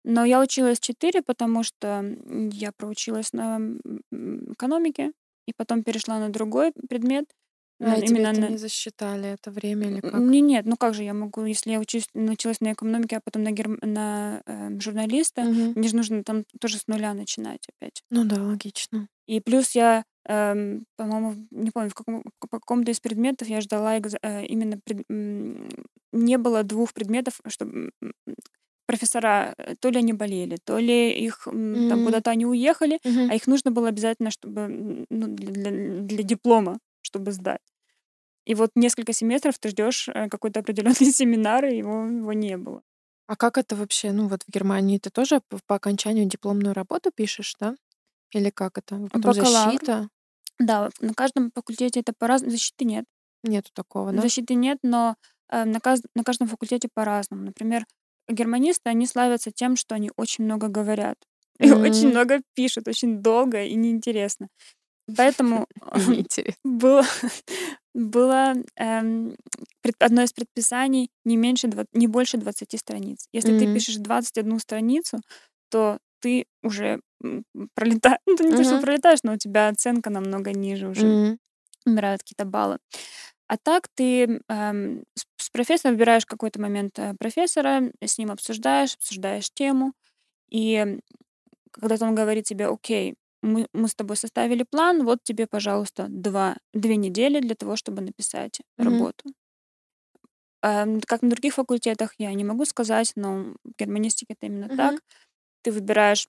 Но 0.04 0.24
я 0.24 0.40
училась 0.40 0.80
4, 0.80 1.24
потому 1.24 1.64
что 1.64 2.06
я 2.52 2.72
проучилась 2.72 3.34
на 3.34 3.60
экономике 4.52 5.14
и 5.48 5.54
потом 5.58 5.84
перешла 5.84 6.20
на 6.20 6.30
другой 6.30 6.74
предмет. 6.88 7.26
А 7.82 7.98
э, 7.98 8.06
Именно 8.06 8.28
это 8.28 8.42
на... 8.42 8.48
не 8.50 8.58
засчитали, 8.58 9.30
это 9.30 9.52
время 9.52 9.90
или 9.90 10.00
как? 10.02 10.14
Не, 10.14 10.42
нет, 10.42 10.66
ну 10.66 10.78
как 10.78 10.94
же 10.94 11.04
я 11.04 11.14
могу, 11.14 11.44
если 11.44 11.72
я 11.72 11.80
учусь, 11.80 12.08
началась 12.14 12.62
на 12.62 12.74
экономике, 12.74 13.18
а 13.18 13.22
потом 13.22 13.44
на, 13.44 13.52
герм- 13.52 13.80
на 13.82 14.42
эм, 14.46 14.80
журналиста, 14.80 15.42
Мгм. 15.42 15.74
мне 15.76 15.90
же 15.90 15.96
нужно 15.96 16.24
там 16.24 16.46
тоже 16.62 16.78
с 16.78 16.88
нуля 16.88 17.14
начинать 17.14 17.68
опять. 17.76 18.04
Ну 18.10 18.24
да, 18.24 18.42
логично. 18.42 19.10
И 19.28 19.40
плюс 19.42 19.72
я, 19.76 20.04
эм, 20.28 20.86
по-моему, 20.98 21.36
не 21.52 21.72
помню, 21.72 21.90
в 21.90 21.94
каком, 21.96 22.24
по 22.40 22.48
какому-то 22.48 22.92
из 22.92 23.00
предметов 23.00 23.48
я 23.48 23.62
ждала 23.62 23.98
экза- 23.98 24.20
э, 24.22 24.46
именно... 24.46 24.80
пред- 24.84 25.06
не 26.12 26.38
было 26.38 26.64
двух 26.64 26.94
предметов, 26.94 27.40
чтобы 27.48 27.92
профессора, 28.88 29.54
э, 29.58 29.76
то 29.80 29.90
ли 29.90 29.98
они 30.00 30.14
болели, 30.14 30.58
то 30.64 30.78
ли 30.80 31.12
их 31.26 31.48
м, 31.48 31.90
там 31.90 32.06
куда-то 32.06 32.30
они 32.32 32.46
уехали, 32.46 33.00
Мгм. 33.04 33.30
а 33.32 33.36
их 33.36 33.48
нужно 33.48 33.72
было 33.72 33.88
обязательно, 33.90 34.30
чтобы 34.32 35.06
ну, 35.10 35.28
для, 35.28 35.72
для- 35.72 36.24
диплома, 36.24 36.78
чтобы 37.02 37.32
сдать. 37.32 37.62
И 38.46 38.56
вот 38.56 38.72
несколько 38.76 39.14
семестров 39.14 39.58
ты 39.60 39.70
ждешь 39.70 40.10
э, 40.10 40.30
какой-то 40.30 40.60
определенный 40.62 40.96
семинар, 41.14 41.66
и 41.66 41.78
его, 41.78 42.06
его 42.08 42.34
не 42.34 42.58
было. 42.58 42.82
А 43.28 43.36
как 43.36 43.58
это 43.58 43.76
вообще? 43.76 44.12
Ну 44.12 44.28
вот 44.28 44.44
в 44.48 44.52
Германии 44.52 45.00
ты 45.00 45.10
тоже 45.10 45.42
по 45.68 45.76
окончанию 45.76 46.26
дипломную 46.26 46.74
работу 46.76 47.12
пишешь, 47.16 47.56
да? 47.60 47.76
Или 48.36 48.50
как 48.50 48.78
это? 48.78 48.98
Потом 49.12 49.34
Бакалавр. 49.34 49.72
защита? 49.72 50.10
Да, 50.60 50.90
на 51.00 51.14
каждом 51.14 51.52
факультете 51.56 52.02
это 52.02 52.14
по-разному. 52.18 52.52
Защиты 52.52 52.86
нет. 52.86 53.06
Нету 53.44 53.70
такого, 53.74 54.12
да? 54.12 54.22
Защиты 54.22 54.56
нет, 54.56 54.78
но 54.84 55.16
э, 55.50 55.64
на, 55.66 55.80
каз- 55.80 56.04
на 56.16 56.24
каждом 56.24 56.48
факультете 56.48 56.90
по-разному. 56.94 57.44
Например, 57.44 57.86
германисты, 58.30 58.90
они 58.90 59.08
славятся 59.08 59.52
тем, 59.52 59.76
что 59.76 59.96
они 59.96 60.12
очень 60.18 60.44
много 60.46 60.68
говорят. 60.68 61.16
И 61.60 61.72
очень 61.72 62.08
М. 62.08 62.12
много 62.12 62.42
пишут, 62.56 62.88
очень 62.88 63.22
долго 63.22 63.64
и 63.64 63.76
неинтересно. 63.76 64.50
Поэтому 65.16 65.68
было, 66.64 67.04
было 67.94 68.54
эм, 68.76 69.36
пред- 69.82 69.96
одно 70.02 70.24
из 70.24 70.34
предписаний 70.34 71.10
не, 71.24 71.38
меньше, 71.38 71.70
не 71.94 72.08
больше 72.08 72.38
20 72.38 72.78
страниц. 72.78 73.28
Если 73.34 73.58
ты 73.58 73.66
Мгм. 73.66 73.74
пишешь 73.76 73.96
21 73.98 74.60
страницу, 74.60 75.20
то 75.70 75.98
ты 76.26 76.46
уже 76.64 77.02
пролетаешь, 77.76 78.20
ну, 78.26 78.36
ты 78.36 78.44
не 78.46 78.56
то, 78.56 78.64
что 78.64 78.80
пролетаешь, 78.80 79.20
но 79.24 79.34
у 79.34 79.38
тебя 79.38 79.70
оценка 79.70 80.10
намного 80.10 80.52
ниже 80.54 80.88
уже, 80.90 81.16
М. 81.16 81.38
умирают 81.86 82.22
какие-то 82.24 82.46
баллы. 82.46 82.80
А 83.48 83.58
так 83.58 83.90
ты 83.96 84.42
эм, 84.50 85.04
с, 85.16 85.50
профессором 85.52 85.96
выбираешь 85.96 86.26
какой-то 86.26 86.62
момент 86.62 87.00
э, 87.00 87.14
профессора, 87.20 87.92
с 88.04 88.18
ним 88.18 88.32
обсуждаешь, 88.32 88.96
обсуждаешь 88.96 89.52
тему, 89.54 89.94
и 90.52 91.00
когда 91.72 91.98
он 92.08 92.16
говорит 92.16 92.46
тебе, 92.46 92.68
окей, 92.68 93.16
мы, 93.44 93.68
мы 93.74 93.88
с 93.90 93.96
тобой 93.96 94.18
составили 94.18 94.64
план, 94.70 95.06
вот 95.06 95.20
тебе, 95.24 95.48
пожалуйста, 95.48 96.08
два, 96.10 96.58
две 96.74 96.98
недели 96.98 97.40
для 97.42 97.56
того, 97.56 97.76
чтобы 97.78 98.02
написать 98.02 98.62
Мгм. 98.78 99.08
работу. 99.08 99.34
Эм, 100.64 101.02
Как 101.02 101.22
на 101.22 101.30
других 101.30 101.54
факультетах, 101.56 102.14
я 102.18 102.34
не 102.34 102.44
могу 102.44 102.66
сказать, 102.66 103.14
но 103.16 103.54
в 103.64 103.72
германистике 103.80 104.34
это 104.34 104.48
именно 104.48 104.70
Мгм. 104.70 104.76
так. 104.76 105.02
Ты 105.66 105.72
выбираешь 105.72 106.28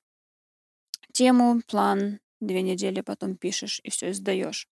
тему, 1.13 1.61
план, 1.69 2.21
две 2.41 2.63
недели 2.63 3.03
потом 3.03 3.37
пишешь 3.37 3.81
и 3.85 3.91
все, 3.91 4.15
сдаешь. 4.15 4.67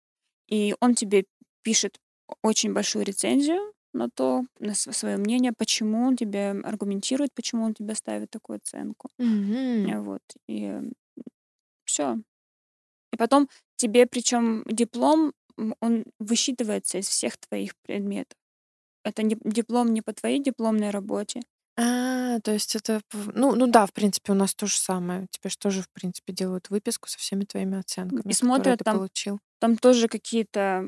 И 0.49 0.75
он 0.81 0.95
тебе 0.95 1.25
пишет 1.63 1.99
очень 2.43 2.73
большую 2.73 3.05
рецензию 3.05 3.73
на 3.93 4.09
то, 4.09 4.43
на 4.59 4.73
свое 4.75 5.17
мнение, 5.17 5.53
почему 5.57 6.05
он 6.07 6.15
тебе 6.17 6.51
аргументирует, 6.51 7.33
почему 7.33 7.65
он 7.65 7.73
тебе 7.73 7.95
ставит 7.95 8.29
такую 8.31 8.57
оценку. 8.57 9.09
Э, 9.83 9.99
Вот. 9.99 10.21
И 10.47 10.73
все. 11.85 12.17
И 13.13 13.17
потом 13.17 13.49
тебе, 13.77 14.07
причем 14.07 14.63
диплом, 14.65 15.33
он 15.81 16.05
высчитывается 16.19 16.99
из 16.99 17.07
всех 17.09 17.37
твоих 17.37 17.75
предметов. 17.83 18.37
Это 19.03 19.23
не, 19.23 19.37
диплом 19.43 19.93
не 19.93 20.01
по 20.01 20.13
твоей 20.13 20.39
дипломной 20.43 20.91
работе. 20.91 21.41
А, 21.81 22.39
то 22.41 22.51
есть 22.51 22.75
это... 22.75 23.01
Ну, 23.13 23.55
ну 23.55 23.67
да, 23.67 23.85
в 23.85 23.93
принципе, 23.93 24.31
у 24.31 24.35
нас 24.35 24.53
то 24.53 24.67
же 24.67 24.77
самое. 24.77 25.27
Тебе 25.31 25.49
же 25.49 25.57
тоже, 25.57 25.81
в 25.81 25.89
принципе, 25.89 26.33
делают 26.33 26.69
выписку 26.69 27.09
со 27.09 27.17
всеми 27.17 27.43
твоими 27.45 27.79
оценками, 27.79 28.19
которые 28.19 28.35
смотрят 28.35 28.77
ты 28.79 28.83
там 28.83 28.97
получил. 28.99 29.39
Там 29.59 29.77
тоже 29.77 30.07
какие-то 30.07 30.83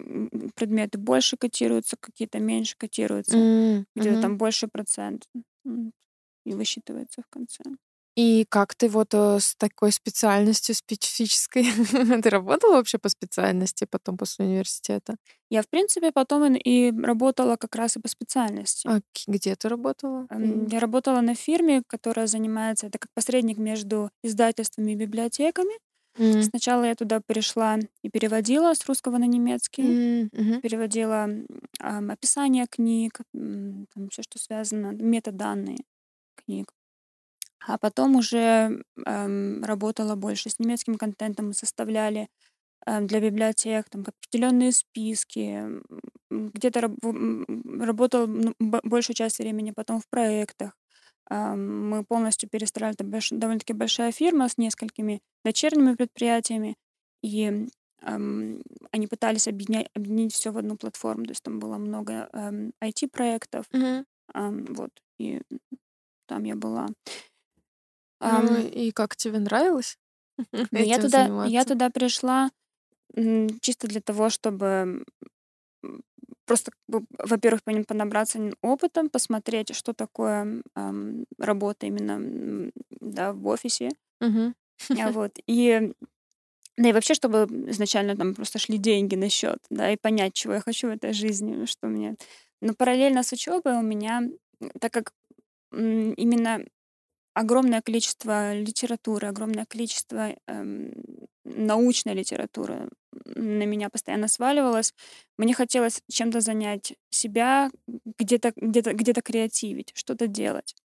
предметы 0.56 0.98
больше 0.98 1.38
котируются, 1.38 1.96
какие-то 2.00 2.40
меньше 2.40 2.76
котируются. 2.78 3.38
М, 3.38 3.86
Где-то 3.96 4.22
там 4.22 4.38
больше 4.38 4.68
процент. 4.68 5.28
И 6.46 6.54
высчитывается 6.54 7.22
в 7.22 7.30
конце. 7.30 7.64
И 8.16 8.46
как 8.50 8.76
ты 8.76 8.90
вот 8.90 9.14
э, 9.14 9.40
с 9.40 9.56
такой 9.56 9.92
специальностью 9.92 10.76
специфической, 10.76 11.64
ты 12.22 12.30
работала 12.30 12.76
вообще 12.76 12.98
по 13.00 13.10
специальности 13.10 13.86
потом 13.90 14.18
после 14.18 14.46
университета? 14.46 15.16
Я, 15.50 15.62
в 15.64 15.68
принципе, 15.68 16.12
потом 16.12 16.56
и 16.56 16.92
работала 16.92 17.56
как 17.58 17.76
раз 17.76 17.98
и 17.98 18.00
по 18.00 18.08
специальности. 18.08 18.88
А 18.88 19.00
где 19.28 19.56
ты 19.56 19.68
работала? 19.70 20.28
Я 20.70 20.80
работала 20.80 21.22
на 21.22 21.36
фирме, 21.36 21.82
которая 21.88 22.28
занимается, 22.28 22.88
это 22.88 23.00
как 23.00 23.12
посредник 23.14 23.58
между 23.58 24.10
издательствами 24.24 24.92
и 24.92 24.96
библиотеками. 24.96 25.74
М, 26.20 26.42
Сначала 26.42 26.84
я 26.84 26.96
туда 26.96 27.20
пришла 27.26 27.78
и 28.04 28.10
переводила 28.10 28.74
с 28.74 28.86
русского 28.86 29.18
на 29.18 29.26
немецкий. 29.26 29.98
мгм. 30.34 30.62
Переводила 30.62 31.28
ам, 31.80 32.12
описание 32.12 32.68
книг, 32.70 33.20
все, 34.12 34.22
что 34.24 34.40
связано, 34.40 34.92
метаданные 34.94 35.78
книг. 36.36 36.74
А 37.66 37.78
потом 37.78 38.16
уже 38.16 38.84
эм, 39.06 39.64
работала 39.64 40.16
больше 40.16 40.50
с 40.50 40.60
немецким 40.60 40.98
контентом, 40.98 41.48
мы 41.48 41.54
составляли 41.54 42.28
эм, 42.88 43.08
для 43.08 43.20
библиотек 43.22 43.90
там 43.90 44.06
определенные 44.08 44.72
списки. 44.72 45.64
Где-то 46.32 46.82
раб- 46.82 47.00
работала 47.82 48.26
ну, 48.28 48.54
большую 48.60 49.16
часть 49.16 49.40
времени 49.40 49.72
потом 49.72 50.00
в 50.02 50.08
проектах. 50.10 50.74
Ам, 51.30 51.90
Мы 51.90 52.04
полностью 52.04 52.50
перестраивали, 52.50 52.96
это 52.96 53.06
больш- 53.06 53.36
довольно-таки 53.36 53.74
большая 53.74 54.12
фирма 54.12 54.50
с 54.50 54.58
несколькими 54.58 55.22
дочерними 55.46 55.96
предприятиями, 55.96 56.76
и 57.24 57.68
ам, 58.02 58.62
они 58.92 59.08
пытались 59.08 59.48
объединять, 59.48 59.88
объединить 59.96 60.34
все 60.34 60.52
в 60.52 60.58
одну 60.58 60.76
платформу, 60.78 61.26
то 61.26 61.32
есть 61.32 61.44
там 61.44 61.60
было 61.60 61.78
много 61.78 62.30
эм, 62.34 62.74
IT-проектов, 62.84 63.66
Мгм. 63.72 64.06
ам, 64.34 64.66
вот, 64.70 64.92
и 65.20 65.42
там 66.28 66.44
я 66.44 66.56
была. 66.56 66.88
Ну 68.24 68.58
Ам, 68.58 68.58
и 68.58 68.92
как 68.92 69.16
тебе 69.16 69.40
нравилось 69.40 69.98
Ну, 70.72 70.80
я 70.80 70.98
туда, 71.00 71.30
я 71.48 71.66
туда 71.66 71.90
пришла 71.90 72.50
чисто 73.62 73.88
для 73.88 74.02
того, 74.02 74.30
чтобы 74.30 75.04
просто, 76.46 76.72
во-первых, 76.88 77.64
понабраться 77.64 78.52
опытом, 78.62 79.10
посмотреть, 79.10 79.76
что 79.76 79.94
такое 79.94 80.62
ам, 80.76 81.26
работа 81.40 81.86
именно 81.86 82.72
да, 83.02 83.34
в 83.34 83.48
офисе. 83.48 83.90
А 84.96 85.10
Вот. 85.12 85.32
И, 85.48 85.92
да 86.78 86.90
и 86.90 86.94
вообще, 86.94 87.14
чтобы 87.14 87.48
изначально 87.72 88.16
там 88.16 88.34
просто 88.36 88.60
шли 88.60 88.78
деньги 88.78 89.16
на 89.16 89.30
счет, 89.30 89.60
да, 89.70 89.92
и 89.92 89.98
понять, 89.98 90.34
чего 90.34 90.54
я 90.54 90.62
хочу 90.62 90.88
в 90.88 90.92
этой 90.92 91.14
жизни, 91.14 91.66
что 91.66 91.88
мне. 91.88 92.16
Но 92.62 92.74
параллельно 92.74 93.24
с 93.24 93.32
учебой 93.34 93.78
у 93.78 93.82
меня, 93.82 94.24
так 94.80 94.94
как 94.94 95.14
именно 95.72 96.66
огромное 97.34 97.82
количество 97.82 98.54
литературы, 98.56 99.28
огромное 99.28 99.66
количество 99.66 100.36
эм, 100.48 100.94
научной 101.46 102.14
литературы 102.14 102.90
на 103.26 103.66
меня 103.66 103.90
постоянно 103.90 104.28
сваливалось. 104.28 104.94
Мне 105.38 105.54
хотелось 105.54 106.02
чем-то 106.12 106.42
занять 106.42 106.94
себя, 107.10 107.72
где-то 108.20 108.54
где-то 108.56 108.94
где-то 108.94 109.22
креативить, 109.22 109.92
что-то 109.96 110.28
делать. 110.28 110.76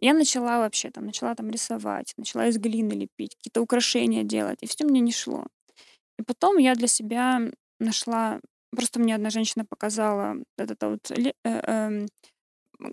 Я 0.00 0.14
начала 0.14 0.58
вообще 0.58 0.90
там, 0.90 1.06
начала 1.06 1.34
там 1.34 1.50
рисовать, 1.50 2.14
начала 2.16 2.46
из 2.48 2.58
глины 2.58 2.92
лепить, 2.94 3.36
какие-то 3.36 3.60
украшения 3.62 4.24
делать, 4.24 4.58
и 4.62 4.66
все 4.66 4.84
мне 4.84 5.00
не 5.00 5.12
шло. 5.12 5.46
И 6.18 6.22
потом 6.22 6.58
я 6.58 6.74
для 6.74 6.88
себя 6.88 7.40
нашла, 7.80 8.40
просто 8.76 9.00
мне 9.00 9.14
одна 9.14 9.30
женщина 9.30 9.64
показала 9.64 10.36
это 10.58 10.90
вот, 10.90 11.10
э, 11.12 11.32
эм, 11.44 12.08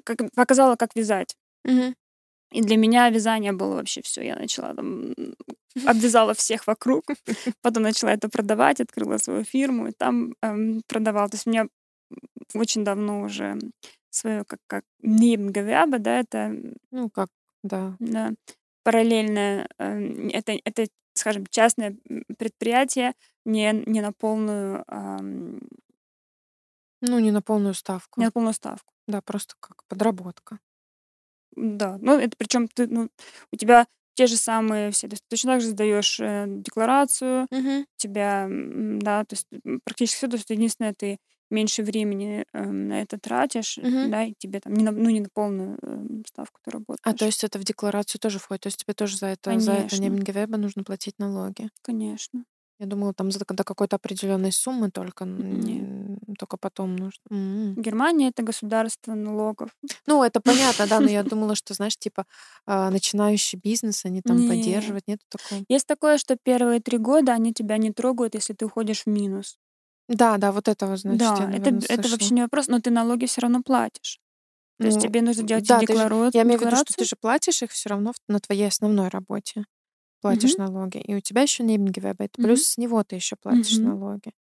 как, 0.06 0.20
показала, 0.36 0.76
как 0.76 0.96
вязать. 0.96 1.36
Мгм. 1.66 1.96
И 2.52 2.62
для 2.62 2.78
меня 2.78 3.10
вязание 3.10 3.52
было 3.52 3.76
вообще 3.76 4.02
все. 4.02 4.22
Я 4.24 4.36
начала 4.36 4.74
там 4.74 5.14
обвязала 5.86 6.34
всех 6.34 6.66
вокруг, 6.68 7.06
потом 7.62 7.84
начала 7.84 8.12
это 8.12 8.30
продавать, 8.30 8.80
открыла 8.82 9.18
свою 9.18 9.44
фирму 9.44 9.88
и 9.88 9.92
там 9.92 10.34
эм, 10.42 10.82
продавала. 10.88 11.30
То 11.30 11.36
есть 11.36 11.48
у 11.48 11.52
меня 11.52 11.68
очень 12.54 12.84
давно 12.84 13.22
уже 13.22 13.58
свое 14.10 14.44
как 14.46 14.60
как 14.68 14.84
небнгавяба, 15.02 16.00
да, 16.00 16.20
это 16.20 16.56
Ну 16.92 17.10
как, 17.10 17.30
да. 17.64 17.96
да, 18.00 18.32
параллельное, 18.84 19.68
эм, 19.80 20.30
это 20.30 20.54
это, 20.64 20.88
скажем, 21.14 21.46
частное 21.50 21.98
предприятие, 22.38 23.14
не 23.46 23.72
не 23.86 24.02
на 24.02 24.14
полную 24.14 24.84
ам, 24.88 25.60
Ну, 27.02 27.20
не 27.20 27.32
на 27.32 27.42
полную 27.42 27.74
ставку. 27.74 28.20
Не 28.20 28.26
на 28.26 28.32
полную 28.32 28.54
ставку. 28.54 28.94
Да, 29.08 29.22
просто 29.22 29.56
как 29.60 29.84
подработка. 29.88 30.60
Да, 31.58 31.98
ну 32.02 32.20
это 32.20 32.36
причем 32.38 32.68
ты, 32.68 32.88
ну, 32.88 33.10
у 33.52 33.56
тебя 33.56 33.88
те 34.16 34.28
же 34.28 34.38
самые 34.38 34.92
все, 34.92 35.08
то 35.08 35.14
есть 35.14 35.24
ты 35.24 35.36
точно 35.36 35.54
так 35.54 35.62
же 35.62 35.68
сдаешь 35.70 36.20
э, 36.20 36.46
декларацию, 36.48 37.48
у 37.52 37.98
тебя, 37.98 38.48
да, 38.50 39.24
то 39.26 39.34
есть 39.34 39.48
практически 39.84 40.18
все, 40.18 40.28
то 40.28 40.38
есть 40.38 40.50
единственное, 40.50 40.94
ты 40.94 41.18
меньше 41.50 41.82
времени 41.84 42.46
эм, 42.54 42.90
на 42.90 43.02
это 43.02 43.18
тратишь, 43.20 43.78
Мгм. 43.78 44.12
да, 44.12 44.24
и 44.26 44.34
тебе 44.38 44.60
там 44.60 44.74
не 44.74 44.84
на, 44.84 44.92
ну, 44.92 45.10
не 45.10 45.22
на 45.22 45.30
полную 45.34 45.78
эм, 45.82 46.24
ставку 46.28 46.60
ты 46.64 46.72
работаешь. 46.72 47.00
А 47.04 47.14
то 47.14 47.26
есть 47.26 47.44
это 47.44 47.58
в 47.58 47.64
декларацию 47.64 48.20
тоже 48.20 48.38
входит? 48.40 48.64
То 48.64 48.68
есть 48.68 48.78
тебе 48.84 48.94
тоже 48.94 49.18
за 49.18 49.28
это, 49.28 49.60
за 49.60 49.72
это 49.74 49.96
Конечно. 49.96 49.98
Небенгевеба 49.98 50.58
нужно 50.58 50.84
платить 50.84 51.18
налоги? 51.20 51.70
Конечно. 51.82 52.44
Я 52.80 52.86
думала, 52.86 53.12
там 53.14 53.32
за, 53.32 53.40
до 53.40 53.64
какой-то 53.64 53.96
определенной 53.96 54.52
суммы 54.52 54.92
только, 54.92 55.24
н- 55.24 55.60
Нет. 55.60 55.84
н- 55.84 56.36
только 56.38 56.58
потом 56.58 56.96
нужно. 56.96 57.22
М. 57.32 57.74
Германия 57.76 58.28
это 58.28 58.44
государство 58.44 59.16
налогов. 59.16 59.72
Ну, 60.06 60.24
это 60.24 60.40
понятно, 60.42 60.86
да, 60.88 61.00
но 61.00 61.10
я 61.10 61.24
думала, 61.36 61.56
что, 61.56 61.74
знаешь, 61.74 61.98
типа 61.98 62.26
а, 62.68 62.92
начинающий 62.92 63.58
бизнес, 63.64 64.06
они 64.06 64.22
там 64.22 64.38
Нет. 64.38 64.50
поддерживают, 64.50 65.08
нет 65.08 65.20
такого? 65.30 65.64
Есть 65.70 65.88
такое, 65.88 66.20
что 66.20 66.38
первые 66.42 66.80
три 66.80 67.00
года 67.00 67.34
они 67.34 67.52
тебя 67.52 67.78
не 67.78 67.92
трогают, 67.92 68.36
если 68.36 68.54
ты 68.54 68.66
уходишь 68.66 69.04
в 69.04 69.08
минус. 69.08 69.58
Да, 70.08 70.38
да, 70.38 70.52
вот 70.52 70.68
этого, 70.68 70.98
значит, 70.98 71.20
да, 71.20 71.36
я, 71.38 71.44
это, 71.50 71.72
наверное, 71.72 71.80
это 71.90 71.96
вообще 71.96 72.10
слышала. 72.18 72.36
не 72.36 72.42
вопрос, 72.44 72.68
но 72.68 72.80
ты 72.80 72.92
налоги 72.92 73.26
все 73.26 73.42
равно 73.42 73.62
платишь. 73.64 74.20
То 74.80 74.86
есть 74.86 74.98
Ну, 74.98 75.04
тебе 75.04 75.22
нужно 75.24 75.44
делать 75.44 75.68
да, 75.68 75.80
же- 75.80 75.88
декларацию. 75.88 76.32
я 76.34 76.44
имею 76.44 76.60
в 76.60 76.62
виду, 76.62 76.76
что 76.76 76.94
ты 76.94 77.04
же 77.06 77.16
платишь 77.20 77.64
их 77.64 77.72
все 77.72 77.90
равно 77.90 78.14
на 78.28 78.40
твоей 78.40 78.68
основной 78.68 79.08
работе. 79.10 79.66
Платишь 80.22 80.58
налоги. 80.58 80.98
И 80.98 81.16
у 81.16 81.20
тебя 81.22 81.42
еще 81.44 81.64
Небенгевеба. 81.64 82.26
Это 82.26 82.38
Мгм. 82.38 82.42
плюс 82.42 82.64
с 82.64 82.78
него 82.78 83.04
ты 83.04 83.16
еще 83.16 83.36
платишь 83.36 83.82
Мгм. 83.82 83.84
налоги. 83.84 84.32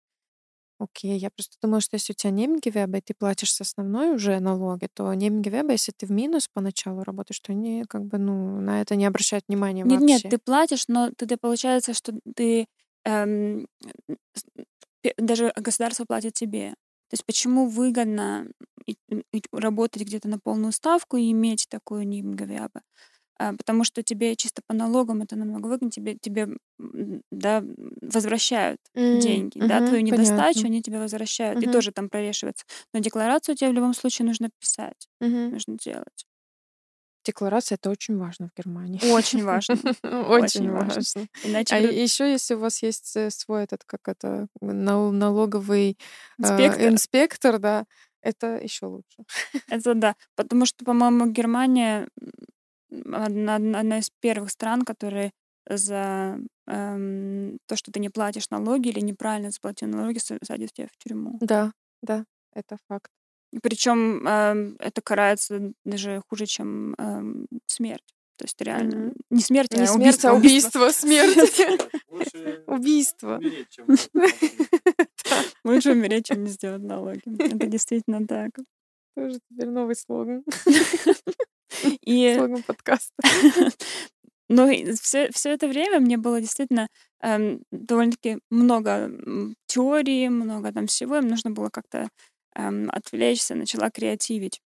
Окей, 0.80 1.18
я 1.20 1.32
просто 1.32 1.58
думала, 1.62 1.82
что 1.82 1.96
если 1.96 2.13
у 2.13 2.16
тебя 2.16 2.32
Небенгевеба, 2.32 3.00
и 3.00 3.02
ты 3.02 3.13
платишь 3.16 3.54
с 3.54 3.62
основной 3.62 4.13
уже 4.16 4.40
налоги, 4.40 4.88
то 4.94 5.13
Небенгевеба, 5.13 5.72
если 5.74 5.92
ты 5.92 6.06
в 6.08 6.12
минус 6.12 6.50
поначалу 6.54 7.04
работаешь, 7.04 7.40
то 7.42 7.54
они 7.54 7.86
как 7.90 8.06
бы, 8.06 8.18
ну, 8.20 8.62
на 8.62 8.82
это 8.82 8.96
не 8.96 9.06
обращают 9.06 9.46
внимания 9.50 9.86
Нет, 9.86 10.00
вообще. 10.02 10.02
нет, 10.02 10.24
ты 10.28 10.38
платишь, 10.38 10.88
но 10.88 11.12
ты, 11.12 11.26
ты 11.28 11.38
получается, 11.38 11.94
что 11.94 12.13
ты 12.36 12.68
эм, 13.06 13.68
даже 15.18 15.54
государство 15.56 16.06
платит 16.06 16.34
тебе. 16.34 16.72
То 17.10 17.13
есть 17.13 17.26
почему 17.26 17.68
выгодно 17.68 18.48
работать 19.54 20.04
где-то 20.04 20.28
на 20.28 20.40
полную 20.40 20.72
ставку 20.74 21.18
и 21.18 21.32
иметь 21.32 21.68
такую 21.70 22.08
нимгавиабы? 22.08 22.82
А, 23.39 23.54
Потому 23.54 23.84
что 23.84 24.04
тебе 24.04 24.36
чисто 24.36 24.62
по 24.67 24.73
налогам 24.73 25.21
это 25.21 25.36
намного 25.36 25.67
выгоднее, 25.67 25.91
тебе, 25.91 26.17
тебе 26.19 26.47
да, 27.32 27.63
возвращают 28.02 28.80
М, 28.95 29.19
деньги, 29.19 29.60
да, 29.60 29.78
мгм, 29.78 29.86
твою 29.88 30.04
недостачу 30.04 30.62
понятно. 30.62 30.67
они 30.67 30.82
тебе 30.82 31.00
возвращают, 31.00 31.63
и 31.63 31.67
Мгм. 31.67 31.71
тоже 31.71 31.91
там 31.91 32.10
прорешивается. 32.10 32.65
Но 32.93 33.00
декларацию 33.00 33.56
тебе 33.56 33.69
в 33.71 33.73
любом 33.73 33.93
случае 33.93 34.26
нужно 34.28 34.50
писать, 34.60 35.08
Мгм. 35.19 35.52
нужно 35.52 35.78
делать. 35.78 36.26
Декларация 37.26 37.76
это 37.76 37.89
очень 37.89 38.17
важно 38.17 38.47
в 38.50 38.58
Германии. 38.58 39.02
Очень 39.04 39.43
важно. 39.43 39.76
Очень 40.30 40.71
важно. 40.71 41.04
Иначе 41.43 41.76
А 41.76 41.80
еще, 41.80 42.32
если 42.32 42.54
у 42.56 42.60
вас 42.60 42.82
есть 42.84 43.15
э, 43.17 43.30
свой 43.32 43.63
этот, 43.65 43.84
как 43.86 44.08
это, 44.08 44.47
нал- 44.62 45.12
налоговый 45.12 45.97
э, 46.41 46.88
инспектор 46.89 47.60
да, 47.60 47.86
это 48.21 48.58
еще 48.63 48.86
лучше. 48.86 49.23
Это 49.69 49.93
да. 49.95 50.15
Потому 50.36 50.65
что, 50.65 50.86
по-моему, 50.86 51.28
Германия 51.28 52.08
одна, 52.91 53.56
одна 53.56 54.00
из 54.00 54.10
первых 54.21 54.52
стран, 54.52 54.84
которые 54.84 55.32
за 55.69 56.39
эм, 56.67 57.58
то, 57.67 57.76
что 57.76 57.91
ты 57.91 58.00
не 58.00 58.10
платишь 58.10 58.50
налоги 58.50 58.89
или 58.89 59.00
неправильно 59.02 59.52
заплатил 59.52 59.89
налоги, 59.89 60.17
са- 60.17 60.39
садят 60.43 60.71
тебя 60.73 60.88
в 60.88 60.97
тюрьму. 61.04 61.38
Да, 61.41 61.71
да, 62.02 62.23
это 62.54 62.78
факт. 62.88 63.12
Причем 63.62 64.26
эм, 64.28 64.76
это 64.80 65.02
карается 65.02 65.73
даже 65.86 66.21
хуже, 66.30 66.45
чем 66.45 66.93
эм, 66.97 67.47
смерть. 67.65 68.13
То 68.38 68.45
есть 68.45 68.62
реально 68.62 68.95
Мгм. 69.08 69.13
не 69.32 69.41
смерть, 69.41 69.73
Не 69.73 69.82
а 69.82 69.88
смерть, 69.88 69.97
убийство. 70.26 70.30
а 70.32 70.34
убийство, 70.36 70.89
смерть. 70.91 71.62
Лучше 72.10 72.63
Убийство. 72.67 73.41
Лучше 75.63 75.91
умереть, 75.91 76.26
чем 76.28 76.43
не 76.43 76.50
сделать 76.50 76.84
налоги. 76.84 77.21
Это 77.26 77.67
действительно 77.67 78.26
так. 78.28 78.52
Тоже 79.15 79.39
теперь 79.50 79.69
новый 79.69 79.95
слоган. 79.95 80.43
И 82.06 82.36
Слоган 82.36 82.63
подкаста. 82.63 83.13
Но 84.49 84.67
все, 84.95 85.30
все 85.32 85.51
это 85.51 85.67
время 85.67 85.99
мне 85.99 86.17
было 86.17 86.39
действительно 86.39 86.88
эм, 87.21 87.62
довольно-таки 87.71 88.39
много 88.49 89.12
теории, 89.67 90.30
много 90.30 90.71
там 90.71 90.88
всего. 90.88 91.17
Им 91.17 91.27
нужно 91.27 91.51
было 91.51 91.69
как-то 91.69 92.08
эм, 92.56 92.89
отвлечься, 92.91 93.56
начала 93.56 93.89
креативить. 93.89 94.62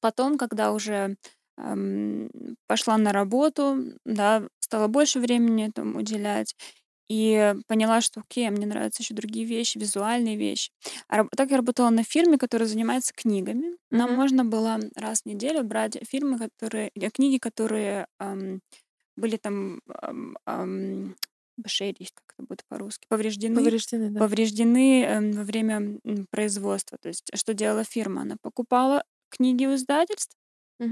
Потом, 0.00 0.38
когда 0.38 0.72
уже 0.72 1.16
эм, 1.58 2.30
пошла 2.66 2.96
на 2.98 3.12
работу, 3.12 3.78
да, 4.04 4.48
стало 4.60 4.88
больше 4.88 5.20
времени 5.20 5.68
этому 5.68 5.98
уделять, 5.98 6.54
и 7.10 7.54
поняла, 7.68 8.00
что 8.02 8.20
окей, 8.20 8.48
мне 8.50 8.66
нравятся 8.66 9.02
еще 9.02 9.14
другие 9.14 9.44
вещи, 9.46 9.78
визуальные 9.78 10.36
вещи. 10.36 10.70
А 11.08 11.24
так 11.36 11.50
я 11.50 11.56
работала 11.58 11.90
на 11.90 12.04
фирме, 12.04 12.38
которая 12.38 12.68
занимается 12.68 13.12
книгами. 13.14 13.76
Нам 13.90 14.12
Мгм. 14.12 14.16
можно 14.16 14.44
было 14.44 14.78
раз 14.96 15.22
в 15.22 15.26
неделю 15.26 15.64
брать 15.64 15.98
фильмы, 16.08 16.38
которые, 16.38 16.90
э, 16.94 17.10
книги, 17.10 17.38
которые 17.38 18.06
ам, 18.20 18.60
были 19.16 19.36
там 19.36 19.80
ам, 20.02 20.36
ам, 20.46 21.16
beschädigt, 21.58 22.14
как 22.14 22.34
это 22.38 22.46
будет 22.48 22.64
по-русски, 22.68 23.06
повреждены, 23.08 23.56
Повреждены, 23.56 24.10
да. 24.10 24.20
повреждены 24.20 25.04
эм, 25.04 25.32
во 25.32 25.44
время 25.44 25.98
производства. 26.30 26.98
То 27.00 27.08
есть 27.08 27.30
что 27.34 27.54
делала 27.54 27.84
фирма? 27.84 28.22
Она 28.22 28.36
покупала 28.42 29.04
книги 29.30 29.66
у 29.66 29.74
издательств, 29.74 30.36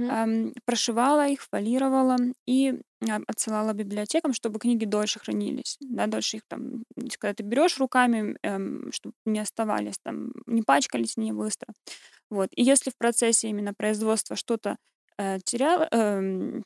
Ам, 0.09 0.53
прошивала 0.64 1.29
их, 1.29 1.42
фолировала 1.42 2.16
и 2.46 2.74
а, 3.09 3.20
отсылала 3.27 3.72
библиотекам, 3.72 4.33
чтобы 4.35 4.59
книги 4.59 4.85
дольше 4.85 5.18
хранились, 5.20 5.77
да, 5.81 6.07
дольше 6.07 6.38
их 6.38 6.42
там, 6.48 6.85
когда 7.18 7.35
ты 7.35 7.42
берешь 7.42 7.79
руками, 7.79 8.37
чтобы 8.92 9.14
не 9.27 9.40
оставались 9.40 9.98
там, 10.03 10.33
не 10.46 10.62
пачкались 10.62 11.16
не 11.16 11.33
быстро. 11.33 11.72
Вот. 12.31 12.51
И 12.57 12.62
если 12.62 12.90
в 12.90 12.96
процессе 12.98 13.48
именно 13.48 13.74
производства 13.74 14.37
что-то 14.37 14.77
э, 15.18 15.38
теряло, 15.44 15.88
эм, 15.92 16.64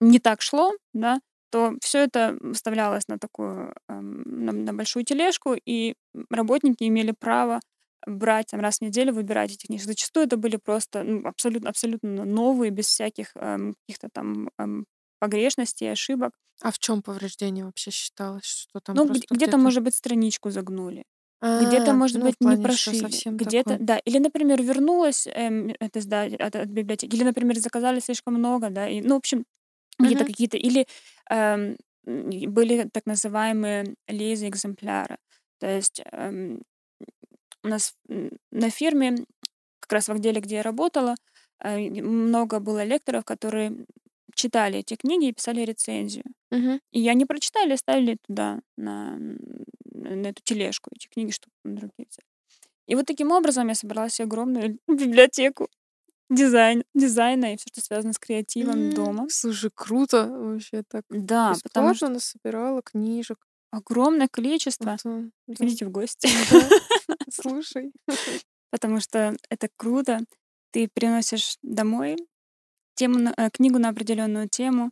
не 0.00 0.18
так 0.18 0.42
шло, 0.42 0.72
да, 0.92 1.20
то 1.50 1.74
все 1.82 2.00
это 2.00 2.36
вставлялось 2.54 3.08
на 3.08 3.18
такую, 3.18 3.74
эм, 3.88 4.22
на, 4.26 4.52
на 4.52 4.74
большую 4.74 5.04
тележку, 5.04 5.54
и 5.54 5.94
работники 6.30 6.84
имели 6.84 7.12
право 7.18 7.60
брать 8.06 8.48
там, 8.50 8.60
раз 8.60 8.78
в 8.78 8.82
неделю, 8.82 9.12
выбирать 9.14 9.52
эти 9.52 9.66
книжки. 9.66 9.86
Зачастую 9.86 10.26
это 10.26 10.36
были 10.36 10.56
просто 10.56 11.02
ну, 11.04 11.26
абсолютно, 11.26 11.70
абсолютно 11.70 12.24
новые, 12.24 12.70
без 12.70 12.86
всяких 12.86 13.32
эм, 13.36 13.74
каких-то 13.86 14.08
там 14.12 14.50
эм, 14.58 14.86
погрешностей, 15.20 15.90
ошибок. 15.92 16.32
А 16.62 16.72
в 16.72 16.78
чем 16.80 17.00
повреждение 17.02 17.64
вообще 17.64 17.92
считалось? 17.92 18.44
Что 18.44 18.80
там 18.80 18.98
Ну, 18.98 19.06
просто 19.06 19.24
г- 19.26 19.26
где-то, 19.30 19.58
может 19.58 19.82
быть, 19.82 19.94
страничку 19.94 20.50
загнули. 20.50 21.04
Где-то, 21.52 21.92
А, 21.92 21.94
может 21.94 22.20
ну, 22.20 22.22
быть, 22.22 22.36
не 22.40 22.56
плане, 22.56 22.68
что 22.70 22.92
прошили. 22.92 23.22
Где-то, 23.26 23.76
такое. 23.76 23.78
да. 23.78 23.98
Или, 23.98 24.18
например, 24.18 24.62
вернулась 24.62 25.26
эм, 25.26 25.72
это 25.80 25.98
издатель 26.00 26.36
от, 26.36 26.56
от 26.56 26.68
библиотеки. 26.68 27.14
Или, 27.14 27.24
например, 27.24 27.58
заказали 27.58 28.00
слишком 28.00 28.34
много, 28.34 28.70
да. 28.70 28.88
И, 28.88 29.00
ну, 29.02 29.14
в 29.14 29.18
общем, 29.18 29.44
где-то 30.00 30.24
Мгм. 30.24 30.26
какие-то... 30.26 30.56
Или 30.58 30.86
эм, 31.30 31.76
были 32.06 32.88
так 32.92 33.06
называемые 33.06 33.96
лизы-экземпляры. 34.08 35.18
То 35.60 35.68
есть 35.68 36.02
эм, 36.12 36.62
у 37.64 37.68
нас 37.68 37.94
на 38.52 38.70
фирме, 38.70 39.24
как 39.80 39.92
раз 39.92 40.08
в 40.08 40.12
отделе, 40.12 40.40
где 40.40 40.56
я 40.56 40.62
работала, 40.62 41.14
и 41.64 42.02
много 42.02 42.60
было 42.60 42.84
лекторов, 42.84 43.24
которые 43.24 43.86
читали 44.34 44.78
эти 44.80 44.96
книги 44.96 45.28
и 45.28 45.32
писали 45.32 45.62
рецензию. 45.62 46.24
Мгм. 46.50 46.80
И 46.92 47.08
они 47.08 47.24
прочитали 47.24 47.76
ставили 47.76 48.18
туда, 48.26 48.60
на, 48.76 49.16
на 49.92 50.26
эту 50.28 50.42
тележку, 50.42 50.90
эти 50.94 51.08
книги, 51.08 51.30
чтобы 51.30 51.52
другие 51.64 52.06
взяли. 52.10 52.26
И 52.86 52.94
вот 52.96 53.06
таким 53.06 53.30
образом 53.32 53.68
я 53.68 53.74
собрала 53.74 54.08
себе 54.08 54.26
огромную 54.26 54.78
библиотеку 54.88 55.68
дизайн, 56.30 56.84
дизайна 56.94 57.54
и 57.54 57.56
все, 57.56 57.66
что 57.72 57.80
связано 57.80 58.12
с 58.12 58.18
креативом 58.18 58.88
М, 58.88 58.94
дома. 58.94 59.26
Слушай, 59.30 59.70
круто 59.74 60.26
вообще 60.28 60.82
так. 60.88 61.04
Да, 61.08 61.54
потому 61.62 61.92
Бесплатно 61.92 61.94
что 61.94 62.08
насобирала 62.08 62.82
книжек. 62.82 63.38
огромное 63.70 64.28
количество. 64.28 64.90
Это, 64.90 65.30
да. 65.46 65.54
Ходите 65.56 65.86
в 65.86 65.90
гости. 65.90 66.28
Да. 66.50 66.68
Слушай. 67.40 67.92
Потому 68.70 69.00
что 69.00 69.34
это 69.50 69.68
круто. 69.76 70.20
Ты 70.72 70.88
приносишь 70.92 71.56
домой 71.62 72.16
тему, 72.94 73.32
э, 73.36 73.50
книгу 73.50 73.78
на 73.78 73.90
определенную 73.90 74.48
тему, 74.48 74.90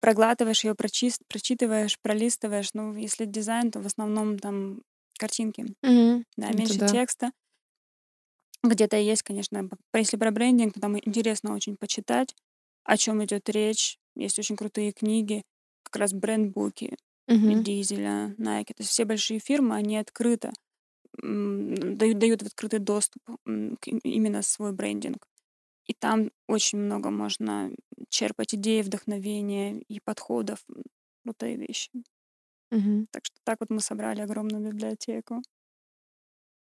проглатываешь 0.00 0.64
ее, 0.64 0.74
прочитываешь, 0.74 1.98
пролистываешь. 2.00 2.70
Ну, 2.74 2.94
если 2.94 3.24
дизайн, 3.24 3.70
то 3.70 3.80
в 3.80 3.86
основном 3.86 4.38
там 4.38 4.82
картинки. 5.18 5.66
Мгм. 5.82 6.24
да, 6.36 6.48
Это 6.48 6.58
меньше 6.58 6.78
да. 6.78 6.86
текста. 6.86 7.32
Где-то 8.62 8.96
есть, 8.96 9.22
конечно, 9.22 9.68
если 9.94 10.16
про 10.16 10.30
брендинг, 10.30 10.74
то 10.74 10.80
там 10.80 10.98
интересно 10.98 11.54
очень 11.54 11.76
почитать, 11.76 12.34
о 12.84 12.96
чем 12.96 13.24
идет 13.24 13.48
речь. 13.48 13.98
Есть 14.16 14.38
очень 14.38 14.56
крутые 14.56 14.92
книги, 14.92 15.42
как 15.82 15.96
раз 15.96 16.12
брендбуки 16.12 16.96
Мгм. 17.28 17.62
Дизеля, 17.62 18.34
Nike. 18.38 18.68
То 18.74 18.80
есть 18.80 18.90
все 18.90 19.04
большие 19.04 19.40
фирмы, 19.40 19.76
они 19.76 19.98
открыто 19.98 20.52
дают, 21.22 22.18
дают 22.18 22.42
в 22.42 22.46
открытый 22.46 22.78
доступ 22.80 23.22
именно 23.46 24.42
свой 24.42 24.72
брендинг. 24.72 25.26
И 25.86 25.94
там 25.94 26.30
очень 26.48 26.78
много 26.78 27.10
можно 27.10 27.70
черпать 28.10 28.54
идеи, 28.54 28.82
вдохновения 28.82 29.78
и 29.88 30.00
подходов. 30.00 30.64
Крутые 31.24 31.56
вещи. 31.56 31.90
Мгм. 32.70 33.08
Так 33.10 33.24
что 33.24 33.36
так 33.44 33.58
вот 33.60 33.70
мы 33.70 33.80
собрали 33.80 34.20
огромную 34.20 34.62
библиотеку. 34.72 35.42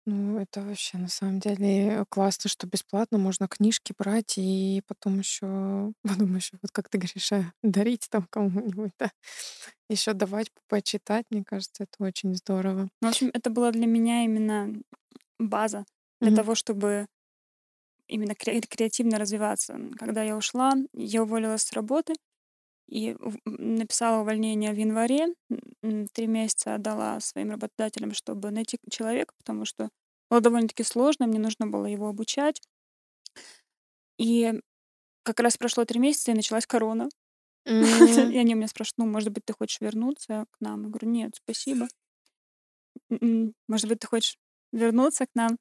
Ну, 0.05 0.37
это 0.39 0.61
вообще 0.61 0.97
на 0.97 1.07
самом 1.07 1.39
деле 1.39 2.03
классно, 2.09 2.49
что 2.49 2.67
бесплатно 2.67 3.17
можно 3.17 3.47
книжки 3.47 3.93
брать 3.97 4.33
и 4.37 4.81
потом 4.85 5.19
еще, 5.19 5.93
потом 6.03 6.35
еще, 6.35 6.57
вот 6.61 6.71
как 6.71 6.89
ты 6.89 6.97
говоришь, 6.97 7.31
э, 7.31 7.45
дарить 7.63 8.07
там 8.09 8.27
кому-нибудь, 8.29 8.91
да, 8.99 9.11
еще 9.89 10.13
давать 10.13 10.51
почитать, 10.67 11.25
мне 11.29 11.43
кажется, 11.45 11.83
это 11.83 12.03
очень 12.03 12.35
здорово. 12.35 12.89
Ну, 13.01 13.07
в 13.07 13.11
общем, 13.11 13.29
это 13.33 13.49
было 13.49 13.71
для 13.71 13.85
меня 13.85 14.23
именно 14.23 14.73
база 15.39 15.85
для 16.21 16.31
Мгм. 16.31 16.33
того, 16.33 16.55
чтобы 16.55 17.07
именно 18.07 18.31
кре- 18.33 18.61
креативно 18.67 19.17
развиваться. 19.19 19.77
Когда 19.97 20.23
я 20.23 20.35
ушла, 20.37 20.73
я 20.93 21.23
уволилась 21.23 21.63
с 21.63 21.73
работы 21.73 22.13
и 22.87 23.15
написала 23.45 24.21
увольнение 24.21 24.73
в 24.73 24.77
январе. 24.77 25.27
Три 26.13 26.27
месяца 26.27 26.75
отдала 26.75 27.19
своим 27.19 27.51
работодателям, 27.51 28.13
чтобы 28.13 28.51
найти 28.51 28.77
человека, 28.89 29.33
потому 29.37 29.65
что 29.65 29.89
было 30.29 30.41
довольно-таки 30.41 30.83
сложно, 30.83 31.27
мне 31.27 31.39
нужно 31.39 31.67
было 31.67 31.85
его 31.85 32.07
обучать. 32.09 32.61
И 34.17 34.53
как 35.23 35.39
раз 35.41 35.57
прошло 35.57 35.85
три 35.85 35.99
месяца, 35.99 36.31
и 36.31 36.35
началась 36.35 36.67
корона. 36.67 37.09
М, 37.81 38.31
И 38.31 38.37
они 38.37 38.55
у 38.55 38.57
меня 38.57 38.67
спрашивают, 38.69 38.99
ну, 38.99 39.07
может 39.07 39.31
быть, 39.31 39.45
ты 39.45 39.53
хочешь 39.53 39.81
вернуться 39.81 40.45
к 40.51 40.61
нам? 40.61 40.83
Я 40.83 40.89
говорю, 40.89 41.09
нет, 41.09 41.35
спасибо. 41.37 41.89
М, 43.09 43.53
Может 43.67 43.87
быть, 43.89 43.99
ты 43.99 44.07
хочешь 44.07 44.37
вернуться 44.71 45.25
к 45.25 45.29
нам? 45.35 45.57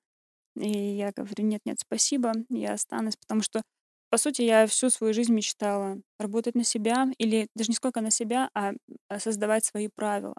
И 0.57 0.69
я 0.71 1.13
говорю, 1.17 1.45
нет, 1.47 1.63
нет, 1.67 1.79
спасибо, 1.81 2.33
я 2.51 2.75
останусь, 2.75 3.17
потому 3.17 3.43
что, 3.43 3.63
по 4.13 4.19
сути, 4.19 4.43
я 4.43 4.67
всю 4.69 4.91
свою 4.91 5.15
жизнь 5.15 5.35
мечтала 5.35 5.99
работать 6.21 6.57
на 6.57 6.65
себя, 6.65 7.09
или 7.19 7.49
даже 7.57 7.71
не 7.71 7.77
сколько 7.77 8.03
на 8.03 8.13
себя, 8.13 8.51
а 8.55 8.75
а 9.11 9.21
создавать 9.21 9.67
свои 9.67 9.89
правила. 9.89 10.37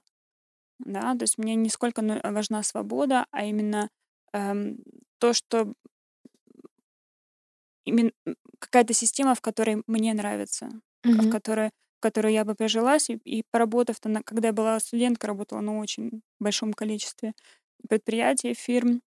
Да, 0.79 1.15
то 1.15 1.23
есть 1.23 1.37
мне 1.37 1.55
не 1.55 1.69
сколько 1.69 2.01
ну, 2.01 2.19
важна 2.23 2.63
свобода, 2.63 3.25
а 3.31 3.45
именно 3.45 3.89
эм, 4.33 4.77
то, 5.19 5.33
что 5.33 5.73
именно 7.85 8.11
какая-то 8.59 8.93
система, 8.93 9.35
в 9.35 9.41
которой 9.41 9.83
мне 9.87 10.13
нравится, 10.13 10.69
в 11.17 11.27
мгм. 11.27 11.27
которой, 11.27 11.69
в 11.97 12.01
которой 12.01 12.33
я 12.33 12.45
бы 12.45 12.55
прижилась, 12.55 13.09
и, 13.09 13.15
и 13.25 13.43
поработав, 13.51 13.99
то 13.99 14.09
на- 14.09 14.23
когда 14.23 14.49
я 14.49 14.53
была 14.53 14.79
студенткой, 14.79 15.27
работала 15.29 15.61
на 15.61 15.77
очень 15.79 16.21
большом 16.39 16.73
количестве 16.73 17.33
предприятий, 17.89 18.53
фирм, 18.53 19.01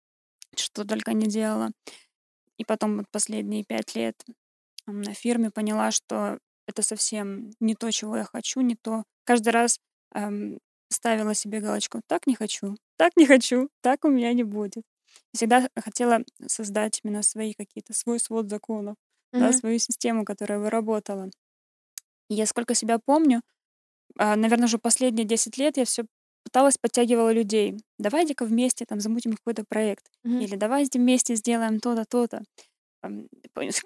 что 0.57 0.85
только 0.87 1.13
не 1.15 1.27
делала. 1.29 1.71
И 2.59 2.65
потом 2.65 2.99
вот 2.99 3.07
последние 3.13 3.65
пять 3.65 3.95
лет 3.97 4.25
на 4.87 5.15
фирме 5.15 5.51
поняла, 5.51 5.91
что 5.91 6.39
это 6.69 6.83
совсем 6.83 7.51
не 7.61 7.75
то, 7.75 7.91
чего 7.91 8.17
я 8.17 8.25
хочу, 8.25 8.61
не 8.61 8.77
то. 8.77 9.05
Каждый 9.25 9.51
раз 9.51 9.79
эм, 10.15 10.59
ставила 10.91 11.35
себе 11.35 11.61
галочку 11.61 12.01
«так 12.09 12.27
не 12.27 12.35
хочу, 12.35 12.77
так 12.97 13.13
не 13.17 13.27
хочу, 13.27 13.69
так 13.83 14.05
у 14.05 14.09
меня 14.09 14.33
не 14.33 14.45
будет». 14.45 14.83
Всегда 15.35 15.69
хотела 15.77 16.21
создать 16.47 17.01
именно 17.05 17.23
свои 17.23 17.55
какие-то, 17.55 17.95
свой 17.95 18.19
свод 18.21 18.49
законов, 18.51 18.97
да, 19.33 19.51
Мгм. 19.51 19.53
свою 19.53 19.79
систему, 19.79 20.25
которая 20.25 20.59
выработала. 20.59 21.31
И 22.29 22.35
я 22.35 22.47
сколько 22.47 22.75
себя 22.75 22.99
помню, 23.05 23.43
наверное, 24.19 24.67
уже 24.67 24.79
последние 24.79 25.27
10 25.27 25.59
лет 25.59 25.77
я 25.77 25.85
все 25.85 26.07
пыталась, 26.45 26.79
подтягивала 26.79 27.33
людей. 27.33 27.77
Давайте-ка 27.99 28.45
вместе 28.45 28.87
там 28.87 29.01
замутим 29.01 29.33
какой-то 29.35 29.65
проект. 29.69 30.07
Мгм. 30.25 30.41
Или 30.41 30.57
давайте 30.57 30.99
вместе 30.99 31.35
сделаем 31.37 31.81
то-то, 31.81 32.05
то-то. 32.05 32.43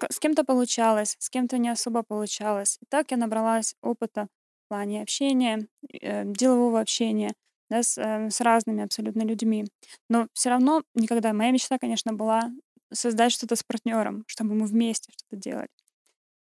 С 0.09 0.19
кем-то 0.19 0.43
получалось, 0.43 1.15
с 1.19 1.29
кем-то 1.29 1.57
не 1.57 1.69
особо 1.69 2.03
получалось. 2.03 2.77
И 2.81 2.85
так 2.89 3.11
я 3.11 3.17
набралась 3.17 3.75
опыта 3.81 4.27
в 4.65 4.69
плане 4.69 5.01
общения, 5.01 5.67
э, 6.01 6.23
делового 6.25 6.79
общения 6.79 7.33
да, 7.69 7.83
с, 7.83 7.97
э, 7.97 8.29
с 8.29 8.41
разными 8.41 8.83
абсолютно 8.83 9.23
людьми. 9.23 9.65
Но 10.09 10.27
все 10.33 10.49
равно 10.49 10.83
никогда 10.93 11.33
моя 11.33 11.51
мечта, 11.51 11.77
конечно, 11.79 12.13
была 12.13 12.51
создать 12.91 13.31
что-то 13.31 13.55
с 13.55 13.63
партнером, 13.63 14.23
чтобы 14.27 14.55
мы 14.55 14.65
вместе 14.65 15.11
что-то 15.13 15.37
делали. 15.37 15.69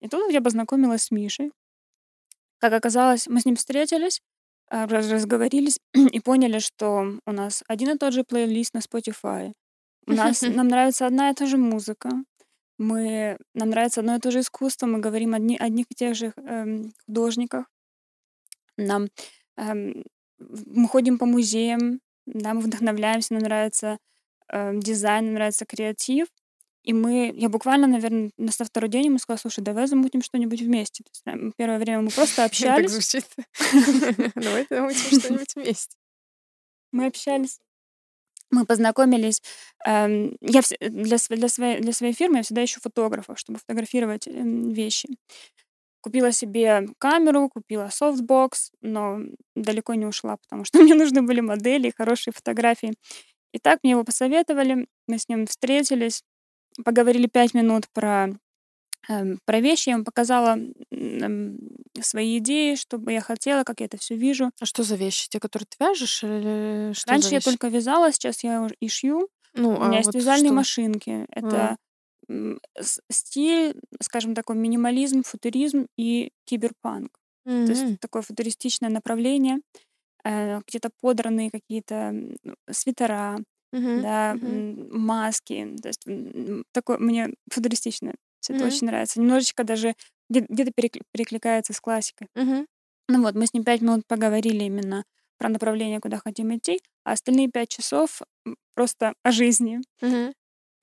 И 0.02 0.08
тут 0.08 0.32
я 0.32 0.42
познакомилась 0.42 1.04
с 1.04 1.12
Мишей. 1.12 1.52
Как 2.60 2.74
оказалось, 2.74 3.28
мы 3.28 3.42
с 3.42 3.46
ним 3.46 3.56
встретились, 3.56 4.22
а, 4.70 4.88
раз- 4.88 5.10
разговорились 5.10 5.80
и 5.94 6.20
поняли, 6.20 6.60
что 6.60 7.20
у 7.26 7.32
нас 7.32 7.64
один 7.68 7.90
и 7.90 7.98
тот 7.98 8.14
же 8.14 8.24
плейлист 8.24 8.74
на 8.74 8.80
Spotify. 8.80 9.54
У 10.08 10.14
нас, 10.14 10.42
нам 10.42 10.68
нравится 10.68 11.06
одна 11.08 11.30
и 11.30 11.34
та 11.34 11.46
же 11.46 11.58
музыка. 11.58 12.10
Мы, 12.78 13.38
нам 13.54 13.70
нравится 13.70 14.02
одно 14.02 14.16
и 14.16 14.20
то 14.20 14.32
же 14.32 14.42
искусство. 14.42 14.86
Мы 14.86 15.00
говорим 15.00 15.34
о 15.34 15.38
одни, 15.38 15.58
одних 15.58 15.86
и 15.90 15.96
тех 15.96 16.16
же 16.16 16.34
эм, 16.38 16.94
художниках. 17.06 17.66
Нам, 18.78 19.08
эм, 19.58 20.04
мы 20.40 20.88
ходим 20.88 21.18
по 21.18 21.26
музеям, 21.26 22.02
да, 22.28 22.54
мы 22.54 22.62
вдохновляемся, 22.62 23.34
нам 23.34 23.44
нравится 23.44 23.98
эм, 24.52 24.80
дизайн, 24.80 25.26
нам 25.26 25.34
нравится 25.36 25.66
креатив. 25.66 26.28
И 26.84 26.94
мы, 26.94 27.34
я 27.36 27.50
буквально, 27.50 27.88
наверное, 27.88 28.32
на 28.38 28.50
второй 28.52 28.90
день 28.90 29.08
ему 29.08 29.18
сказала, 29.18 29.40
слушай, 29.40 29.62
давай 29.62 29.88
замутим 29.88 30.22
что-нибудь 30.22 30.62
вместе. 30.62 31.04
То 31.04 31.10
есть, 31.10 31.24
э, 31.26 31.52
первое 31.58 31.80
время 31.80 32.02
мы 32.02 32.12
просто 32.12 32.36
Так 32.38 32.52
общались. 32.52 32.92
звучит. 32.92 33.26
Давай 34.36 34.66
замутим 34.70 35.20
что-нибудь 35.20 35.56
вместе. 35.56 35.98
Мы 36.94 37.08
общались. 37.08 37.60
Мы 38.52 38.66
познакомились. 38.66 39.42
Эм, 39.86 40.38
Я 40.42 40.62
вс- 40.62 40.78
для, 40.80 41.18
для, 41.18 41.50
своей, 41.50 41.80
для 41.82 41.94
своей 41.94 42.14
фирмы 42.14 42.38
я 42.38 42.44
всегда 42.44 42.64
ищу 42.64 42.80
фотографов, 42.82 43.40
чтобы 43.40 43.60
фотографировать 43.60 44.28
эм, 44.28 44.72
вещи. 44.72 45.10
Купила 46.02 46.32
себе 46.32 46.88
камеру, 47.00 47.50
купила 47.50 47.90
софтбокс, 47.90 48.72
но 48.82 49.20
далеко 49.56 49.96
не 49.96 50.06
ушла, 50.06 50.38
потому 50.38 50.64
что 50.66 50.80
мне 50.84 50.96
нужны 50.96 51.22
были 51.24 51.42
модели, 51.42 51.94
хорошие 51.98 52.34
фотографии. 52.34 52.94
И 53.54 53.60
так 53.60 53.80
мне 53.84 53.92
его 53.94 54.04
посоветовали, 54.06 54.88
мы 55.08 55.20
с 55.20 55.30
ним 55.30 55.48
встретились, 55.48 56.24
поговорили 56.86 57.28
пять 57.28 57.54
минут 57.56 57.86
про, 57.94 58.30
эм, 59.10 59.40
про 59.46 59.60
вещи, 59.62 59.90
я 59.90 59.96
ему 59.96 60.06
показала 60.06 60.58
свои 62.04 62.38
идеи, 62.40 62.76
что 62.76 62.98
бы 62.98 63.14
я 63.14 63.22
хотела, 63.22 63.64
как 63.64 63.80
я 63.82 63.86
это 63.88 63.98
все 63.98 64.16
вижу. 64.16 64.52
А 64.60 64.66
что 64.66 64.84
за 64.84 64.96
вещи? 64.96 65.30
Те, 65.30 65.40
которые 65.40 65.68
ты 65.68 65.78
вяжешь, 65.84 66.24
или 66.24 66.94
что 66.94 67.06
Раньше 67.06 67.36
я 67.36 67.42
только 67.42 67.68
вязала, 67.70 68.12
сейчас 68.12 68.44
я 68.44 68.68
и 68.80 68.88
шью. 68.90 69.30
Ну, 69.54 69.78
У 69.80 69.86
меня 69.86 70.00
а 70.00 70.00
есть 70.00 70.14
вот 70.14 70.16
вязальные 70.16 70.52
что? 70.52 70.52
машинки. 70.52 71.26
Это 71.30 71.78
м, 72.30 72.60
с- 72.80 73.00
стиль, 73.12 73.80
скажем, 74.02 74.36
такой 74.36 74.56
минимализм, 74.58 75.24
футуризм 75.24 75.88
и 75.98 76.32
киберпанк. 76.46 77.12
То 77.66 77.72
есть 77.74 77.86
такое 78.00 78.22
футуристичное 78.22 78.90
направление, 78.90 79.60
э, 80.26 80.62
где-то 80.68 80.92
подранные 81.02 81.52
какие-то 81.52 82.14
свитера, 82.72 83.40
Мгм. 83.72 84.06
да, 84.06 84.34
м, 84.42 84.90
маски. 85.00 85.76
То 85.82 85.90
есть 85.90 86.06
такое 86.74 86.98
мне 87.00 87.30
футуристичное 87.52 88.16
все 88.42 88.54
это 88.54 88.66
Мгм. 88.66 88.68
очень 88.68 88.88
нравится. 88.88 89.20
Немножечко 89.22 89.64
даже 89.66 89.96
где-то 90.30 90.72
перекли- 90.72 91.04
перекликается 91.12 91.74
с 91.74 91.80
классикой. 91.82 92.28
Мгм. 92.36 92.68
Ну 93.10 93.22
вот, 93.24 93.36
мы 93.36 93.48
с 93.48 93.54
ним 93.54 93.64
пять 93.64 93.82
минут 93.82 94.06
поговорили 94.08 94.64
именно 94.66 95.04
про 95.38 95.50
направление, 95.50 96.00
куда 96.00 96.18
хотим 96.24 96.56
идти, 96.56 96.82
а 97.04 97.14
остальные 97.14 97.50
пять 97.50 97.70
часов 97.70 98.22
просто 98.76 99.14
о 99.24 99.32
жизни. 99.32 99.80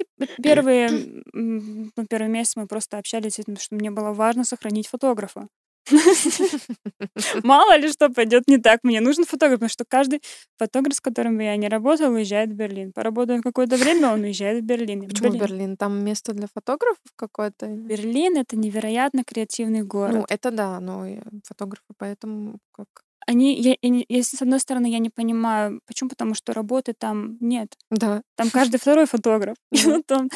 И 0.00 0.04
п- 0.18 0.26
Первые, 0.42 0.90
ну, 1.32 2.06
первый 2.08 2.28
месяц 2.28 2.56
мы 2.56 2.66
просто 2.66 2.98
общались, 2.98 3.36
потому 3.36 3.58
что 3.58 3.74
мне 3.76 3.90
было 3.90 4.12
важно 4.12 4.44
сохранить 4.44 4.88
фотографа. 4.88 5.48
Мало 7.42 7.76
ли 7.76 7.88
что 7.88 8.08
пойдет 8.10 8.44
не 8.48 8.58
так. 8.58 8.80
Мне 8.82 9.00
нужен 9.00 9.24
фотограф, 9.24 9.58
потому 9.58 9.68
что 9.68 9.84
каждый 9.84 10.20
фотограф, 10.58 10.94
с 10.94 11.00
которым 11.00 11.38
я 11.40 11.56
не 11.56 11.68
работала, 11.68 12.14
уезжает 12.14 12.50
в 12.50 12.54
Берлин. 12.54 12.92
Поработав 12.92 13.42
какое-то 13.42 13.76
время, 13.76 14.12
он 14.12 14.22
уезжает 14.22 14.62
в 14.62 14.66
Берлин. 14.66 15.06
Почему 15.08 15.30
Берлин- 15.30 15.40
Берлин? 15.40 15.76
Там 15.76 16.04
место 16.04 16.32
для 16.32 16.46
фотографов 16.52 17.04
какое-то? 17.16 17.66
Берлин— 17.66 18.36
это 18.38 18.56
невероятно 18.56 19.24
креативный 19.24 19.82
город. 19.82 20.14
Ну, 20.14 20.24
это 20.28 20.50
да, 20.50 20.80
но 20.80 21.06
я 21.06 21.22
фотографы, 21.44 21.92
поэтому 21.98 22.58
как... 22.72 22.88
Они, 23.26 23.54
я, 23.58 23.74
я 23.80 24.04
если 24.08 24.36
с 24.36 24.42
одной 24.42 24.60
стороны, 24.60 24.90
я 24.90 24.98
не 24.98 25.08
понимаю, 25.08 25.80
почему, 25.86 26.10
потому 26.10 26.34
что 26.34 26.52
работы 26.52 26.92
там 26.92 27.38
нет. 27.40 27.74
Да. 27.90 28.22
Там 28.36 28.50
каждый 28.50 28.76
второй 28.78 29.06
фотограф. 29.06 29.56
Там 30.06 30.28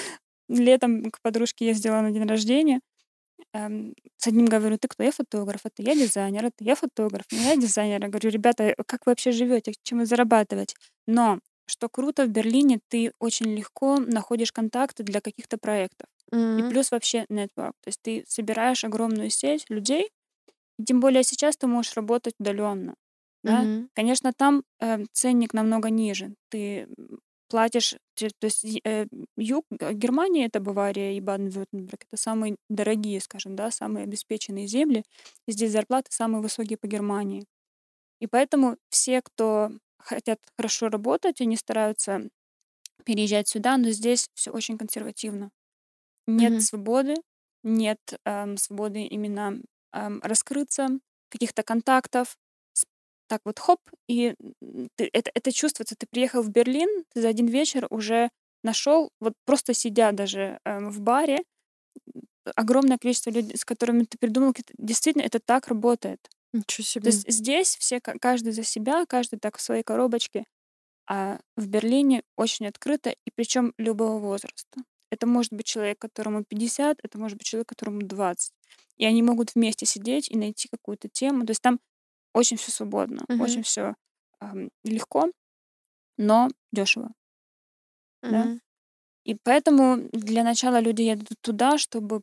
летом 0.49 1.11
к 1.11 1.21
подружке 1.21 1.67
ездила 1.67 2.01
на 2.01 2.11
день 2.11 2.27
рождения. 2.27 2.81
Эм, 3.55 3.95
С 4.17 4.27
одним 4.27 4.47
говорю, 4.47 4.79
ты 4.79 4.89
кто? 4.89 5.03
Я 5.05 5.13
фотограф, 5.13 5.61
это 5.65 5.83
я 5.83 5.95
дизайнер, 5.95 6.45
это 6.47 6.65
я 6.65 6.75
фотограф, 6.75 7.27
ну, 7.31 7.41
я 7.43 7.57
дизайнер. 7.57 8.03
Я 8.03 8.09
говорю, 8.09 8.31
ребята, 8.31 8.75
как 8.87 9.07
вы 9.07 9.13
вообще 9.13 9.33
живете, 9.33 9.73
чем 9.83 9.99
вы 9.99 10.07
зарабатываете? 10.07 10.75
Но 11.07 11.41
что 11.67 11.89
круто 11.89 12.25
в 12.27 12.29
Берлине, 12.31 12.81
ты 12.89 13.13
очень 13.21 13.47
легко 13.55 13.99
находишь 13.99 14.53
контакты 14.53 15.03
для 15.05 15.21
каких-то 15.21 15.59
проектов. 15.59 16.09
И 16.57 16.63
Мгм. 16.63 16.69
плюс 16.69 16.91
вообще 16.91 17.25
network. 17.31 17.73
То 17.83 17.89
есть 17.89 18.01
ты 18.03 18.25
собираешь 18.29 18.85
огромную 18.85 19.31
сеть 19.31 19.67
людей, 19.71 20.11
и 20.79 20.85
тем 20.85 21.01
более 21.01 21.23
сейчас 21.25 21.57
ты 21.57 21.67
можешь 21.67 21.95
работать 21.95 22.35
удаленно. 22.39 22.95
Да? 23.45 23.67
Мгм. 23.67 23.89
Конечно, 23.95 24.33
там 24.33 24.63
э, 24.81 25.05
ценник 25.13 25.55
намного 25.55 25.91
ниже. 25.91 26.35
Ты 26.51 26.89
платишь, 27.49 27.95
то 28.17 28.27
есть 28.43 28.65
э, 28.85 29.07
юг 29.37 29.65
э, 29.81 29.93
Германии, 29.95 30.47
это 30.47 30.61
Бавария 30.61 31.13
и 31.13 31.21
Баден-Вюртемберг, 31.21 32.05
это 32.11 32.21
самые 32.21 32.57
дорогие, 32.69 33.21
скажем, 33.21 33.57
да, 33.57 33.71
самые 33.71 34.05
обеспеченные 34.05 34.67
земли. 34.67 35.05
И 35.47 35.53
здесь 35.53 35.73
зарплаты 35.73 36.09
самые 36.13 36.43
высокие 36.43 36.79
по 36.79 36.87
Германии. 36.87 37.45
И 38.21 38.27
поэтому 38.27 38.77
все, 38.91 39.23
кто 39.23 39.71
хотят 39.99 40.41
хорошо 40.57 40.89
работать, 40.89 41.41
они 41.41 41.57
стараются 41.57 42.29
переезжать 43.05 43.49
сюда, 43.49 43.77
но 43.79 43.91
здесь 43.91 44.29
все 44.35 44.51
очень 44.53 44.79
консервативно. 44.79 45.51
Нет 46.27 46.55
Мгм. 46.57 46.61
свободы, 46.61 47.17
нет 47.63 47.99
эм, 48.25 48.57
свободы 48.57 49.03
именно 49.05 49.61
эм, 49.93 50.21
раскрыться, 50.23 50.89
каких-то 51.31 51.63
контактов. 51.63 52.37
Так 53.29 53.43
вот, 53.45 53.59
хоп, 53.59 53.81
и 54.09 54.35
ты- 54.97 55.11
это, 55.13 55.31
это 55.35 55.53
чувствуется. 55.53 55.95
Ты 55.97 56.07
приехал 56.11 56.43
в 56.43 56.51
Берлин, 56.51 57.05
ты 57.13 57.21
за 57.23 57.29
один 57.29 57.47
вечер 57.47 57.87
уже 57.91 58.31
нашел, 58.65 59.11
вот 59.21 59.35
просто 59.45 59.75
сидя 59.75 60.13
даже 60.13 60.59
эм, 60.65 60.91
в 60.91 61.01
баре, 61.01 61.45
огромное 62.57 62.99
количество 62.99 63.31
людей, 63.31 63.57
с 63.57 63.65
которыми 63.65 64.05
ты 64.05 64.19
придумал, 64.19 64.55
действительно, 64.79 65.23
это 65.23 65.39
так 65.41 65.69
работает. 65.69 66.21
Ничего 66.53 66.83
То 66.85 66.91
себе. 66.91 67.11
есть 67.11 67.31
здесь 67.31 67.77
все, 67.77 68.01
ка- 68.01 68.19
каждый 68.19 68.53
за 68.53 68.65
себя, 68.65 69.05
каждый 69.07 69.39
так 69.39 69.59
в 69.59 69.61
своей 69.61 69.83
коробочке, 69.83 70.45
а 71.09 71.41
в 71.57 71.69
Берлине 71.69 72.23
очень 72.37 72.67
открыто, 72.67 73.11
и 73.11 73.31
причем 73.35 73.75
любого 73.79 74.19
возраста. 74.19 74.81
Это 75.11 75.27
может 75.27 75.53
быть 75.53 75.67
человек, 75.67 75.99
которому 75.99 76.45
50, 76.45 76.99
это 77.03 77.19
может 77.19 77.39
быть 77.39 77.47
человек, 77.47 77.69
которому 77.69 78.01
20. 78.03 78.53
И 78.99 79.07
они 79.07 79.23
могут 79.23 79.55
вместе 79.55 79.87
сидеть 79.87 80.31
и 80.31 80.37
найти 80.37 80.69
какую-то 80.69 81.09
тему. 81.09 81.47
То 81.47 81.53
есть 81.53 81.63
там 81.63 81.81
очень 82.35 82.57
все 82.57 82.71
свободно, 82.73 83.25
Мгм. 83.29 83.43
очень 83.43 83.63
все 83.63 83.95
легко, 84.85 85.31
но 86.19 86.49
дешево. 86.73 87.13
да. 88.23 88.45
Мгм. 88.45 88.61
И 89.25 89.35
поэтому 89.45 90.09
для 90.13 90.45
начала 90.45 90.81
люди 90.81 91.03
едут 91.03 91.29
туда, 91.43 91.79
чтобы 91.79 92.23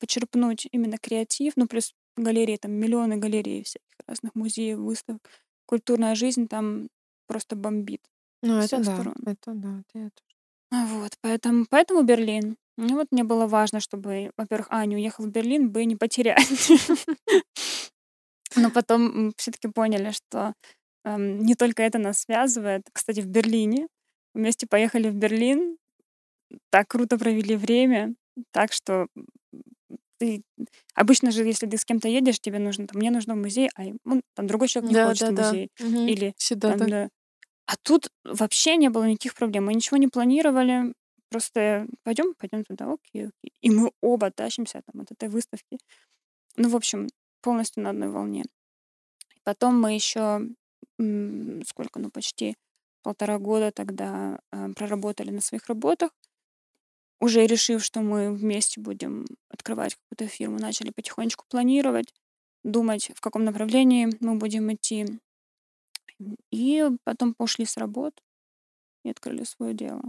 почерпнуть 0.00 0.66
именно 0.72 0.98
креатив, 0.98 1.54
ну 1.56 1.66
плюс 1.66 1.94
галереи, 2.16 2.56
там 2.56 2.72
миллионы 2.72 3.16
галерей 3.16 3.62
всяких 3.64 3.88
разных 4.06 4.34
музеев, 4.34 4.78
выставок. 4.78 5.22
Культурная 5.66 6.14
жизнь 6.14 6.48
там 6.48 6.88
просто 7.26 7.56
бомбит 7.56 8.02
Ну, 8.42 8.58
это 8.58 8.78
да, 8.80 8.84
сторон. 8.94 9.14
это 9.26 9.52
да, 9.54 9.80
это 9.80 9.98
я 9.98 10.10
тоже. 10.10 10.36
А 10.72 10.86
Вот, 10.86 11.12
поэтому, 11.22 11.66
поэтому 11.70 12.02
Берлин. 12.02 12.56
Ну 12.78 12.96
вот 12.96 13.08
мне 13.12 13.24
было 13.24 13.46
важно, 13.46 13.80
чтобы, 13.80 14.32
во-первых, 14.36 14.68
А, 14.70 14.86
не 14.86 14.96
уехал 14.96 15.24
в 15.24 15.30
Берлин, 15.30 15.70
Б, 15.70 15.84
не 15.84 15.96
потерять. 15.96 16.48
Но 18.56 18.70
потом 18.70 19.32
все-таки 19.36 19.68
поняли, 19.68 20.10
что 20.12 20.54
эм, 21.04 21.40
не 21.40 21.54
только 21.54 21.82
это 21.82 21.98
нас 21.98 22.20
связывает. 22.20 22.82
Кстати, 22.92 23.20
в 23.20 23.26
Берлине 23.26 23.88
вместе 24.34 24.66
поехали 24.66 25.08
в 25.10 25.14
Берлин, 25.14 25.76
так 26.70 26.88
круто 26.88 27.18
провели 27.18 27.56
время, 27.56 28.14
так 28.52 28.72
что 28.72 29.06
ты 30.18 30.42
обычно 30.94 31.30
же, 31.30 31.44
если 31.44 31.66
ты 31.66 31.76
с 31.76 31.84
кем-то 31.84 32.08
едешь, 32.08 32.40
тебе 32.40 32.58
нужно, 32.58 32.86
там, 32.86 32.98
мне 32.98 33.10
нужно 33.10 33.34
в 33.34 33.38
музей, 33.38 33.68
а 33.76 33.82
ну, 34.04 34.22
там 34.34 34.46
другой 34.46 34.68
человек 34.68 34.90
не 34.90 34.94
Да, 34.96 35.08
хочет 35.08 35.28
да, 35.28 35.32
в 35.32 35.34
да. 35.36 35.48
музей. 35.50 35.68
Мгм. 35.80 36.06
Или 36.08 36.34
Всегда 36.36 36.70
там, 36.70 36.78
так. 36.78 36.88
да. 36.90 37.08
А 37.66 37.74
тут 37.82 38.10
вообще 38.24 38.76
не 38.76 38.90
было 38.90 39.04
никаких 39.08 39.34
проблем. 39.34 39.66
Мы 39.66 39.74
ничего 39.74 39.96
не 39.96 40.08
планировали. 40.08 40.92
Просто 41.30 41.86
пойдем, 42.04 42.34
пойдем 42.38 42.64
туда, 42.64 42.86
окей, 42.92 43.28
окей. 43.28 43.52
И 43.62 43.70
мы 43.70 43.90
оба 44.02 44.30
тащимся 44.30 44.82
там 44.92 45.02
от 45.02 45.10
этой 45.12 45.28
выставки. 45.28 45.78
Ну, 46.56 46.68
в 46.68 46.76
общем, 46.76 47.08
полностью 47.42 47.82
на 47.82 47.90
одной 47.90 48.08
волне. 48.08 48.44
Потом 49.44 49.80
мы 49.80 49.94
еще 49.94 50.40
сколько, 51.66 51.98
ну, 51.98 52.10
почти 52.10 52.56
полтора 53.02 53.38
года 53.38 53.72
тогда 53.72 54.38
э, 54.52 54.72
проработали 54.74 55.30
на 55.30 55.40
своих 55.40 55.66
работах. 55.66 56.10
Уже 57.20 57.46
решив, 57.46 57.84
что 57.84 58.00
мы 58.00 58.32
вместе 58.32 58.80
будем 58.80 59.26
открывать 59.48 59.96
какую-то 59.96 60.26
фирму, 60.32 60.58
начали 60.58 60.90
потихонечку 60.90 61.44
планировать, 61.48 62.12
думать, 62.64 63.10
в 63.14 63.20
каком 63.20 63.44
направлении 63.44 64.08
мы 64.20 64.36
будем 64.36 64.72
идти. 64.72 65.06
И 66.50 66.88
потом 67.04 67.34
пошли 67.34 67.64
с 67.64 67.76
работ 67.76 68.14
и 69.04 69.10
открыли 69.10 69.44
свое 69.44 69.74
дело. 69.74 70.02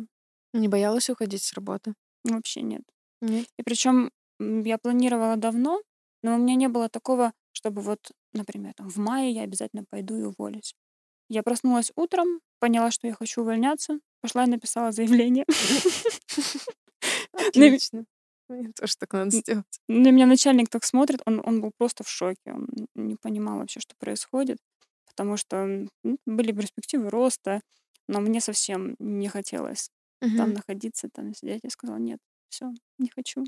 Не 0.54 0.68
боялась 0.68 1.10
уходить 1.10 1.44
с 1.44 1.54
работы? 1.54 1.94
Вообще 2.24 2.62
нет. 2.62 2.84
Нет? 3.22 3.48
И 3.58 3.64
причем 3.64 4.12
я 4.40 4.78
планировала 4.78 5.36
давно, 5.36 5.82
но 6.24 6.36
у 6.36 6.38
меня 6.40 6.56
не 6.56 6.68
было 6.70 6.90
такого, 6.90 7.34
чтобы 7.54 7.82
вот, 7.82 8.12
например, 8.34 8.74
там, 8.76 8.90
в 8.90 8.98
мае 8.98 9.32
я 9.32 9.44
обязательно 9.44 9.86
пойду 9.90 10.18
и 10.18 10.24
уволюсь. 10.24 10.76
Я 11.30 11.44
проснулась 11.44 11.92
утром, 11.96 12.42
поняла, 12.60 12.92
что 12.92 13.08
я 13.08 13.14
хочу 13.16 13.42
увольняться, 13.42 14.00
пошла 14.22 14.46
и 14.46 14.50
написала 14.50 14.92
заявление. 14.92 15.46
Отлично. 17.34 18.06
Мне 18.50 18.72
тоже 18.74 18.96
так 18.98 19.14
надо 19.14 19.32
сделать. 19.32 19.80
на 19.88 20.10
меня 20.12 20.26
начальник 20.26 20.70
так 20.70 20.84
смотрит, 20.84 21.22
он, 21.26 21.42
он 21.46 21.62
был 21.62 21.72
просто 21.78 22.04
в 22.04 22.10
шоке, 22.10 22.38
он 22.54 22.68
не 22.96 23.16
понимал 23.16 23.58
вообще, 23.60 23.80
что 23.80 23.96
происходит, 23.98 24.58
потому 25.06 25.38
что 25.38 25.58
м, 25.58 25.90
были 26.26 26.52
перспективы 26.52 27.10
роста, 27.10 27.62
но 28.08 28.20
мне 28.22 28.42
совсем 28.42 28.96
не 29.00 29.30
хотелось 29.30 29.90
там 30.36 30.50
Мгм. 30.50 30.54
находиться, 30.54 31.10
там 31.14 31.34
сидеть. 31.34 31.62
Я 31.64 31.70
сказала, 31.70 31.98
нет, 31.98 32.20
все, 32.50 32.72
не 32.98 33.10
хочу. 33.10 33.44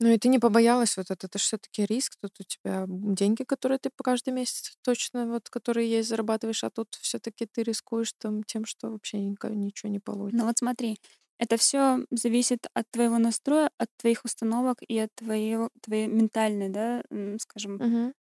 Ну 0.00 0.08
и 0.08 0.18
ты 0.18 0.28
не 0.28 0.38
побоялась 0.38 0.96
вот 0.96 1.10
это, 1.10 1.26
это 1.26 1.38
все 1.38 1.58
таки 1.58 1.84
риск, 1.84 2.16
тут 2.20 2.32
у 2.40 2.44
тебя 2.44 2.86
деньги, 2.88 3.42
которые 3.44 3.78
ты 3.78 3.90
по 3.94 4.02
каждый 4.02 4.32
месяц 4.32 4.72
точно 4.82 5.26
вот, 5.26 5.50
которые 5.50 5.90
есть, 5.90 6.08
зарабатываешь, 6.08 6.64
а 6.64 6.70
тут 6.70 6.94
все 7.00 7.18
таки 7.18 7.46
ты 7.46 7.62
рискуешь 7.62 8.12
там 8.18 8.42
тем, 8.42 8.64
что 8.64 8.90
вообще 8.90 9.18
ничего 9.20 9.90
не 9.90 9.98
получится. 9.98 10.38
Ну 10.38 10.46
вот 10.46 10.58
смотри, 10.58 10.96
это 11.38 11.56
все 11.58 12.06
зависит 12.10 12.66
от 12.74 12.86
твоего 12.90 13.18
настроя, 13.18 13.70
от 13.78 13.88
твоих 13.98 14.24
установок 14.24 14.78
и 14.88 14.98
от 14.98 15.10
твоего, 15.14 15.68
твоей 15.82 16.06
ментальной, 16.06 16.70
да, 16.70 17.02
скажем, 17.38 17.82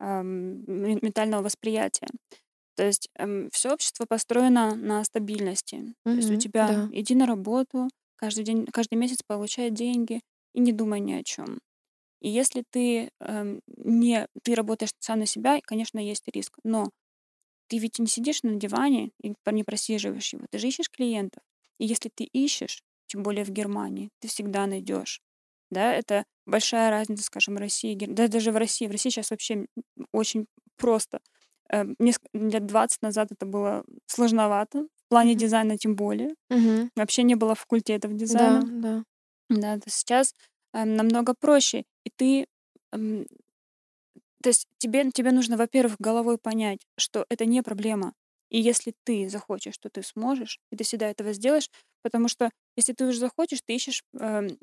ам, 0.01 0.65
ме- 0.67 0.99
ментального 1.01 1.43
восприятия. 1.43 2.09
То 2.77 2.85
есть 2.85 3.09
все 3.53 3.73
общество 3.73 4.07
построено 4.07 4.75
на 4.75 5.05
стабильности. 5.05 5.95
То 6.13 6.19
есть 6.19 6.31
у 6.31 6.37
тебя 6.37 6.75
Да. 6.75 6.89
иди 6.91 7.15
на 7.15 7.27
работу, 7.27 7.89
каждый 8.17 8.45
день, 8.45 8.67
каждый 8.67 8.95
месяц 8.97 9.19
получай 9.27 9.71
деньги 9.71 10.21
и 10.55 10.61
не 10.61 10.73
думай 10.73 11.01
ни 11.01 11.13
о 11.15 11.23
чем. 11.25 11.61
И 12.21 12.31
если 12.31 12.65
ты 12.71 13.11
эм, 13.21 13.61
не, 13.69 14.29
ты 14.45 14.55
работаешь 14.55 14.93
сам 15.01 15.21
на 15.21 15.27
себя, 15.27 15.61
конечно, 15.65 15.99
есть 16.01 16.25
риск, 16.35 16.59
но 16.65 16.91
ты 17.69 17.79
ведь 17.79 17.99
не 17.99 18.07
сидишь 18.07 18.43
на 18.43 18.57
диване 18.57 19.11
и 19.23 19.35
не 19.53 19.65
просиживаешь 19.65 20.33
его, 20.33 20.47
ты 20.51 20.59
же 20.59 20.69
ищешь 20.69 20.91
клиентов. 20.91 21.43
И 21.79 21.87
если 21.87 22.11
ты 22.15 22.25
ищешь, 22.25 22.83
тем 23.07 23.23
более 23.23 23.45
в 23.45 23.51
Германии, 23.51 24.11
ты 24.21 24.29
всегда 24.29 24.67
найдешь. 24.67 25.21
Да, 25.71 25.93
это 25.95 26.25
большая 26.47 26.91
разница, 26.91 27.25
скажем, 27.25 27.57
России, 27.57 27.97
да 27.97 28.29
даже 28.29 28.53
в 28.53 28.57
России. 28.57 28.87
В 28.87 28.93
России 28.93 29.11
сейчас 29.11 29.31
вообще 29.31 29.67
очень 30.13 30.47
просто. 30.77 31.21
Э, 31.73 31.85
Лет 32.33 32.67
20 32.67 33.03
назад 33.03 33.33
это 33.33 33.47
было 33.47 33.85
сложновато, 34.07 34.83
в 35.07 35.09
плане 35.09 35.35
Мгм. 35.35 35.39
дизайна 35.39 35.79
тем 35.79 35.97
более. 35.97 36.35
Мгм. 36.51 36.91
Вообще 36.97 37.23
не 37.25 37.35
было 37.37 37.55
факультетов 37.55 38.15
дизайна. 38.17 38.61
да. 38.61 38.71
Да, 38.83 39.05
то 39.49 39.81
сейчас 39.91 40.35
э, 40.73 40.85
намного 40.85 41.35
проще. 41.35 41.85
И 42.05 42.11
ты, 42.11 42.47
эм, 42.93 43.27
то 44.43 44.49
есть 44.51 44.67
тебе, 44.79 45.11
тебе 45.11 45.33
нужно, 45.33 45.57
во-первых, 45.57 45.97
головой 45.99 46.39
понять, 46.39 46.81
что 46.99 47.25
это 47.29 47.47
не 47.47 47.63
проблема. 47.63 48.13
И 48.51 48.61
если 48.61 48.95
ты 49.05 49.29
захочешь, 49.29 49.79
то 49.79 49.89
ты 49.91 50.03
сможешь, 50.03 50.59
и 50.71 50.77
ты 50.77 50.85
всегда 50.85 51.09
этого 51.11 51.33
сделаешь, 51.33 51.71
потому 52.03 52.29
что 52.29 52.51
если 52.77 52.93
ты 52.93 53.07
уже 53.07 53.19
захочешь, 53.19 53.61
ты 53.65 53.75
ищешь 53.75 54.03
эм, 54.21 54.59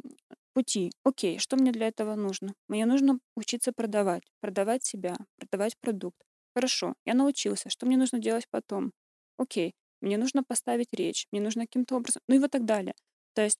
пути. 0.53 0.91
Окей, 1.03 1.39
что 1.39 1.57
мне 1.57 1.71
для 1.71 1.87
этого 1.87 2.15
нужно? 2.15 2.53
Мне 2.67 2.85
нужно 2.85 3.19
учиться 3.35 3.71
продавать, 3.73 4.23
продавать 4.39 4.85
себя, 4.85 5.15
продавать 5.37 5.75
продукт. 5.81 6.17
Хорошо, 6.55 6.93
я 7.05 7.13
научился. 7.15 7.69
Что 7.69 7.85
мне 7.87 7.97
нужно 7.97 8.19
делать 8.19 8.45
потом? 8.51 8.91
Окей, 9.37 9.73
мне 10.01 10.17
нужно 10.17 10.43
поставить 10.43 10.89
речь, 10.93 11.27
мне 11.31 11.41
нужно 11.41 11.63
каким-то 11.63 11.95
образом, 11.95 12.21
ну 12.27 12.35
и 12.35 12.39
вот 12.39 12.51
так 12.51 12.65
далее. 12.65 12.93
То 13.33 13.41
есть 13.43 13.57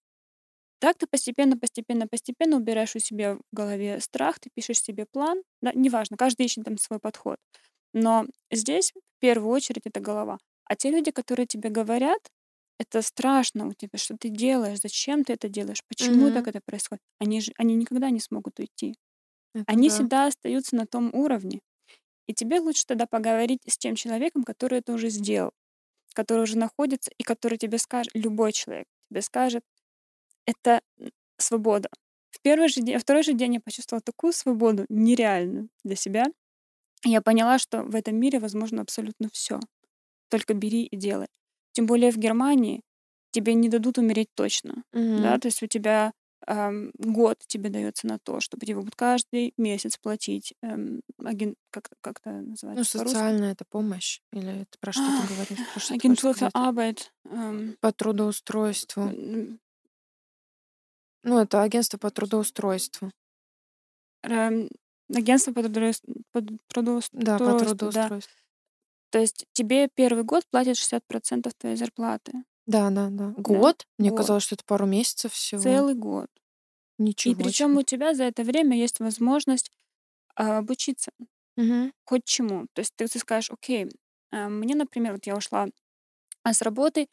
так 0.82 0.97
ты 0.97 1.07
постепенно, 1.07 1.57
постепенно, 1.57 2.07
постепенно 2.07 2.57
убираешь 2.57 2.95
у 2.95 2.99
себя 2.99 3.36
в 3.36 3.41
голове 3.53 4.01
страх, 4.01 4.39
ты 4.39 4.49
пишешь 4.55 4.82
себе 4.82 5.05
план. 5.11 5.43
Да, 5.61 5.71
неважно, 5.75 6.17
каждый 6.17 6.47
ищет 6.47 6.65
там 6.65 6.77
свой 6.79 6.99
подход. 6.99 7.38
Но 7.93 8.25
здесь 8.51 8.91
в 8.93 9.21
первую 9.21 9.51
очередь 9.51 9.84
это 9.86 9.99
голова. 9.99 10.38
А 10.65 10.75
те 10.75 10.91
люди, 10.91 11.11
которые 11.11 11.47
тебе 11.47 11.69
говорят, 11.69 12.19
это 12.79 13.01
страшно 13.01 13.67
у 13.67 13.73
тебя, 13.73 13.97
что 13.99 14.17
ты 14.17 14.29
делаешь, 14.29 14.79
зачем 14.82 15.23
ты 15.23 15.34
это 15.34 15.49
делаешь, 15.49 15.84
почему 15.88 16.32
Мгм. 16.32 16.32
так 16.32 16.47
это 16.47 16.61
происходит. 16.65 17.03
Они 17.19 17.41
же, 17.41 17.51
они 17.57 17.75
никогда 17.75 18.09
не 18.09 18.19
смогут 18.19 18.59
уйти. 18.59 18.95
Это 19.53 19.65
Они 19.65 19.89
да. 19.89 19.89
всегда 19.89 20.27
остаются 20.27 20.75
на 20.75 20.86
том 20.88 21.11
уровне. 21.13 21.59
И 22.27 22.34
тебе 22.34 22.59
лучше 22.59 22.86
тогда 22.88 23.07
поговорить 23.07 23.61
с 23.67 23.77
тем 23.77 23.95
человеком, 23.95 24.43
который 24.43 24.79
это 24.79 24.93
уже 24.93 25.09
сделал, 25.09 25.51
который 26.15 26.43
уже 26.43 26.57
находится, 26.57 27.11
и 27.17 27.23
который 27.23 27.57
тебе 27.57 27.77
скажет, 27.79 28.11
любой 28.15 28.53
человек 28.53 28.88
тебе 29.11 29.21
скажет, 29.21 29.63
это 30.45 30.81
свобода. 31.37 31.89
В 32.31 32.41
первый 32.41 32.69
же 32.69 32.81
день, 32.81 32.97
второй 32.99 33.23
же 33.23 33.33
день 33.33 33.55
я 33.55 33.61
почувствовала 33.61 34.01
такую 34.01 34.33
свободу 34.33 34.85
нереальную 34.89 35.69
для 35.83 35.95
себя. 35.95 36.25
Я 37.05 37.21
поняла, 37.21 37.59
что 37.59 37.83
в 37.83 37.95
этом 37.95 38.15
мире 38.17 38.39
возможно 38.39 38.81
абсолютно 38.81 39.29
все. 39.33 39.59
Только 40.29 40.53
бери 40.53 40.83
и 40.85 40.95
делай. 40.97 41.27
Тем 41.73 41.85
более 41.85 42.11
в 42.11 42.17
Германии 42.17 42.81
тебе 43.31 43.53
не 43.53 43.69
дадут 43.69 43.97
умереть 43.97 44.29
точно, 44.35 44.83
Мгм. 44.93 45.23
да, 45.23 45.39
то 45.39 45.47
есть 45.47 45.63
у 45.63 45.67
тебя 45.67 46.13
ам, 46.47 46.91
год 46.97 47.37
тебе 47.47 47.69
дается 47.69 48.07
на 48.07 48.17
то, 48.19 48.39
чтобы 48.39 48.65
тебе 48.65 48.77
будут 48.77 48.95
каждый 48.95 49.53
месяц 49.57 49.97
платить 49.97 50.53
эм, 50.63 51.01
аген- 51.19 51.55
как, 51.71 51.89
как 52.01 52.19
это 52.21 52.31
Ну, 52.31 52.49
называется 52.49 52.97
по-русски? 52.99 53.13
социальная 53.13 53.51
это 53.53 53.65
помощь? 53.69 54.21
Или 54.33 54.61
это 54.63 54.77
про 54.79 54.91
что 54.91 55.03
ты 55.03 55.33
говоришь? 55.33 55.59
Сказать? 56.33 56.53
Arbeit. 56.55 56.99
эм, 57.25 57.77
По 57.79 57.91
трудоустройству. 57.91 59.03
Ну, 61.24 61.39
это 61.39 61.61
агентство 61.63 61.97
по 61.97 62.09
трудоустройству. 62.11 63.11
эм, 64.24 64.69
Агентство 65.13 65.51
по 65.53 65.59
трудоус- 65.61 66.01
по 66.32 66.41
Да, 67.13 67.39
по 67.39 67.53
трудоустройству, 67.53 67.89
да. 67.89 68.11
трудоустройству. 68.13 68.34
То 69.11 69.19
есть 69.19 69.45
тебе 69.53 69.88
первый 69.93 70.24
год 70.24 70.43
платят 70.51 70.78
60% 70.78 71.53
твоей 71.55 71.76
зарплаты. 71.78 72.34
Да, 72.67 72.89
да, 72.89 73.09
да. 73.09 73.34
Да? 73.38 73.41
Год? 73.43 73.88
Мне 73.97 74.09
Год. 74.09 74.17
казалось, 74.17 74.43
что 74.43 74.55
это 74.55 74.63
пару 74.65 74.86
месяцев 74.86 75.34
всего. 75.34 75.61
Целый 75.61 75.93
год. 75.95 76.28
И 77.24 77.36
Ничего 77.36 77.36
причем 77.36 77.72
себе. 77.72 77.80
у 77.80 77.84
тебя 77.84 78.13
за 78.15 78.26
это 78.26 78.43
время 78.43 78.78
есть 78.78 78.99
возможность 78.99 79.72
а, 80.36 80.59
обучиться 80.59 81.11
Мгм. 81.57 81.91
хоть 82.05 82.26
чему. 82.26 82.67
То 82.74 82.82
есть 82.82 82.93
ты, 82.95 83.07
ты 83.07 83.19
скажешь, 83.19 83.51
окей, 83.51 83.89
а, 84.32 84.49
мне, 84.49 84.76
например, 84.76 85.13
вот 85.13 85.26
я 85.28 85.36
ушла 85.36 85.67
с 86.45 86.61
работы, 86.63 87.07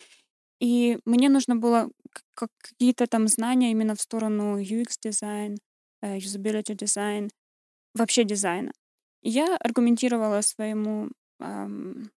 и 0.61 0.99
мне 1.07 1.29
нужно 1.31 1.57
было 1.57 1.91
какие-то 2.35 3.07
там 3.07 3.29
знания 3.29 3.71
именно 3.73 3.95
в 3.95 4.01
сторону 4.01 4.59
UX-дизайн, 4.61 5.59
э, 6.03 6.19
usability 6.19 6.75
дизайн, 6.75 7.31
вообще 7.95 8.25
дизайна. 8.25 8.73
И 9.23 9.31
я 9.31 9.57
аргументировала 9.59 10.43
своему 10.43 11.11
ам, 11.41 12.11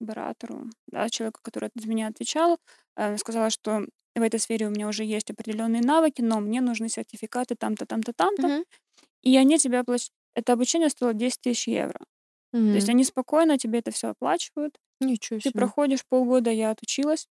баратору, 0.00 0.66
да, 0.88 1.08
человеку, 1.08 1.40
который 1.42 1.70
за 1.74 1.88
меня 1.88 2.08
отвечал, 2.08 2.58
э, 2.96 3.16
сказала, 3.18 3.50
что 3.50 3.86
в 4.16 4.22
этой 4.22 4.40
сфере 4.40 4.66
у 4.66 4.70
меня 4.70 4.88
уже 4.88 5.04
есть 5.04 5.30
определенные 5.30 5.82
навыки, 5.82 6.22
но 6.22 6.40
мне 6.40 6.60
нужны 6.60 6.88
сертификаты 6.88 7.54
там-то, 7.56 7.86
там-то, 7.86 8.12
там-то, 8.12 8.48
Мгм. 8.48 8.64
и 9.22 9.36
они 9.36 9.58
тебе 9.58 9.80
оплачивают. 9.80 10.12
Это 10.36 10.52
обучение 10.54 10.90
стоило 10.90 11.14
10 11.14 11.40
тысяч 11.42 11.68
евро. 11.68 11.98
То 12.72 12.76
есть 12.76 12.88
они 12.88 13.04
спокойно 13.04 13.58
тебе 13.58 13.80
это 13.80 13.90
все 13.92 14.08
оплачивают. 14.08 14.78
Ничего 15.00 15.38
Ты 15.38 15.50
себе. 15.50 15.60
проходишь 15.60 16.04
полгода, 16.08 16.50
я 16.50 16.70
отучилась, 16.70 17.28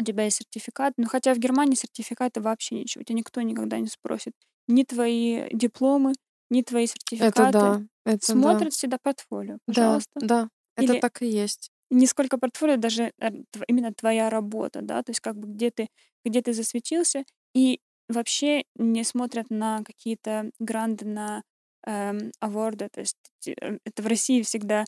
у 0.00 0.04
тебя 0.04 0.24
есть 0.24 0.38
сертификат. 0.38 0.94
Ну, 0.96 1.06
хотя 1.06 1.34
в 1.34 1.38
Германии 1.38 1.74
сертификаты 1.74 2.40
вообще 2.40 2.76
ничего. 2.76 3.04
Тебя 3.04 3.18
никто 3.18 3.40
никогда 3.42 3.78
не 3.78 3.88
спросит. 3.88 4.32
Ни 4.68 4.82
твои 4.84 5.48
дипломы, 5.52 6.12
ни 6.50 6.62
твои 6.62 6.86
Это 7.18 7.44
сертификаты. 7.46 7.46
да, 7.46 7.82
это 8.04 8.38
да. 8.40 8.66
Смотрят 8.66 8.72
всегда 8.74 8.98
портфолио, 9.02 9.58
Да, 9.68 10.02
пожалуйста. 10.06 10.20
да, 10.20 10.48
это 10.76 10.96
Или 10.96 10.96
так 10.96 11.22
и 11.22 11.26
есть. 11.28 11.70
не 11.90 12.06
сколько 12.06 12.38
портфолио, 12.38 12.76
даже 12.76 13.12
э, 13.20 13.30
именно 13.68 13.92
твоя 13.94 14.30
работа, 14.30 14.80
да, 14.82 15.02
то 15.02 15.10
есть 15.10 15.20
как 15.20 15.36
бы 15.38 15.48
где 15.48 15.70
ты, 15.70 15.88
где 16.24 16.42
ты 16.42 16.52
засветился, 16.52 17.24
и 17.54 17.80
вообще 18.08 18.64
не 18.76 19.04
смотрят 19.04 19.46
на 19.50 19.82
какие-то 19.84 20.50
гранды, 20.58 21.04
на 21.06 21.42
эм, 21.86 22.32
аворды, 22.40 22.88
то 22.92 23.00
есть 23.00 23.16
э, 23.46 23.78
это 23.84 24.02
в 24.02 24.06
России 24.06 24.42
всегда, 24.42 24.84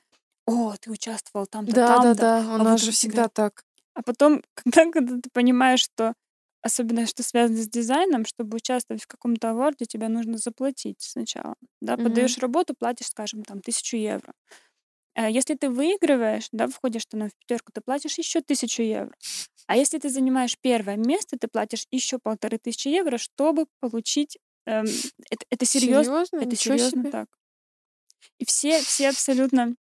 о, 0.47 0.75
ты 0.81 0.91
участвовал 0.91 1.47
там-то, 1.47 1.79
Да, 1.79 1.99
да, 1.99 2.15
там-то, 2.15 2.25
да, 2.25 2.33
у 2.55 2.59
а 2.59 2.65
нас 2.65 2.81
вот 2.81 2.81
же 2.81 2.91
всегда 2.93 3.29
так. 3.29 3.65
А 3.99 4.03
потом, 4.05 4.43
когда, 4.55 4.91
когда 4.93 5.17
ты 5.21 5.29
понимаешь, 5.33 5.81
что 5.81 6.15
особенно 6.63 7.07
что 7.07 7.23
связано 7.25 7.59
с 7.63 7.69
дизайном, 7.69 8.25
чтобы 8.25 8.57
участвовать 8.57 9.03
в 9.03 9.07
каком-то 9.09 9.51
аворде, 9.51 9.87
тебе 9.87 10.09
нужно 10.09 10.39
заплатить 10.39 11.01
сначала, 11.01 11.55
да, 11.81 11.97
Мгм. 11.97 12.05
подаешь 12.05 12.39
работу, 12.39 12.75
платишь, 12.79 13.09
скажем, 13.09 13.43
там, 13.45 13.61
тысячу 13.61 13.97
евро. 13.97 14.33
Э, 15.17 15.31
Если 15.31 15.55
ты 15.55 15.71
выигрываешь, 15.71 16.49
да, 16.53 16.69
входишь 16.69 17.07
ты 17.07 17.19
в 17.19 17.31
пятерку, 17.41 17.73
ты 17.73 17.81
платишь 17.81 18.19
еще 18.19 18.41
тысячу 18.41 18.83
евро. 18.83 19.13
А 19.67 19.77
если 19.77 19.99
ты 19.99 20.11
занимаешь 20.11 20.57
первое 20.61 20.97
место, 20.97 21.39
ты 21.39 21.49
платишь 21.49 21.87
еще 21.91 22.19
полторы 22.19 22.59
тысячи 22.59 22.89
евро, 22.89 23.19
чтобы 23.19 23.67
получить... 23.81 24.39
эм, 24.67 24.87
это, 25.31 25.45
это 25.51 25.67
серьезно, 25.67 26.13
Серьезно? 26.15 26.37
это 26.39 26.47
Ничего 26.47 26.75
серьезно 26.75 27.03
себе. 27.03 27.11
так. 27.11 27.29
И 28.39 28.45
все, 28.45 28.81
все 28.81 29.09
абсолютно... 29.11 29.75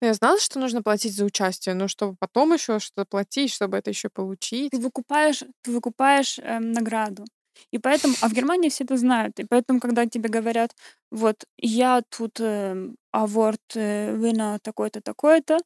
Я 0.00 0.14
знала, 0.14 0.38
что 0.38 0.58
нужно 0.58 0.82
платить 0.82 1.14
за 1.14 1.24
участие, 1.24 1.74
но 1.74 1.88
чтобы 1.88 2.16
потом 2.18 2.52
еще 2.52 2.78
что-то 2.78 3.04
платить, 3.04 3.52
чтобы 3.52 3.76
это 3.76 3.90
еще 3.90 4.08
получить. 4.08 4.70
Ты 4.70 4.78
выкупаешь, 4.78 5.42
ты 5.62 5.70
выкупаешь 5.72 6.38
эм, 6.38 6.72
награду. 6.72 7.24
И 7.72 7.78
поэтому, 7.78 8.14
а 8.20 8.28
в 8.28 8.32
Германии 8.32 8.68
все 8.68 8.84
это 8.84 8.96
знают. 8.96 9.38
И 9.40 9.44
поэтому, 9.44 9.80
когда 9.80 10.06
тебе 10.06 10.28
говорят, 10.28 10.74
вот 11.10 11.44
я 11.58 12.02
тут 12.08 12.40
эм, 12.40 12.96
аворд 13.10 13.60
э, 13.74 14.16
вина 14.16 14.58
такой-то, 14.62 15.00
такой-то, 15.00 15.58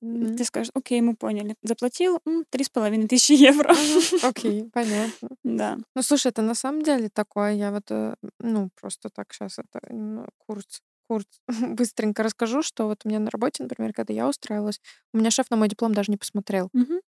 Мгм. 0.00 0.36
ты 0.36 0.44
скажешь, 0.44 0.70
окей, 0.74 1.00
мы 1.00 1.14
поняли. 1.14 1.54
Заплатил 1.62 2.18
три 2.50 2.64
с 2.64 2.68
половиной 2.68 3.06
тысячи 3.06 3.32
евро. 3.32 3.72
Окей, 4.24 4.68
понятно. 4.72 5.28
Да. 5.44 5.78
Ну, 5.94 6.02
слушай, 6.02 6.28
это 6.28 6.42
на 6.42 6.54
самом 6.54 6.82
деле 6.82 7.08
такое, 7.08 7.52
я 7.52 7.70
вот, 7.70 7.90
э, 7.90 8.14
ну, 8.40 8.70
просто 8.80 9.10
так 9.10 9.32
сейчас 9.32 9.58
это 9.60 9.80
ну, 9.90 10.26
курс, 10.38 10.82
курс 11.12 11.26
быстренько 11.76 12.22
расскажу, 12.22 12.62
что 12.62 12.86
вот 12.86 13.02
у 13.04 13.08
меня 13.08 13.18
на 13.18 13.30
работе, 13.30 13.62
например, 13.62 13.92
когда 13.92 14.14
я 14.14 14.28
устраивалась, 14.28 14.80
у 15.12 15.18
меня 15.18 15.30
шеф 15.30 15.50
на 15.50 15.56
мой 15.56 15.68
диплом 15.68 15.92
даже 15.92 16.10
не 16.10 16.16
посмотрел. 16.16 16.70
Мгм. 16.72 17.00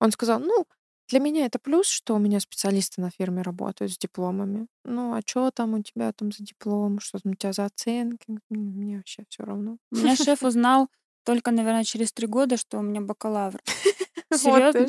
Он 0.00 0.10
сказал, 0.12 0.38
ну, 0.38 0.66
для 1.08 1.20
меня 1.20 1.46
это 1.46 1.58
плюс, 1.58 1.86
что 1.86 2.14
у 2.14 2.18
меня 2.18 2.40
специалисты 2.40 3.00
на 3.00 3.10
фирме 3.10 3.40
работают 3.40 3.92
с 3.92 3.98
дипломами. 3.98 4.66
Ну, 4.84 5.14
а 5.14 5.22
что 5.24 5.50
там 5.50 5.74
у 5.74 5.82
тебя 5.82 6.12
там 6.12 6.30
за 6.30 6.44
диплом, 6.44 7.00
что 7.00 7.18
там 7.18 7.32
у 7.32 7.34
тебя 7.34 7.52
за 7.52 7.64
оценки? 7.64 8.38
Мне 8.50 8.98
вообще 8.98 9.24
все 9.28 9.44
равно. 9.44 9.78
У 9.90 9.96
меня 9.96 10.14
шеф 10.14 10.42
узнал 10.42 10.88
только, 11.24 11.50
наверное, 11.50 11.84
через 11.84 12.12
три 12.12 12.26
года, 12.26 12.58
что 12.58 12.78
у 12.78 12.82
меня 12.82 13.00
бакалавр. 13.00 13.60
Серьезно? 14.34 14.86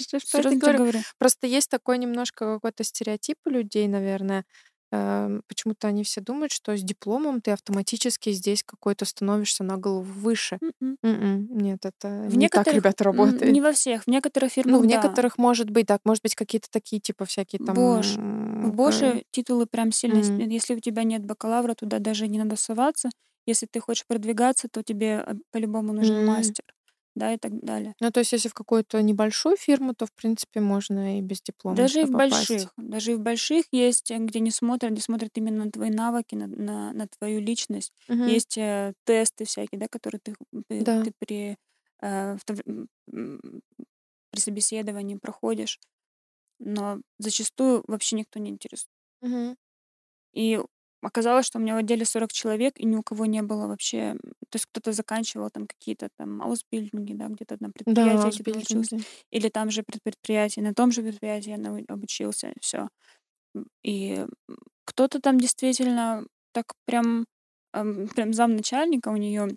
говорю. 0.57 0.77
говорю. 0.79 0.99
Просто 1.17 1.47
есть 1.47 1.69
такой 1.69 1.97
немножко 1.97 2.55
какой-то 2.55 2.83
стереотип 2.83 3.37
у 3.45 3.49
людей, 3.49 3.87
наверное. 3.87 4.45
Эм, 4.91 5.43
Почему-то 5.47 5.87
они 5.87 6.03
все 6.03 6.21
думают, 6.21 6.51
что 6.51 6.75
с 6.77 6.81
дипломом 6.83 7.41
ты 7.41 7.51
автоматически 7.51 8.31
здесь 8.31 8.63
какой-то 8.63 9.05
становишься 9.05 9.63
на 9.63 9.77
голову 9.77 10.03
выше. 10.03 10.59
М-м. 10.61 10.97
М-м, 11.03 11.47
Нет, 11.57 11.85
это 11.85 12.07
В 12.27 12.37
не 12.37 12.47
так, 12.49 12.73
некоторых, 12.73 12.73
ребята, 12.73 13.03
м, 13.13 13.37
работает. 13.43 13.51
не 13.51 13.61
во 13.61 13.71
всех, 13.73 14.03
в 14.03 14.07
некоторых 14.07 14.51
Ну, 14.63 14.79
фирмах 14.79 14.81
в 14.81 14.85
да. 14.85 15.19
некоторых 15.19 15.37
может 15.37 15.69
быть, 15.69 15.87
так, 15.87 16.01
может 16.05 16.23
быть, 16.23 16.35
какие-то 16.35 16.69
такие, 16.71 17.01
типа, 17.01 17.25
всякие 17.25 17.59
там... 17.63 17.77
Бош. 17.77 18.19
В 18.61 18.71
м, 18.71 18.73
Боше 18.73 19.05
э, 19.19 19.23
титулы 19.31 19.65
прям 19.67 19.91
сильно... 19.91 20.21
м, 20.37 20.49
Если 20.49 20.75
у 20.75 20.79
тебя 20.79 21.03
нет 21.03 21.25
бакалавра, 21.25 21.73
туда 21.75 21.99
даже 21.99 22.27
не 22.27 22.39
надо 22.39 22.55
соваться. 22.55 23.09
Если 23.45 23.65
ты 23.65 23.79
хочешь 23.79 24.05
продвигаться, 24.07 24.67
то 24.69 24.83
тебе 24.83 25.23
э, 25.25 25.33
по-любому 25.51 25.93
нужен 25.93 26.15
м. 26.17 26.25
мастер, 26.25 26.63
да, 27.19 27.33
и 27.33 27.37
так 27.37 27.59
далее. 27.61 27.95
Ну, 28.01 28.11
то 28.11 28.19
есть, 28.21 28.31
если 28.31 28.49
в 28.49 28.53
какую-то 28.53 29.01
небольшую 29.01 29.57
фирму, 29.57 29.93
то, 29.93 30.05
в 30.05 30.13
принципе, 30.13 30.59
можно 30.61 31.17
и 31.17 31.21
без 31.21 31.41
диплома 31.41 31.87
Даже 31.87 32.01
и 32.01 32.05
в 32.05 32.11
попасть. 32.11 32.15
больших, 32.15 32.73
даже 32.77 33.11
и 33.11 33.15
в 33.15 33.19
больших 33.21 33.65
есть, 33.71 34.09
э, 34.11 34.17
где 34.17 34.39
не 34.39 34.49
смотрят, 34.51 34.91
где 34.93 35.01
смотрят 35.01 35.31
именно 35.37 35.65
на 35.65 35.71
твои 35.71 35.91
навыки, 35.91 36.33
на, 36.35 36.47
на, 36.47 36.93
на 36.93 37.07
твою 37.07 37.39
личность. 37.41 37.93
Мгм. 38.07 38.41
Есть 38.41 38.57
э, 38.57 38.93
тесты 39.05 39.45
всякие, 39.45 39.79
да, 39.79 39.87
которые 39.87 40.19
ты, 40.19 40.35
ты, 40.67 40.87
Да. 40.87 40.97
ты 41.03 41.11
при, 41.19 41.57
э, 42.01 42.35
в 42.37 42.43
при 44.31 44.39
собеседовании 44.39 45.15
проходишь, 45.17 45.79
но 46.59 47.01
зачастую 47.19 47.83
вообще 47.87 48.17
никто 48.17 48.39
не 48.39 48.51
интересует. 48.51 48.89
Мгм. 49.21 49.55
И 50.33 50.59
оказалось, 51.01 51.45
что 51.45 51.59
у 51.59 51.61
меня 51.61 51.75
в 51.75 51.77
отделе 51.79 52.05
40 52.05 52.31
человек, 52.33 52.79
и 52.79 52.85
ни 52.85 52.95
у 52.95 53.03
кого 53.03 53.25
не 53.25 53.41
было 53.41 53.67
вообще... 53.67 54.13
То 54.49 54.55
есть 54.55 54.65
кто-то 54.67 54.91
заканчивал 54.93 55.49
там 55.51 55.67
какие-то 55.67 56.09
там 56.17 56.41
аусбильдинги, 56.41 57.13
да, 57.13 57.27
где-то 57.29 57.57
на 57.59 57.71
Да, 57.85 58.03
предприятии 58.03 58.43
учился, 58.51 58.93
аусбильдинги. 58.93 59.05
или 59.31 59.49
там 59.49 59.69
же 59.71 59.83
пред- 59.83 60.03
предприятие, 60.03 60.63
на 60.65 60.73
том 60.73 60.91
же 60.91 61.01
предприятии 61.03 61.51
я 61.51 61.85
обучился, 61.93 62.53
все. 62.61 62.89
И 63.83 64.25
кто-то 64.85 65.19
там 65.21 65.39
действительно 65.39 66.25
так 66.53 66.73
прям, 66.85 67.25
ам, 67.73 68.07
прям 68.15 68.33
замначальника 68.33 69.09
у 69.09 69.17
нее, 69.17 69.49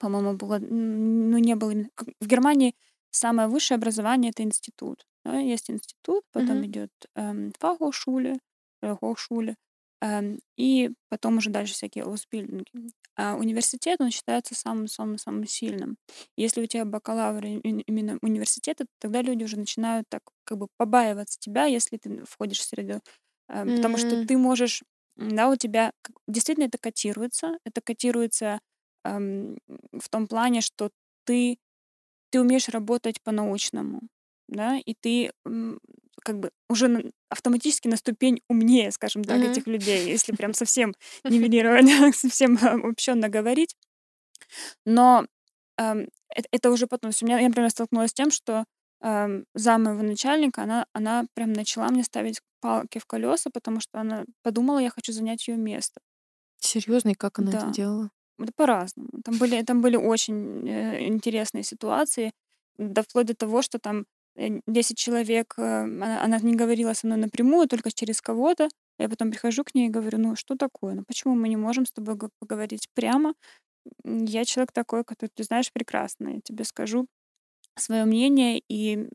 по-моему, 0.00 0.34
было, 0.36 0.58
ну, 0.60 1.38
не 1.38 1.54
было... 1.56 1.72
В 2.20 2.26
Германии 2.26 2.74
самое 3.10 3.48
высшее 3.48 3.76
образование— 3.78 4.30
это 4.32 4.42
институт. 4.42 5.06
да, 5.24 5.38
Есть 5.38 5.70
институт, 5.70 6.24
потом 6.32 6.64
Мгм. 6.64 6.66
идет 6.66 6.90
эм, 7.16 7.50
Fachhochschule, 7.60 8.38
э, 8.82 8.86
эм, 9.02 9.56
и 10.56 10.90
потом 11.08 11.38
уже 11.38 11.50
дальше 11.50 11.74
всякие 11.74 12.04
Ausbildungen. 12.04 12.64
А 13.16 13.36
университет, 13.36 14.00
он 14.00 14.10
считается 14.10 14.54
самым-самым-самым 14.54 15.46
сильным. 15.46 15.96
Если 16.36 16.62
у 16.62 16.66
тебя 16.66 16.84
бакалавр 16.84 17.44
именно 17.46 18.18
университета, 18.22 18.86
тогда 18.98 19.22
люди 19.22 19.44
уже 19.44 19.56
начинают 19.58 20.06
так 20.08 20.22
как 20.44 20.58
бы 20.58 20.66
побаиваться 20.78 21.38
тебя, 21.38 21.66
если 21.66 21.96
ты 21.98 22.24
входишь 22.28 22.58
в 22.60 22.64
среду. 22.64 23.00
Эм, 23.48 23.72
Потому 23.72 23.98
что 23.98 24.16
ты 24.26 24.36
можешь, 24.36 24.82
да, 25.16 25.48
у 25.50 25.56
тебя 25.56 25.92
действительно 26.28 26.66
это 26.66 26.78
котируется. 26.78 27.58
Это 27.64 27.80
котируется 27.82 28.58
эм, 29.04 29.58
в 29.92 30.08
том 30.10 30.26
плане, 30.26 30.60
что 30.60 30.90
ты, 31.24 31.58
ты 32.30 32.40
умеешь 32.40 32.68
работать 32.68 33.22
по-научному, 33.22 34.02
да, 34.48 34.78
и 34.78 34.94
ты 35.00 35.32
как 36.24 36.40
бы 36.40 36.50
уже 36.70 36.88
на- 36.88 37.04
автоматически 37.30 37.88
на 37.88 37.96
ступень 37.96 38.40
умнее, 38.48 38.90
скажем 38.92 39.24
так, 39.24 39.38
Мгм. 39.40 39.50
этих 39.52 39.66
людей, 39.68 40.06
если 40.08 40.32
прям 40.34 40.54
совсем 40.54 40.94
нивелировать, 41.28 41.86
совсем 42.16 42.58
обобщенно 42.62 43.28
говорить. 43.28 43.76
Но 44.84 45.26
эм, 45.78 46.08
эт- 46.36 46.46
это 46.52 46.70
уже 46.70 46.86
потом. 46.86 47.10
У 47.20 47.24
меня, 47.24 47.38
я, 47.40 47.48
например, 47.48 47.70
столкнулась 47.70 48.10
с 48.10 48.14
тем, 48.14 48.30
что 48.30 48.64
эм, 49.02 49.44
зам 49.54 49.84
моего 49.84 50.02
начальника, 50.02 50.62
она, 50.62 50.86
она 50.92 51.26
прям 51.34 51.52
начала 51.52 51.88
мне 51.88 52.04
ставить 52.04 52.40
палки 52.60 52.98
в 52.98 53.06
колеса, 53.06 53.50
потому 53.52 53.80
что 53.80 54.00
она 54.00 54.24
подумала, 54.42 54.78
я 54.78 54.90
хочу 54.90 55.12
занять 55.12 55.46
ее 55.48 55.56
место. 55.56 56.00
Серьезно, 56.58 57.10
и 57.10 57.14
как 57.14 57.38
она 57.38 57.50
это 57.50 57.66
Да. 57.66 57.72
делала? 57.72 58.10
Это 58.38 58.52
по-разному. 58.56 59.10
Там 59.24 59.36
были, 59.38 59.62
там 59.62 59.80
были 59.82 59.96
очень 59.96 60.68
э, 60.68 61.06
интересные 61.06 61.62
ситуации, 61.62 62.32
да 62.78 63.02
вплоть 63.02 63.26
до 63.26 63.34
того, 63.34 63.62
что 63.62 63.78
там 63.78 64.06
10 64.36 64.98
человек, 64.98 65.54
э, 65.58 65.62
она, 65.62 66.22
она 66.24 66.38
не 66.40 66.54
говорила 66.56 66.92
со 66.94 67.06
мной 67.06 67.18
напрямую, 67.18 67.68
только 67.68 67.90
через 67.92 68.20
кого-то. 68.20 68.68
Я 68.98 69.08
потом 69.08 69.30
прихожу 69.30 69.64
к 69.64 69.74
ней 69.74 69.88
и 69.88 69.90
говорю, 69.90 70.18
ну 70.18 70.36
что 70.36 70.56
такое? 70.56 70.94
Ну 70.94 71.04
почему 71.06 71.34
мы 71.34 71.48
не 71.48 71.56
можем 71.56 71.86
с 71.86 71.92
тобой 71.92 72.16
поговорить 72.40 72.88
прямо? 72.94 73.34
Я 74.04 74.44
человек 74.44 74.72
такой, 74.72 75.04
который 75.04 75.30
ты 75.34 75.44
знаешь 75.44 75.72
прекрасно. 75.72 76.30
Я 76.36 76.40
тебе 76.42 76.64
скажу 76.64 77.06
свое 77.76 78.04
мнение 78.04 78.62
и 78.68 79.08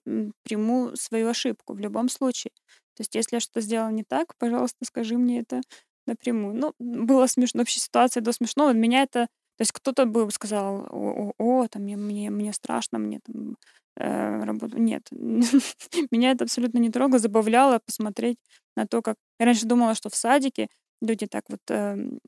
приму 0.43 0.91
свою 0.95 1.29
ошибку 1.29 1.73
в 1.73 1.79
любом 1.79 2.09
случае. 2.09 2.51
То 2.95 3.01
есть, 3.01 3.15
если 3.15 3.37
я 3.37 3.39
что-то 3.39 3.61
сделала 3.61 3.89
не 3.91 4.03
так, 4.03 4.35
пожалуйста, 4.37 4.85
скажи 4.85 5.17
мне 5.17 5.39
это 5.39 5.61
напрямую. 6.05 6.55
Ну, 6.55 6.73
было 6.79 7.27
смешно, 7.27 7.61
вообще 7.61 7.79
ситуация 7.79 8.21
до 8.21 8.33
смешного. 8.33 8.73
Меня 8.73 9.03
это, 9.03 9.27
то 9.59 9.63
есть 9.63 9.73
кто-то 9.73 10.05
бы 10.05 10.31
сказал, 10.31 10.87
о, 10.89 11.33
о, 11.37 11.63
о, 11.63 11.67
там, 11.67 11.81
мне, 11.81 12.29
мне, 12.29 12.53
страшно, 12.53 12.97
мне 12.97 13.19
там 13.19 13.57
э, 13.97 14.43
работу. 14.45 14.77
Нет, 14.77 15.05
меня 16.11 16.31
это 16.31 16.45
абсолютно 16.45 16.77
не 16.77 16.89
трогало, 16.89 17.19
забавляло 17.19 17.79
посмотреть 17.85 18.37
на 18.77 18.87
то, 18.87 19.01
как... 19.01 19.17
Я 19.37 19.47
раньше 19.47 19.65
думала, 19.65 19.95
что 19.95 20.09
в 20.09 20.15
садике 20.15 20.69
люди 21.01 21.27
так 21.27 21.43
вот 21.49 21.59
эм, 21.67 22.19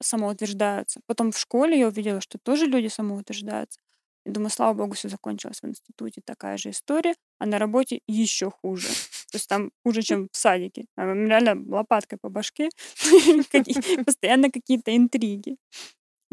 самоутверждаются. 0.00 1.00
Потом 1.06 1.32
в 1.32 1.38
школе 1.38 1.76
я 1.76 1.88
увидела, 1.88 2.20
что 2.20 2.38
тоже 2.38 2.66
люди 2.66 2.86
самоутверждаются. 2.86 3.80
И 4.24 4.30
думаю, 4.30 4.50
слава 4.50 4.74
богу, 4.74 4.94
все 4.94 5.08
закончилось 5.08 5.58
в 5.60 5.66
институте. 5.66 6.20
Такая 6.24 6.56
же 6.56 6.70
история, 6.70 7.14
а 7.40 7.46
на 7.46 7.58
работе 7.58 7.98
еще 8.06 8.52
хуже. 8.52 8.86
То 9.32 9.38
есть 9.38 9.48
там 9.48 9.72
хуже, 9.84 10.02
чем 10.02 10.28
в 10.30 10.36
садике. 10.36 10.84
Там 10.94 11.26
реально 11.26 11.56
лопаткой 11.66 12.18
по 12.22 12.28
башке. 12.28 12.68
Постоянно 14.06 14.52
какие-то 14.52 14.96
интриги. 14.96 15.56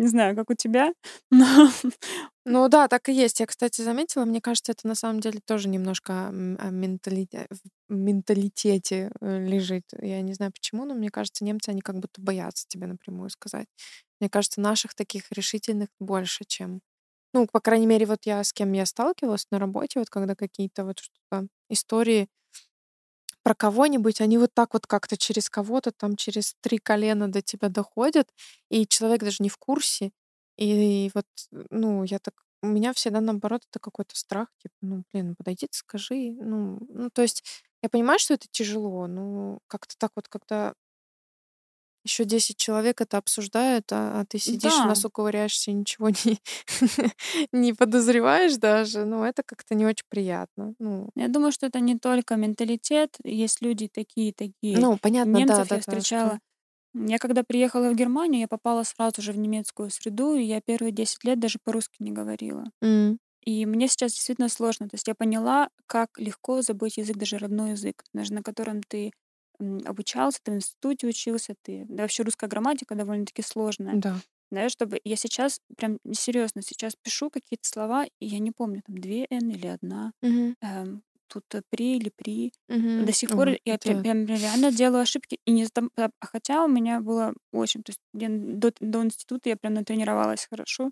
Не 0.02 0.08
знаю, 0.08 0.36
как 0.36 0.50
у 0.50 0.56
тебя, 0.56 0.94
но 1.32 1.70
Ну 2.46 2.70
да, 2.70 2.88
так 2.88 3.10
и 3.10 3.14
есть. 3.14 3.40
Я, 3.40 3.48
кстати, 3.48 3.82
заметила, 3.84 4.26
мне 4.26 4.42
кажется, 4.42 4.72
это 4.74 4.88
на 4.88 4.96
самом 4.96 5.20
деле 5.22 5.40
тоже 5.46 5.70
немножко 5.70 6.30
о 6.30 6.32
менталите- 6.72 7.48
в 7.90 7.94
менталитете 7.94 9.12
э, 9.22 9.40
лежит. 9.48 9.84
Я 10.02 10.22
не 10.22 10.34
знаю 10.34 10.52
почему, 10.54 10.86
но 10.86 10.96
мне 10.96 11.12
кажется, 11.12 11.46
немцы, 11.46 11.70
они 11.70 11.82
как 11.82 11.98
будто 12.00 12.22
боятся 12.22 12.66
тебе 12.68 12.88
напрямую 12.88 13.30
сказать. 13.32 13.68
Мне 14.22 14.30
кажется, 14.30 14.62
наших 14.62 14.96
таких 14.96 15.26
решительных 15.32 15.90
больше, 16.00 16.46
чем... 16.48 16.82
Ну, 17.34 17.48
по 17.52 17.62
крайней 17.62 17.88
мере, 17.88 18.06
вот 18.08 18.20
я 18.26 18.44
с 18.44 18.54
кем 18.54 18.74
я 18.74 18.86
сталкивалась 18.86 19.48
на 19.52 19.60
работе, 19.60 20.00
вот 20.00 20.10
когда 20.10 20.36
какие-то 20.36 20.86
вот 20.86 21.00
что-то 21.00 21.48
истории 21.70 22.28
про 23.44 23.56
кого-нибудь, 23.56 24.22
они 24.22 24.38
вот 24.38 24.54
так 24.54 24.74
вот 24.74 24.88
как-то 24.88 25.18
через 25.18 25.50
кого-то, 25.50 25.92
там 25.92 26.16
через 26.16 26.56
три 26.62 26.78
колена 26.78 27.28
до 27.32 27.42
тебя 27.42 27.70
доходят, 27.70 28.30
и 28.70 28.86
человек 28.88 29.22
даже 29.24 29.38
не 29.40 29.50
в 29.50 29.58
курсе. 29.58 30.12
И 30.58 31.12
вот, 31.14 31.26
ну, 31.72 32.04
я 32.04 32.20
так... 32.20 32.36
У 32.64 32.68
меня 32.68 32.94
всегда, 32.94 33.22
наоборот, 33.22 33.64
это 33.70 33.80
какой-то 33.80 34.16
страх, 34.16 34.50
типа, 34.62 34.76
ну, 34.82 35.04
блин, 35.12 35.36
подойди, 35.36 35.68
скажи. 35.72 36.34
Ну, 36.40 36.80
ну, 36.90 37.10
то 37.12 37.24
есть 37.24 37.44
я 37.82 37.90
понимаю, 37.90 38.20
что 38.20 38.36
это 38.36 38.48
тяжело, 38.52 39.08
но 39.08 39.60
как-то 39.68 39.96
так 39.98 40.12
вот, 40.16 40.28
когда 40.28 40.74
еще 42.04 42.26
10 42.26 42.58
человек 42.58 43.02
это 43.02 43.18
обсуждают, 43.18 43.92
а, 43.92 44.22
а 44.22 44.26
ты 44.26 44.40
сидишь, 44.40 44.74
да, 44.74 44.86
носу 44.86 45.10
ковыряешься 45.10 45.72
и 45.72 45.74
ничего 45.74 46.10
не, 46.10 46.40
не 47.52 47.74
подозреваешь 47.74 48.58
даже, 48.58 49.06
ну, 49.06 49.24
это 49.24 49.44
как-то 49.44 49.76
не 49.76 49.86
очень 49.86 50.06
приятно. 50.10 50.74
Ну, 50.80 51.10
я 51.16 51.28
думаю, 51.28 51.52
что 51.52 51.68
это 51.68 51.80
не 51.80 51.98
только 51.98 52.36
менталитет. 52.36 53.18
Есть 53.24 53.62
люди 53.62 53.88
такие, 53.88 54.34
такие. 54.34 54.78
ну 54.78 54.98
понятно, 54.98 55.34
да, 55.34 55.40
Немцев 55.40 55.72
я 55.72 55.78
да, 55.78 55.82
да, 55.86 56.02
что... 56.02 56.02
встречала. 56.02 56.40
Я 56.94 57.20
когда 57.20 57.44
приехала 57.44 57.90
в 57.92 57.96
Германию, 57.96 58.42
я 58.42 58.48
попала 58.48 58.84
сразу 58.84 59.22
же 59.22 59.32
в 59.34 59.38
немецкую 59.38 59.90
среду, 59.92 60.36
и 60.36 60.44
я 60.44 60.62
первые 60.62 60.92
10 60.92 61.24
лет 61.24 61.40
даже 61.40 61.60
по-русски 61.64 61.98
не 62.04 62.12
говорила. 62.12 62.66
М, 62.82 63.18
И 63.46 63.66
мне 63.66 63.88
сейчас 63.88 64.14
действительно 64.14 64.50
сложно. 64.50 64.88
То 64.90 64.96
есть 64.96 65.08
я 65.08 65.16
поняла, 65.16 65.70
как 65.88 66.10
легко 66.20 66.62
забыть 66.62 66.98
язык, 66.98 67.18
даже 67.18 67.38
родной 67.40 67.72
язык, 67.72 68.04
даже 68.14 68.34
на 68.34 68.44
котором 68.44 68.82
ты 68.84 69.12
м, 69.62 69.80
обучался, 69.86 70.40
ты 70.44 70.52
в 70.52 70.56
институте 70.56 71.08
учился, 71.08 71.56
ты... 71.62 71.86
Да 71.90 72.04
вообще 72.04 72.24
русская 72.24 72.48
грамматика 72.48 72.96
довольно-таки 72.96 73.42
сложная. 73.44 74.00
Да. 74.04 74.22
Да, 74.52 74.70
чтобы 74.70 75.00
я 75.06 75.16
сейчас 75.16 75.60
прям 75.78 75.98
серьезно 76.14 76.62
сейчас 76.62 76.96
пишу 77.02 77.30
какие-то 77.30 77.68
слова, 77.68 78.06
и 78.20 78.26
я 78.28 78.40
не 78.40 78.52
помню, 78.52 78.82
там 78.86 78.98
две 78.98 79.26
Н 79.30 79.50
или 79.52 79.68
одна, 79.68 80.12
Мгм, 80.22 80.56
эм, 80.62 81.04
тут 81.28 81.46
э, 81.56 81.62
при 81.70 81.98
или 81.98 82.12
при. 82.16 82.52
мгм. 82.70 83.06
До 83.06 83.14
сих 83.14 83.32
пор 83.34 83.50
Ой, 83.50 83.60
я 83.66 83.78
прям, 83.78 84.02
прям 84.02 84.26
реально 84.26 84.72
делаю 84.72 85.02
ошибки. 85.04 85.40
И 85.46 85.52
не 85.52 85.68
там, 85.68 85.90
а 85.98 86.10
а 86.20 86.26
хотя 86.28 86.64
у 86.66 86.68
меня 86.68 87.00
было 87.02 87.34
очень, 87.54 87.84
то 87.84 87.92
есть 87.92 88.02
я 88.14 88.28
до, 88.30 88.72
до 88.82 89.04
института 89.04 89.50
я 89.50 89.56
прям 89.58 89.74
натренировалась 89.76 90.48
хорошо. 90.50 90.90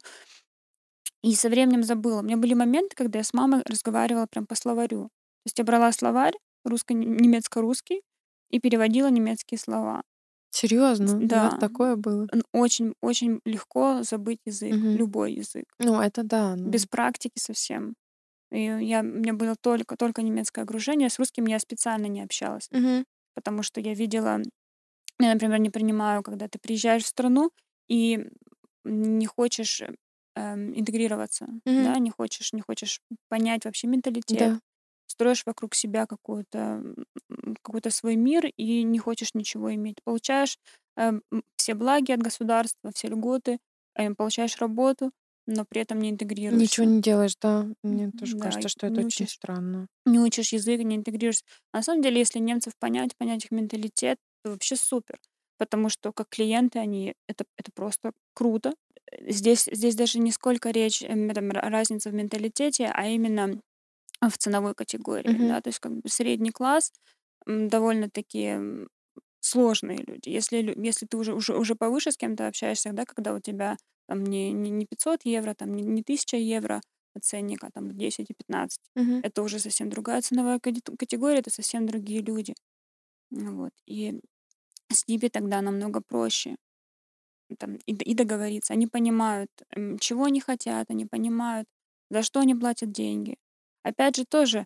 И 1.22 1.34
со 1.36 1.50
временем 1.50 1.84
забыла. 1.84 2.20
У 2.20 2.24
меня 2.24 2.38
были 2.38 2.54
моменты, 2.54 2.96
когда 2.96 3.20
я 3.20 3.24
с 3.24 3.34
мамой 3.34 3.62
разговаривала 3.66 4.26
прям 4.28 4.46
по 4.46 4.56
словарю. 4.56 5.06
То 5.06 5.46
есть 5.46 5.58
я 5.60 5.66
брала 5.66 5.92
словарь 5.92 6.34
русско-немецко-русский 6.66 8.02
и 8.50 8.60
переводила 8.60 9.10
немецкие 9.10 9.58
слова. 9.60 10.04
Серьезно? 10.52 11.26
У 11.32 11.40
вас 11.40 11.54
Да, 11.54 11.58
такое 11.58 11.96
было? 11.96 12.30
очень, 12.54 12.94
очень 13.02 13.42
легко 13.46 14.04
забыть 14.04 14.40
язык, 14.46 14.78
Мгм. 14.78 14.94
любой 14.94 15.34
язык, 15.34 15.66
Ну, 15.80 16.02
это 16.02 16.24
да, 16.24 16.56
без 16.66 16.86
ну. 16.86 16.88
практики 16.88 17.40
совсем. 17.40 17.96
И 18.52 18.64
я, 18.64 19.02
у 19.02 19.04
меня 19.04 19.34
было 19.34 19.56
только, 19.62 19.98
только 19.98 20.24
немецкое 20.24 20.66
окружение, 20.66 21.10
с 21.10 21.20
русским 21.20 21.46
я 21.48 21.60
специально 21.60 22.08
не 22.08 22.22
общалась, 22.24 22.72
Мгм. 22.72 23.04
потому 23.36 23.64
что 23.64 23.82
я 23.82 23.94
видела, 23.96 24.42
я, 25.20 25.34
например, 25.34 25.60
не 25.60 25.70
принимаю, 25.72 26.24
когда 26.24 26.48
ты 26.48 26.60
приезжаешь 26.60 27.04
в 27.06 27.08
страну 27.08 27.52
и 27.90 28.28
не 28.86 29.26
хочешь 29.28 29.82
э, 29.82 29.90
интегрироваться, 30.56 31.48
Мгм. 31.66 31.96
да, 31.96 32.00
не 32.00 32.12
хочешь, 32.12 32.54
не 32.54 32.62
хочешь 32.62 33.02
понять 33.30 33.66
вообще 33.66 33.88
менталитет, 33.88 34.52
Да. 34.52 34.62
Строишь 35.20 35.44
вокруг 35.46 35.76
себя 35.76 36.06
какой-то 36.08 36.84
какой-то 37.62 37.90
свой 37.92 38.16
мир 38.16 38.48
и 38.58 38.84
не 38.84 39.00
хочешь 39.00 39.34
ничего 39.34 39.74
иметь. 39.76 39.98
Получаешь 40.04 40.58
м, 40.98 41.22
все 41.58 41.74
благи 41.76 42.12
от 42.12 42.22
государства, 42.22 42.92
все 42.96 43.08
льготы, 43.10 43.60
эм, 43.96 44.16
получаешь 44.16 44.58
работу, 44.58 45.12
но 45.48 45.66
при 45.66 45.82
этом 45.82 46.00
не 46.00 46.10
Ничего 46.50 46.86
интегрируешься. 46.86 46.86
не 46.86 47.02
делаешь, 47.02 47.36
да. 47.42 47.68
Мне 47.82 48.12
тоже 48.12 48.36
Да, 48.36 48.38
кажется, 48.38 48.68
что 48.70 48.86
это 48.88 49.00
не 49.00 49.02
очень 49.02 49.26
учишь, 49.26 49.28
странно. 49.28 49.88
не 50.06 50.20
учишь 50.20 50.54
язык, 50.54 50.82
не 50.84 50.98
интегрируешься. 50.98 51.46
А 51.74 51.78
на 51.80 51.84
самом 51.84 52.02
деле, 52.04 52.20
если 52.20 52.40
немцев 52.40 52.74
понять, 52.80 53.18
понять 53.18 53.46
их 53.46 53.52
менталитет, 53.52 54.18
то 54.44 54.52
вообще 54.52 54.76
супер. 54.76 55.20
Потому 55.58 55.90
что 55.90 56.14
как 56.14 56.30
клиенты 56.30 56.80
они, 56.80 57.16
это, 57.28 57.46
это 57.58 57.72
просто 57.74 58.14
круто. 58.34 58.76
Э, 59.12 59.32
Здесь, 59.32 59.66
здесь 59.72 59.96
даже 59.96 60.20
не 60.20 60.32
сколько 60.32 60.72
речь, 60.72 61.04
эм, 61.04 61.30
там, 61.34 61.52
ра- 61.52 61.70
разница 61.70 62.10
в 62.12 62.16
менталитете, 62.16 62.92
а 62.94 63.08
именно 63.08 63.62
в 64.30 64.38
ценовой 64.38 64.76
категории, 64.76 65.30
Мгм. 65.30 65.48
да, 65.48 65.62
то 65.62 65.70
есть 65.70 65.80
как 65.80 65.94
бы 65.94 66.10
средний 66.10 66.52
класс 66.52 66.92
довольно-таки 67.48 68.88
сложные 69.42 70.00
люди. 70.06 70.30
Если, 70.30 70.74
если 70.84 71.06
ты 71.06 71.18
уже, 71.18 71.34
уже, 71.34 71.58
уже 71.58 71.76
повыше 71.76 72.12
с 72.12 72.18
кем-то 72.18 72.48
общаешься, 72.48 72.92
да, 72.94 73.06
когда 73.06 73.34
у 73.34 73.40
тебя 73.40 73.78
там 74.08 74.24
не, 74.24 74.52
не, 74.54 74.70
не 74.72 74.86
500 74.86 75.26
евро, 75.26 75.54
там 75.56 75.74
не, 75.74 75.84
не 75.84 76.04
1000 76.04 76.38
евро 76.38 76.82
ценник, 77.22 77.64
а 77.64 77.72
там 77.72 77.98
10 77.98 78.30
и 78.32 78.34
15, 78.34 78.82
Мгм. 78.96 79.24
это 79.24 79.44
уже 79.44 79.60
совсем 79.60 79.90
другая 79.90 80.22
ценовая 80.22 80.60
категория, 80.60 81.40
это 81.40 81.52
совсем 81.52 81.86
другие 81.88 82.22
люди. 82.22 82.54
Вот. 83.32 83.72
И 83.88 84.22
с 84.92 85.08
ними 85.08 85.30
тогда 85.30 85.62
намного 85.62 86.02
проще 86.02 86.58
там, 87.58 87.76
и, 87.86 87.94
и 87.94 88.14
договориться. 88.14 88.74
Они 88.74 88.88
понимают, 88.88 89.50
чего 90.00 90.26
они 90.26 90.40
хотят, 90.42 90.90
они 90.90 91.06
понимают, 91.06 91.68
за 92.10 92.24
что 92.24 92.40
они 92.42 92.56
платят 92.56 92.92
деньги. 92.92 93.38
Опять 93.84 94.16
же, 94.18 94.26
тоже 94.26 94.66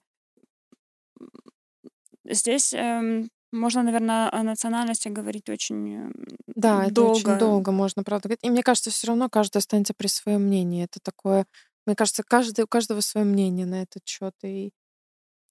здесь 2.26 2.74
эм, 2.74 3.30
можно, 3.52 3.84
наверное, 3.84 4.30
о 4.32 4.44
национальности 4.44 5.10
говорить 5.10 5.50
очень 5.50 6.12
Да, 6.56 6.86
это 6.88 7.02
очень 7.02 7.38
долго. 7.38 7.38
долго 7.38 7.72
можно, 7.72 8.04
правда, 8.04 8.30
говорить. 8.30 8.44
И 8.44 8.50
мне 8.50 8.64
кажется, 8.64 8.92
все 8.92 9.08
равно 9.08 9.30
каждый 9.30 9.58
останется 9.58 9.94
при 9.96 10.08
своем 10.08 10.44
мнении. 10.44 10.84
Это 10.84 11.00
такое, 11.02 11.46
мне 11.86 11.96
кажется, 11.96 12.24
каждый, 12.24 12.64
у 12.66 12.68
каждого 12.68 13.02
свое 13.02 13.26
мнение 13.26 13.66
на 13.66 13.82
этот 13.84 14.06
счет. 14.08 14.34
И 14.44 14.72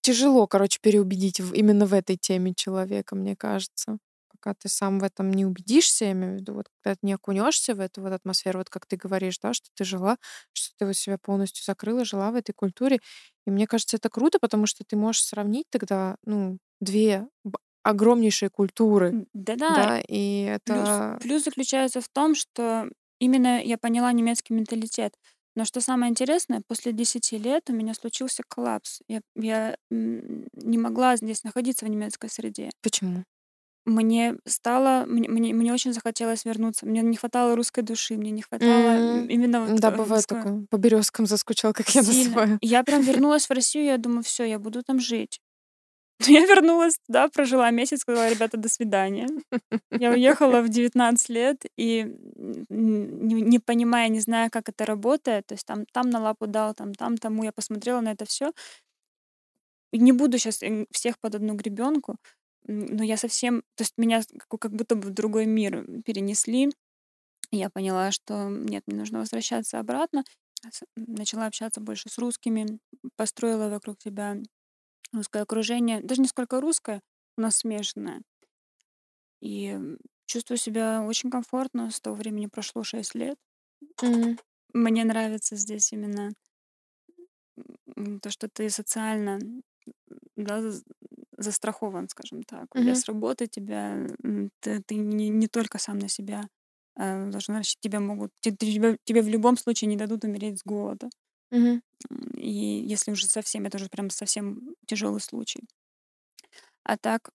тяжело, 0.02 0.46
короче, 0.48 0.80
переубедить 0.82 1.40
именно 1.40 1.86
в 1.86 1.94
этой 1.94 2.16
теме 2.18 2.54
человека, 2.54 3.16
мне 3.16 3.36
кажется. 3.36 3.98
Пока 4.42 4.54
ты 4.54 4.68
сам 4.68 4.98
в 4.98 5.04
этом 5.04 5.30
не 5.30 5.46
убедишься, 5.46 6.06
я 6.06 6.12
имею 6.12 6.32
в 6.32 6.40
виду, 6.40 6.54
вот 6.54 6.66
когда 6.82 6.96
ты 6.96 7.06
не 7.06 7.12
окунешься 7.12 7.74
в 7.74 7.80
эту 7.80 8.02
вот 8.02 8.12
атмосферу, 8.12 8.58
вот 8.58 8.70
как 8.70 8.86
ты 8.86 8.96
говоришь, 8.96 9.38
да, 9.38 9.52
что 9.52 9.68
ты 9.74 9.84
жила, 9.84 10.16
что 10.52 10.74
ты 10.78 10.86
вот 10.86 10.96
себя 10.96 11.16
полностью 11.16 11.64
закрыла, 11.64 12.04
жила 12.04 12.32
в 12.32 12.34
этой 12.34 12.52
культуре. 12.52 12.98
И 13.46 13.50
мне 13.50 13.68
кажется, 13.68 13.98
это 13.98 14.08
круто, 14.08 14.38
потому 14.40 14.66
что 14.66 14.82
ты 14.84 14.96
можешь 14.96 15.22
сравнить 15.22 15.66
тогда, 15.70 16.16
ну, 16.24 16.58
две 16.80 17.28
огромнейшие 17.84 18.48
культуры, 18.50 19.26
Да-да, 19.32 19.74
да, 19.74 20.02
и 20.08 20.58
плюс, 20.64 20.78
это... 20.78 21.18
плюс 21.20 21.44
заключается 21.44 22.00
в 22.00 22.08
том, 22.08 22.34
что 22.34 22.88
именно 23.20 23.62
я 23.62 23.78
поняла 23.78 24.12
немецкий 24.12 24.54
менталитет. 24.54 25.14
Но 25.54 25.64
что 25.64 25.80
самое 25.80 26.10
интересное, 26.10 26.62
после 26.66 26.92
10 26.92 27.32
лет 27.32 27.68
у 27.68 27.74
меня 27.74 27.94
случился 27.94 28.42
коллапс. 28.48 29.00
Я, 29.06 29.20
я 29.36 29.76
не 29.90 30.78
могла 30.78 31.16
здесь 31.16 31.44
находиться 31.44 31.84
в 31.84 31.88
немецкой 31.90 32.30
среде. 32.30 32.70
Почему? 32.82 33.24
Мне 33.84 34.36
стало, 34.46 35.04
мне, 35.06 35.28
мне, 35.28 35.52
мне 35.52 35.72
очень 35.72 35.92
захотелось 35.92 36.44
вернуться. 36.44 36.86
Мне 36.86 37.02
не 37.02 37.16
хватало 37.16 37.56
русской 37.56 37.82
души, 37.82 38.14
мне 38.14 38.30
не 38.30 38.42
хватало 38.42 38.70
М, 38.70 39.26
именно 39.28 39.66
вот 39.66 39.80
Да, 39.80 39.88
э, 39.88 39.90
бывает 39.90 40.10
русского 40.12 40.42
такое. 40.42 40.66
По 40.70 40.76
березкам 40.76 41.26
заскучал, 41.26 41.72
как 41.72 41.88
я 41.94 42.02
сильно. 42.02 42.18
называю. 42.24 42.58
Я 42.60 42.84
прям 42.84 43.02
вернулась 43.02 43.48
в 43.48 43.52
Россию, 43.52 43.86
я 43.86 43.98
думаю, 43.98 44.22
все, 44.22 44.44
я 44.44 44.58
буду 44.58 44.82
там 44.82 45.00
жить. 45.00 45.40
Я 46.28 46.46
вернулась 46.46 46.98
туда, 47.06 47.28
прожила 47.28 47.68
месяц, 47.72 48.00
сказала, 48.00 48.30
ребята, 48.30 48.56
до 48.56 48.68
свидания. 48.68 49.28
Я 49.90 50.10
уехала 50.12 50.60
в 50.62 50.68
19 50.68 51.28
лет 51.30 51.64
и 51.76 52.06
не, 52.68 53.42
не 53.42 53.58
понимая, 53.58 54.08
не 54.08 54.20
зная, 54.20 54.48
как 54.48 54.68
это 54.68 54.84
работает, 54.84 55.46
то 55.46 55.54
есть 55.54 55.66
там, 55.66 55.84
там 55.92 56.10
на 56.10 56.20
лапу 56.20 56.46
дал, 56.46 56.74
там, 56.74 56.94
там, 56.94 57.16
тому, 57.16 57.42
я 57.42 57.50
посмотрела 57.50 58.00
на 58.00 58.12
это 58.12 58.24
все. 58.24 58.52
Не 59.92 60.12
буду 60.12 60.38
сейчас 60.38 60.60
всех 60.92 61.18
под 61.20 61.34
одну 61.34 61.54
гребенку, 61.54 62.16
но 62.66 63.02
я 63.04 63.16
совсем, 63.16 63.62
то 63.76 63.82
есть 63.82 63.94
меня 63.98 64.22
как, 64.60 64.72
будто 64.72 64.96
бы 64.96 65.08
в 65.08 65.10
другой 65.10 65.46
мир 65.46 65.84
перенесли. 66.04 66.70
Я 67.52 67.70
поняла, 67.70 68.12
что 68.12 68.48
нет, 68.50 68.84
мне 68.86 68.96
нужно 68.98 69.20
возвращаться 69.20 69.78
обратно. 69.80 70.24
Начала 70.96 71.46
общаться 71.46 71.80
больше 71.80 72.08
с 72.10 72.18
русскими, 72.18 72.78
построила 73.16 73.68
вокруг 73.70 74.00
себя 74.02 74.36
русское 75.12 75.42
окружение. 75.42 76.02
Даже 76.02 76.22
не 76.22 76.28
сколько 76.28 76.60
русское, 76.60 77.00
нас 77.38 77.58
смешанное. 77.58 78.22
И 79.40 79.78
чувствую 80.26 80.56
себя 80.58 81.02
очень 81.02 81.30
комфортно. 81.30 81.90
С 81.90 82.00
того 82.00 82.16
времени 82.16 82.46
прошло 82.46 82.82
6 82.84 83.14
лет. 83.14 83.36
М, 84.02 84.38
Мне 84.74 85.04
нравится 85.04 85.56
здесь 85.56 85.92
именно 85.92 86.32
то, 88.22 88.30
что 88.30 88.48
ты 88.48 88.70
социально 88.70 89.38
да, 90.36 90.62
застрахован, 91.42 92.08
скажем 92.08 92.42
так. 92.44 92.74
У 92.76 92.80
тебя 92.82 92.94
с 92.94 93.06
работы 93.06 93.46
тебя, 93.48 94.06
ты, 94.60 94.82
ты 94.82 94.94
не, 94.96 95.28
не 95.28 95.48
только 95.48 95.78
сам 95.78 95.98
на 95.98 96.08
себя 96.08 96.48
э, 96.98 97.30
должен 97.30 97.56
рассчитывать, 97.56 97.82
тебя 97.82 98.00
могут, 98.00 98.30
те- 98.40 98.52
тебе, 98.56 98.98
тебе 99.04 99.22
в 99.22 99.28
любом 99.28 99.56
случае 99.56 99.88
не 99.88 99.96
дадут 99.96 100.24
умереть 100.24 100.58
с 100.60 100.64
голода. 100.64 101.08
И 102.36 102.48
если 102.86 103.10
уже 103.12 103.26
совсем, 103.26 103.64
это 103.66 103.76
уже 103.76 103.88
прям 103.88 104.10
совсем 104.10 104.74
тяжелый 104.86 105.20
случай. 105.20 105.62
А 106.84 106.96
так 106.96 107.30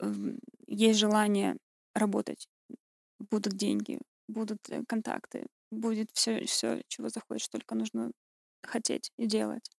м, 0.00 0.38
есть 0.66 0.98
желание 0.98 1.56
работать, 1.94 2.48
будут 3.20 3.54
деньги, 3.56 4.00
будут 4.28 4.60
э, 4.70 4.84
контакты, 4.88 5.46
будет 5.70 6.10
все, 6.14 6.44
все, 6.46 6.82
чего 6.88 7.08
захочешь, 7.10 7.48
только 7.48 7.74
нужно 7.76 8.12
хотеть 8.62 9.12
и 9.18 9.26
делать. 9.26 9.70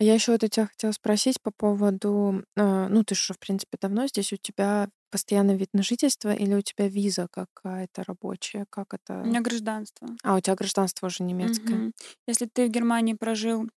Я 0.00 0.14
еще 0.14 0.30
вот 0.32 0.44
у 0.44 0.48
тебя 0.48 0.66
хотела 0.66 0.92
спросить 0.92 1.40
по 1.42 1.50
поводу, 1.50 2.44
а, 2.56 2.88
ну, 2.88 3.02
ты 3.02 3.16
же, 3.16 3.34
в 3.34 3.38
принципе, 3.40 3.78
давно 3.80 4.06
здесь, 4.06 4.32
у 4.32 4.36
тебя 4.36 4.88
постоянный 5.10 5.56
вид 5.56 5.70
на 5.72 5.82
жительство 5.82 6.32
или 6.32 6.54
у 6.54 6.60
тебя 6.60 6.86
виза 6.88 7.26
какая-то 7.30 8.04
рабочая? 8.04 8.64
Как 8.70 8.94
У 9.22 9.26
это? 9.26 9.28
меня 9.28 9.40
гражданство. 9.40 10.08
А, 10.24 10.36
у 10.36 10.40
тебя 10.40 10.56
гражданство 10.56 11.06
уже 11.08 11.24
немецкое. 11.24 11.80
Мгм. 11.80 11.92
Если 12.26 12.46
ты 12.46 12.66
в 12.66 12.70
Германии 12.70 13.14
прожил 13.14 13.68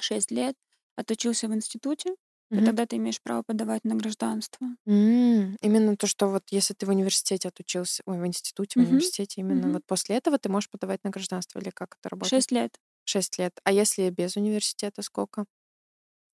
6 0.00 0.30
лет, 0.30 0.56
отучился 0.96 1.48
в 1.48 1.54
институте, 1.54 2.16
то 2.52 2.62
Мгм. 2.62 2.62
тогда 2.62 2.86
ты 2.86 2.96
имеешь 2.96 3.22
право 3.22 3.42
подавать 3.42 3.84
на 3.84 3.94
гражданство. 3.96 4.68
М, 4.86 5.56
Именно 5.62 5.96
то, 5.96 6.06
что 6.06 6.28
вот 6.28 6.44
если 6.50 6.72
ты 6.74 6.86
в 6.86 6.90
университете 6.90 7.48
отучился, 7.48 8.02
ой, 8.06 8.18
в 8.20 8.26
институте, 8.26 8.78
в 8.78 8.82
Мгм. 8.82 8.84
университете, 8.84 9.40
именно 9.40 9.68
Мгм. 9.68 9.72
вот 9.72 9.82
после 9.86 10.16
этого 10.16 10.38
ты 10.38 10.48
можешь 10.48 10.70
подавать 10.70 11.02
на 11.04 11.10
гражданство 11.10 11.58
или 11.58 11.70
как 11.70 11.96
это 12.00 12.08
работает? 12.08 12.46
6 12.46 12.52
лет. 12.52 12.78
Шесть 13.04 13.38
лет. 13.38 13.60
А 13.64 13.72
если 13.72 14.10
без 14.10 14.36
университета 14.36 15.02
сколько? 15.02 15.46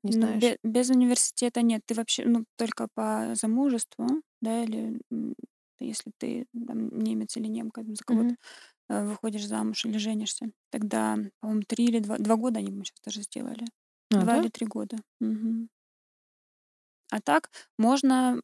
Не 0.02 0.12
Ну, 0.14 0.28
знаешь? 0.28 0.54
бе- 0.54 0.58
без 0.64 0.90
университета 0.90 1.62
нет. 1.62 1.82
Ты 1.86 1.94
вообще, 1.94 2.24
ну, 2.26 2.44
только 2.56 2.88
по 2.94 3.30
замужеству, 3.34 4.22
да, 4.40 4.62
или 4.64 5.00
если 5.80 6.12
ты 6.18 6.46
там, 6.66 6.88
немец 6.98 7.36
или 7.36 7.48
немка, 7.48 7.82
за 7.84 8.04
кого-то 8.04 8.36
э, 8.90 9.06
выходишь 9.06 9.46
замуж 9.46 9.84
или 9.86 9.98
женишься, 9.98 10.52
тогда, 10.70 11.18
по-моему, 11.40 11.62
три 11.68 11.86
или 11.86 12.00
два, 12.00 12.18
два 12.18 12.36
года 12.36 12.60
они 12.60 12.72
бы 12.72 12.84
сейчас 12.84 13.00
даже 13.04 13.22
сделали. 13.22 13.66
А, 14.14 14.24
Два 14.24 14.26
да? 14.26 14.38
или 14.38 14.48
три 14.48 14.66
года. 14.66 14.98
Мгм. 15.20 15.68
А 17.10 17.20
так 17.20 17.50
можно, 17.78 18.40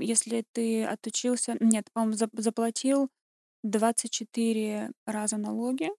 если 0.00 0.44
ты 0.52 0.84
отучился, 0.84 1.56
нет, 1.60 1.90
по-моему, 1.92 2.14
зап- 2.16 2.40
заплатил 2.40 3.10
24 3.62 4.92
раза 5.06 5.36
налоги, 5.38 5.90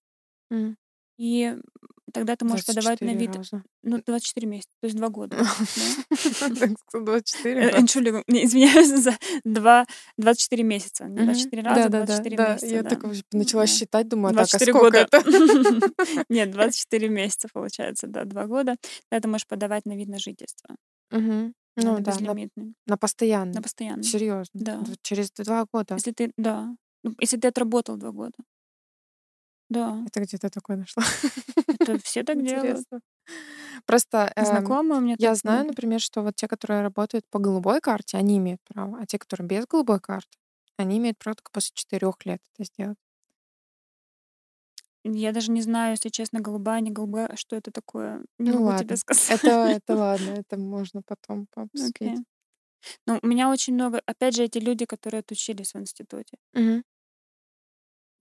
М, 0.51 0.77
и 1.17 1.55
тогда 2.13 2.35
ты 2.35 2.45
можешь 2.45 2.65
подавать 2.65 3.01
на 3.01 3.07
24 3.13 3.19
вид, 3.19 3.35
раза. 3.35 3.63
ну, 3.83 4.01
24 4.05 4.47
месяца, 4.47 4.69
то 4.81 4.85
есть 4.87 4.95
два 4.97 5.09
года. 5.09 5.37
да. 5.39 6.49
Так, 6.59 6.69
124 6.89 7.61
Э, 7.61 7.69
раза. 7.69 7.77
Entschuldigung, 7.77 8.23
не, 8.27 8.45
извиняюсь 8.45 8.87
за 8.89 9.17
два, 9.43 9.85
24 10.17 10.63
месяца. 10.63 11.05
Не 11.05 11.15
Мгм. 11.21 11.25
24 11.25 11.61
раза, 11.63 11.81
Да-да-да, 11.83 12.05
24 12.05 12.37
да. 12.37 12.53
месяца, 12.53 12.67
Я 12.67 12.83
так 12.83 13.03
вообще 13.03 13.23
начала 13.31 13.67
считать, 13.67 14.07
думаю, 14.07 14.31
а 14.33 14.45
так, 14.45 14.47
а 14.53 14.57
24 14.57 14.73
сколько 14.73 14.97
это? 14.97 15.23
Нет, 16.29 16.51
24 16.51 17.09
месяца 17.09 17.47
получается, 17.53 18.07
да, 18.07 18.23
два 18.25 18.45
года. 18.45 18.75
Тогда 19.09 19.21
ты 19.21 19.27
можешь 19.27 19.47
подавать 19.47 19.85
на 19.85 19.95
вид 19.95 20.07
на 20.09 20.19
жительство. 20.19 20.75
Ну 21.79 21.99
да, 21.99 22.15
на, 22.19 22.33
на 22.33 22.73
На 22.87 22.97
постоянный. 22.97 23.61
постоянный. 23.61 24.03
Серьезно. 24.03 24.49
Да. 24.53 24.83
Через 25.03 25.29
два 25.31 25.65
года. 25.71 25.93
Если 25.95 26.11
ты, 26.11 26.31
да. 26.37 26.75
Ну, 27.03 27.13
Если 27.21 27.37
ты 27.37 27.47
отработал 27.49 27.97
два 27.97 28.11
года. 28.11 28.33
Да. 29.69 30.05
Это 30.05 30.21
где 30.21 30.37
ты 30.37 30.49
такое 30.49 30.77
нашла? 30.77 31.03
Это 31.67 31.97
все 32.03 32.23
так 32.23 32.43
делают. 32.43 32.85
Просто 33.85 34.31
эм, 34.35 34.77
Знакомые 34.79 34.99
меня 35.01 35.17
я 35.17 35.35
знаю, 35.35 35.65
много. 35.65 35.67
например, 35.67 35.99
что 35.99 36.21
вот 36.21 36.35
те, 36.35 36.47
которые 36.47 36.81
работают 36.81 37.25
по 37.29 37.39
голубой 37.39 37.81
карте, 37.81 38.17
они 38.17 38.37
имеют 38.37 38.61
право, 38.63 38.99
а 39.01 39.05
те, 39.05 39.17
которые 39.19 39.47
без 39.47 39.65
голубой 39.65 39.99
карты, 39.99 40.37
они 40.77 40.97
имеют 40.97 41.17
право 41.17 41.35
только 41.35 41.51
после 41.51 41.71
четырех 41.75 42.15
лет 42.25 42.41
это 42.53 42.63
сделать. 42.65 42.97
Я 45.03 45.31
даже 45.31 45.51
не 45.51 45.61
знаю, 45.61 45.91
если 45.91 46.09
честно, 46.09 46.41
голубая, 46.41 46.81
не 46.81 46.91
голубая, 46.91 47.35
что 47.35 47.55
это 47.55 47.71
такое. 47.71 48.23
Не 48.37 48.51
Ну 48.51 48.51
могу 48.51 48.73
тебе 48.73 48.95
ладно, 48.95 48.97
сказать. 48.97 49.27
это, 49.27 49.51
это 49.77 49.95
ладно, 49.95 50.31
это 50.31 50.57
можно 50.57 51.01
потом 51.03 51.45
пообсудить. 51.47 51.83
Окей. 51.85 52.25
Ну, 53.07 53.19
у 53.23 53.27
меня 53.27 53.49
очень 53.51 53.73
много, 53.75 54.01
опять 54.05 54.35
же, 54.35 54.43
эти 54.43 54.59
люди, 54.59 54.85
которые 54.85 55.21
отучились 55.21 55.73
в 55.73 55.79
институте. 55.79 56.37
Мгм. 56.53 56.83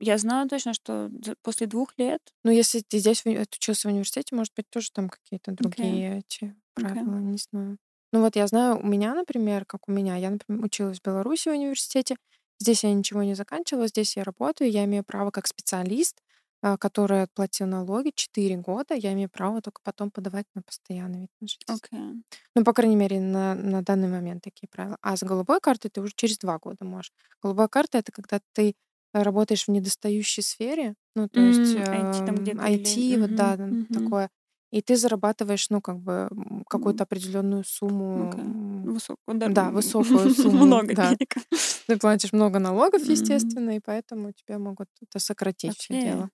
Я 0.00 0.18
знаю 0.18 0.48
точно, 0.48 0.74
что 0.74 1.10
после 1.42 1.66
двух 1.66 1.94
лет, 1.96 2.20
Ну, 2.44 2.50
если 2.50 2.80
ты 2.80 2.98
здесь 2.98 3.24
отучился 3.24 3.88
в 3.88 3.90
университете, 3.92 4.36
может 4.36 4.52
быть, 4.54 4.68
тоже 4.70 4.90
там 4.92 5.08
какие-то 5.08 5.52
другие 5.52 6.18
эти 6.18 6.54
окей. 6.76 7.02
правила, 7.04 7.16
не 7.18 7.38
знаю. 7.38 7.78
Ну 8.12 8.20
вот 8.20 8.36
я 8.36 8.46
знаю, 8.46 8.78
у 8.78 8.86
меня, 8.86 9.14
например, 9.14 9.64
как 9.64 9.88
у 9.88 9.92
меня, 9.92 10.16
я, 10.16 10.30
например, 10.30 10.64
училась 10.64 11.00
в 11.00 11.02
Беларуси 11.02 11.48
в 11.48 11.52
университете, 11.52 12.16
здесь 12.60 12.84
я 12.84 12.92
ничего 12.92 13.22
не 13.22 13.34
заканчивала, 13.34 13.88
здесь 13.88 14.16
я 14.16 14.24
работаю, 14.24 14.70
я 14.70 14.84
имею 14.84 15.04
право 15.04 15.30
как 15.30 15.46
специалист, 15.46 16.22
а, 16.62 16.76
который 16.78 17.22
отплатил 17.22 17.66
налоги 17.66 18.12
4 18.14 18.56
года, 18.56 18.94
я 18.94 19.12
имею 19.12 19.28
право 19.30 19.60
только 19.60 19.80
потом 19.82 20.10
подавать 20.10 20.46
на 20.54 20.62
постоянный 20.62 21.20
вид 21.22 21.30
на 21.40 21.48
жительство. 21.48 21.74
Окей. 21.76 22.22
Ну, 22.54 22.64
по 22.64 22.72
крайней 22.72 22.96
мере, 22.96 23.20
на, 23.20 23.54
на 23.54 23.82
данный 23.82 24.08
момент 24.08 24.42
такие 24.42 24.68
правила. 24.68 24.96
А 25.02 25.16
с 25.16 25.22
голубой 25.22 25.60
картой 25.60 25.90
ты 25.90 26.00
уже 26.00 26.12
через 26.16 26.38
два 26.38 26.58
года 26.58 26.84
можешь. 26.84 27.12
Голубая 27.42 27.68
карта— 27.68 27.98
это 28.00 28.12
когда 28.12 28.40
ты 28.52 28.70
э, 28.70 28.72
работаешь 29.12 29.64
в 29.66 29.70
недостающей 29.70 30.42
сфере, 30.42 30.94
ну, 31.14 31.28
то 31.28 31.40
есть 31.40 31.76
М, 31.76 31.82
IT 31.90 32.22
там 32.24 32.36
эм, 32.52 32.60
где-то 32.60 32.68
IT, 32.68 32.98
или... 32.98 33.16
вот 33.18 33.34
да, 33.34 33.56
Мгм, 33.70 33.76
там 33.76 33.76
мгм. 33.90 33.90
такое, 33.92 34.30
и 34.72 34.82
ты 34.82 34.96
зарабатываешь, 34.96 35.70
ну, 35.70 35.80
как 35.80 35.98
бы 36.00 36.28
какую-то 36.68 37.04
определенную 37.04 37.64
сумму, 37.64 38.28
м, 38.36 38.90
Высокую, 38.94 39.38
да, 39.38 39.50
да, 39.50 39.70
высокую 39.70 40.30
сумму, 40.30 40.82
много 40.82 40.94
да. 40.94 41.16
денег. 41.16 41.34
Ты 41.88 41.98
платишь 41.98 42.32
много 42.32 42.58
налогов, 42.60 43.08
естественно, 43.08 43.76
и 43.76 43.80
поэтому 43.80 44.32
тебе 44.32 44.58
могут 44.58 44.88
это 45.02 45.18
сократить 45.20 45.76
все 45.76 45.94
Окей, 45.94 45.96
дело. 45.96 46.30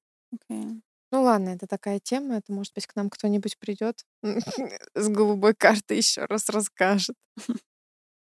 Ну 1.12 1.22
ладно, 1.22 1.50
это 1.50 1.66
такая 1.66 2.00
тема, 2.00 2.36
это 2.36 2.52
может 2.52 2.74
быть 2.74 2.86
к 2.86 2.96
нам 2.96 3.10
кто-нибудь 3.10 3.58
придет 3.58 4.04
с 4.94 5.08
голубой 5.08 5.54
картой 5.54 5.98
еще 5.98 6.24
раз 6.24 6.48
расскажет. 6.48 7.16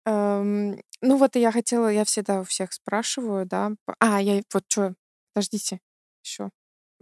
Эм, 0.05 0.81
ну 1.01 1.17
вот 1.17 1.35
я 1.35 1.51
хотела, 1.51 1.87
я 1.91 2.03
всегда 2.05 2.41
у 2.41 2.43
всех 2.43 2.73
спрашиваю, 2.73 3.45
да. 3.45 3.71
А, 3.99 4.21
я 4.21 4.41
вот 4.53 4.63
что, 4.67 4.95
подождите, 5.33 5.79
еще. 6.23 6.49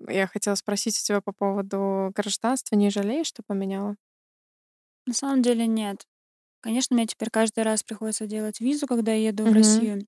Я 0.07 0.27
хотела 0.27 0.55
спросить 0.55 0.97
у 0.99 1.03
тебя 1.05 1.21
по 1.21 1.31
поводу 1.33 2.11
гражданства. 2.15 2.75
Не 2.75 2.89
жалеешь, 2.89 3.27
что 3.27 3.43
поменяла? 3.47 3.95
На 5.05 5.13
самом 5.13 5.41
деле 5.41 5.67
нет. 5.67 6.05
Конечно, 6.61 6.95
мне 6.95 7.07
теперь 7.07 7.29
каждый 7.31 7.63
раз 7.63 7.83
приходится 7.83 8.27
делать 8.27 8.61
визу, 8.61 8.87
когда 8.87 9.13
я 9.13 9.29
еду 9.29 9.47
в 9.47 9.51
Мгм. 9.51 9.51
Россию, 9.53 10.07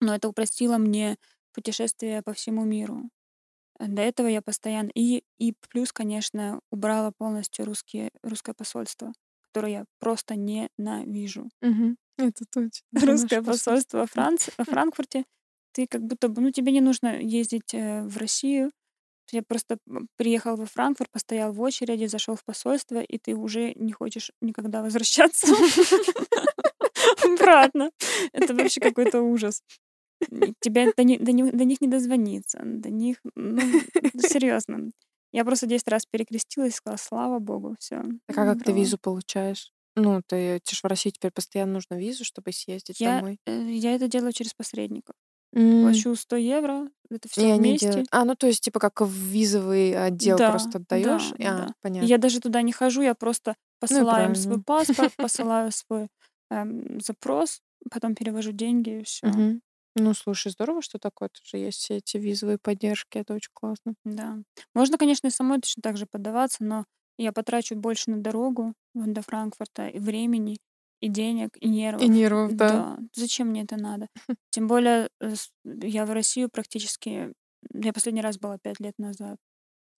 но 0.00 0.14
это 0.14 0.28
упростило 0.28 0.78
мне 0.78 1.16
путешествие 1.54 2.22
по 2.22 2.34
всему 2.34 2.64
миру. 2.64 3.10
До 3.80 4.02
этого 4.02 4.28
я 4.28 4.42
постоянно... 4.42 4.90
И, 4.94 5.24
и 5.38 5.54
плюс, 5.70 5.92
конечно, 5.92 6.60
убрала 6.70 7.12
полностью 7.12 7.66
русские, 7.66 8.10
русское 8.22 8.54
посольство, 8.54 9.12
которое 9.42 9.72
я 9.72 9.84
просто 10.00 10.36
ненавижу. 10.36 11.48
Мгм. 11.62 11.96
Это 12.18 12.44
точно. 12.50 12.84
Русское 12.92 13.42
посольство. 13.42 13.98
во 13.98 14.06
Франции, 14.06 14.52
во 14.58 14.64
Франкфурте, 14.72 15.24
ты 15.72 15.86
как 15.86 16.02
будто 16.02 16.28
бы, 16.28 16.42
ну, 16.42 16.50
тебе 16.50 16.72
не 16.72 16.80
нужно 16.80 17.20
ездить 17.20 17.72
э, 17.74 18.02
в 18.02 18.16
Россию, 18.18 18.70
Я 19.30 19.42
просто 19.42 19.76
приехал 20.16 20.56
во 20.56 20.64
Франкфурт, 20.66 21.10
постоял 21.10 21.52
в 21.52 21.60
очереди, 21.60 22.06
зашел 22.06 22.34
в 22.34 22.42
посольство, 22.44 23.00
и 23.00 23.18
ты 23.18 23.34
уже 23.34 23.72
не 23.74 23.92
хочешь 23.92 24.32
никогда 24.40 24.82
возвращаться 24.82 25.46
обратно. 27.24 27.90
Это 28.32 28.54
вообще 28.54 28.80
какой-то 28.80 29.22
ужас. 29.22 29.62
Тебя 30.60 30.92
до, 30.96 31.04
ни- 31.04 31.18
до 31.18 31.32
ни- 31.32 31.50
до 31.50 31.64
них 31.64 31.80
не 31.80 31.88
дозвониться, 31.88 32.58
до 32.64 32.90
них, 32.90 33.18
ну, 33.36 33.60
серьезно. 34.18 34.90
Я 35.32 35.44
просто 35.44 35.66
10 35.66 35.86
раз 35.88 36.06
перекрестилась 36.06 36.72
и 36.72 36.76
сказала, 36.76 36.96
слава 36.98 37.38
богу, 37.38 37.76
все. 37.78 38.02
А 38.26 38.32
как 38.32 38.64
ты 38.64 38.72
визу 38.72 38.98
получаешь? 38.98 39.72
Ну, 40.04 40.22
ты, 40.26 40.60
тебе 40.64 40.76
ж 40.76 40.80
в 40.82 40.86
России 40.86 41.10
теперь 41.10 41.30
постоянно 41.32 41.74
нужно 41.74 41.94
визу, 41.96 42.24
чтобы 42.24 42.52
съездить 42.52 42.98
Я, 42.98 43.02
домой. 43.02 43.38
э, 43.46 43.70
я 43.72 43.94
это 43.94 44.08
делаю 44.08 44.32
через 44.32 44.54
посредников. 44.54 45.16
М, 45.54 45.74
Плачу 45.80 46.14
100 46.16 46.36
евро, 46.36 46.90
это 47.10 47.28
И 47.36 47.44
все 47.44 47.48
они 47.50 47.74
вместе. 47.74 47.74
делают... 47.74 48.08
А, 48.10 48.24
ну 48.24 48.34
то 48.36 48.46
есть 48.46 48.62
типа 48.62 48.80
как 48.80 49.00
в 49.00 49.10
визовый 49.10 49.94
отдел 49.96 50.40
Да, 50.40 50.42
просто 50.42 50.78
отдаешь? 50.78 51.32
да, 51.32 51.36
А, 51.42 51.50
да. 51.50 51.74
понятно. 51.80 52.10
Я 52.10 52.18
даже 52.18 52.40
туда 52.40 52.62
не 52.62 52.72
хожу, 52.72 53.02
я 53.02 53.14
просто 53.14 53.56
посылаю 53.80 54.28
им 54.28 54.34
свой 54.34 54.58
правильно. 54.58 54.62
паспорт, 54.64 55.14
посылаю 55.18 55.72
свой 55.72 56.08
эм, 56.50 57.00
запрос, 57.00 57.60
потом 57.90 58.14
перевожу 58.14 58.52
деньги 58.52 59.00
и 59.00 59.04
все. 59.04 59.26
Мгм. 59.26 59.62
Ну, 59.96 60.14
слушай, 60.14 60.50
здорово, 60.52 60.82
что 60.82 60.98
такое 60.98 61.28
тоже 61.28 61.62
есть 61.64 61.78
все 61.78 61.96
эти 61.96 62.16
визовые 62.18 62.58
поддержки, 62.58 63.18
это 63.18 63.34
очень 63.34 63.50
классно. 63.54 63.94
Да. 64.04 64.38
Можно, 64.74 64.98
конечно, 64.98 65.26
и 65.26 65.30
самой 65.30 65.60
точно 65.60 65.82
так 65.82 65.96
же 65.96 66.06
подаваться, 66.06 66.64
но 66.64 66.84
я 67.18 67.32
потрачу 67.32 67.76
больше 67.76 68.10
на 68.10 68.18
дорогу 68.20 68.74
до 68.94 69.22
Франкфурта 69.22 69.88
и 69.88 69.98
времени, 69.98 70.58
и 71.00 71.08
денег, 71.08 71.56
и 71.60 71.68
нервов. 71.68 72.02
И 72.02 72.08
нервов, 72.08 72.54
да. 72.54 72.68
Да. 72.68 72.98
Зачем 73.14 73.48
мне 73.48 73.62
это 73.62 73.76
надо? 73.76 74.08
Тем 74.50 74.66
более 74.66 75.08
э, 75.20 75.34
я 75.64 76.06
в 76.06 76.10
Россию 76.12 76.48
практически... 76.50 77.32
Я 77.74 77.92
последний 77.92 78.22
раз 78.22 78.38
была 78.38 78.58
пять 78.58 78.80
лет 78.80 78.94
назад. 78.98 79.36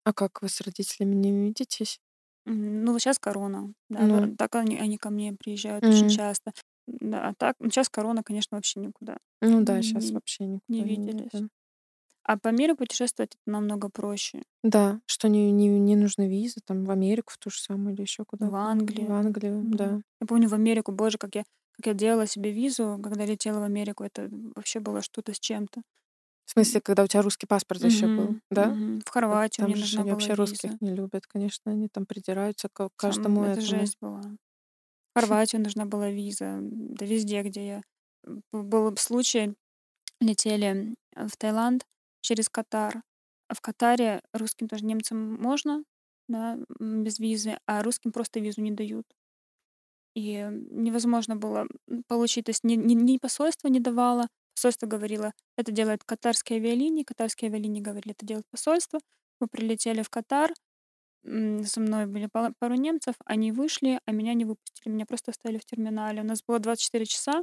А 0.05 0.12
как 0.12 0.43
вы 0.43 0.49
с 0.49 0.61
родителями 0.61 1.14
не 1.14 1.31
видитесь? 1.33 1.99
Ну, 2.47 2.99
сейчас 2.99 3.18
корона. 3.18 3.73
Да, 3.91 4.01
Ну. 4.01 4.35
так 4.37 4.55
они, 4.57 4.79
они 4.79 4.97
ко 4.97 5.11
мне 5.11 5.35
приезжают 5.39 5.85
очень 5.85 6.07
Мгм. 6.07 6.09
часто. 6.09 6.53
Да, 6.87 7.29
а 7.29 7.35
так, 7.35 7.55
сейчас 7.62 7.89
корона, 7.89 8.23
конечно, 8.25 8.57
вообще 8.57 8.81
никуда. 8.81 9.18
Ну 9.43 9.62
да, 9.62 9.81
сейчас 9.83 10.07
Не- 10.07 10.12
вообще 10.14 10.45
никуда 10.47 10.62
не 10.68 10.85
виделись. 10.85 11.29
едем. 11.33 11.51
А 12.23 12.37
по 12.39 12.49
миру 12.49 12.77
путешествовать 12.77 13.35
это 13.35 13.43
намного 13.53 13.89
проще. 13.89 14.43
Да, 14.62 15.01
что 15.07 15.29
не, 15.29 15.51
не, 15.53 15.68
не 15.68 15.97
нужны 15.97 16.29
визы, 16.29 16.61
там 16.64 16.85
в 16.85 16.91
Америку 16.91 17.33
в 17.33 17.39
ту 17.39 17.51
же 17.51 17.59
самую 17.61 17.95
или 17.95 18.03
еще 18.03 18.25
куда-то. 18.25 18.51
В 18.53 18.55
Англию. 18.57 19.09
В 19.09 19.12
Англию, 19.12 19.59
Мгм. 19.59 19.77
да. 19.77 20.01
Я 20.21 20.27
помню 20.27 20.49
в 20.49 20.55
Америку, 20.55 20.93
боже, 20.93 21.18
как 21.18 21.35
я, 21.35 21.45
как 21.73 21.87
я 21.87 21.95
делала 21.95 22.27
себе 22.27 22.53
визу, 22.53 23.01
когда 23.03 23.25
летела 23.25 23.61
в 23.61 23.62
Америку. 23.62 24.05
Это 24.05 24.29
вообще 24.55 24.81
было 24.81 25.01
что-то 25.03 25.33
с 25.35 25.41
чем-то. 25.41 25.83
В 26.45 26.51
смысле, 26.53 26.81
когда 26.81 27.05
у 27.05 27.07
тебя 27.07 27.23
русский 27.23 27.47
паспорт 27.47 27.83
еще 27.85 28.07
был, 28.09 28.37
да? 28.51 28.68
мгм. 28.68 29.01
В 29.07 29.09
Хорватию 29.11 29.64
Там 29.64 29.71
мне 29.71 29.77
же 29.77 29.83
нужна 29.83 30.01
они 30.03 30.11
была 30.11 30.14
вообще 30.16 30.35
русских 30.35 30.71
виза. 30.73 30.79
не 30.81 30.95
любят, 30.95 31.27
конечно, 31.27 31.73
они 31.73 31.89
там 31.89 32.07
придираются 32.07 32.68
к 32.68 32.79
Сам- 32.81 32.91
каждому 32.97 33.43
это 33.45 33.61
этому. 33.61 33.66
жесть 33.66 33.97
была. 34.01 34.21
В 34.21 35.21
Хорватию 35.21 35.62
нужна 35.62 35.87
была 35.87 36.11
виза. 36.11 36.59
Да 36.61 37.07
везде, 37.07 37.43
где 37.43 37.66
я. 37.66 37.83
Был 38.53 38.97
случай, 38.97 39.55
летели 40.21 40.95
в 41.16 41.37
Таиланд 41.39 41.85
через 42.21 42.49
Катар. 42.49 43.03
А 43.49 43.55
в 43.55 43.61
Катаре 43.61 44.23
русским 44.33 44.68
тоже 44.68 44.85
немцам 44.85 45.35
можно, 45.41 45.85
да, 46.29 46.59
без 46.79 47.18
визы, 47.18 47.59
а 47.66 47.83
русским 47.83 48.12
просто 48.12 48.41
визу 48.41 48.61
не 48.62 48.71
дают. 48.73 49.07
И 50.14 50.45
невозможно 50.71 51.37
было 51.37 51.66
получить, 52.09 52.47
то 52.47 52.51
есть 52.51 52.64
ни, 52.64 52.75
ни- 52.75 52.95
ни 52.95 53.18
посольство 53.18 53.68
не 53.68 53.79
давало, 53.81 54.27
посольство 54.55 54.87
говорило, 54.87 55.33
это 55.57 55.71
делает 55.73 56.03
катарские 56.05 56.59
авиалинии, 56.59 57.05
катарские 57.05 57.49
авиалинии 57.49 57.81
говорили, 57.81 58.12
это 58.18 58.27
делает 58.27 58.47
посольство. 58.51 58.99
Мы 59.41 59.47
прилетели 59.47 60.03
в 60.03 60.11
Катар, 60.11 60.53
со 61.25 61.81
мной 61.81 62.07
были 62.07 62.29
пару 62.33 62.75
немцев, 62.77 63.14
они 63.27 63.53
вышли, 63.53 64.01
а 64.07 64.12
меня 64.12 64.35
не 64.35 64.45
выпустили, 64.45 64.93
меня 64.93 65.07
просто 65.07 65.33
оставили 65.33 65.59
в 65.59 65.66
терминале. 65.66 66.23
У 66.23 66.25
нас 66.25 66.43
было 66.47 66.59
24 66.59 67.07
часа, 67.07 67.41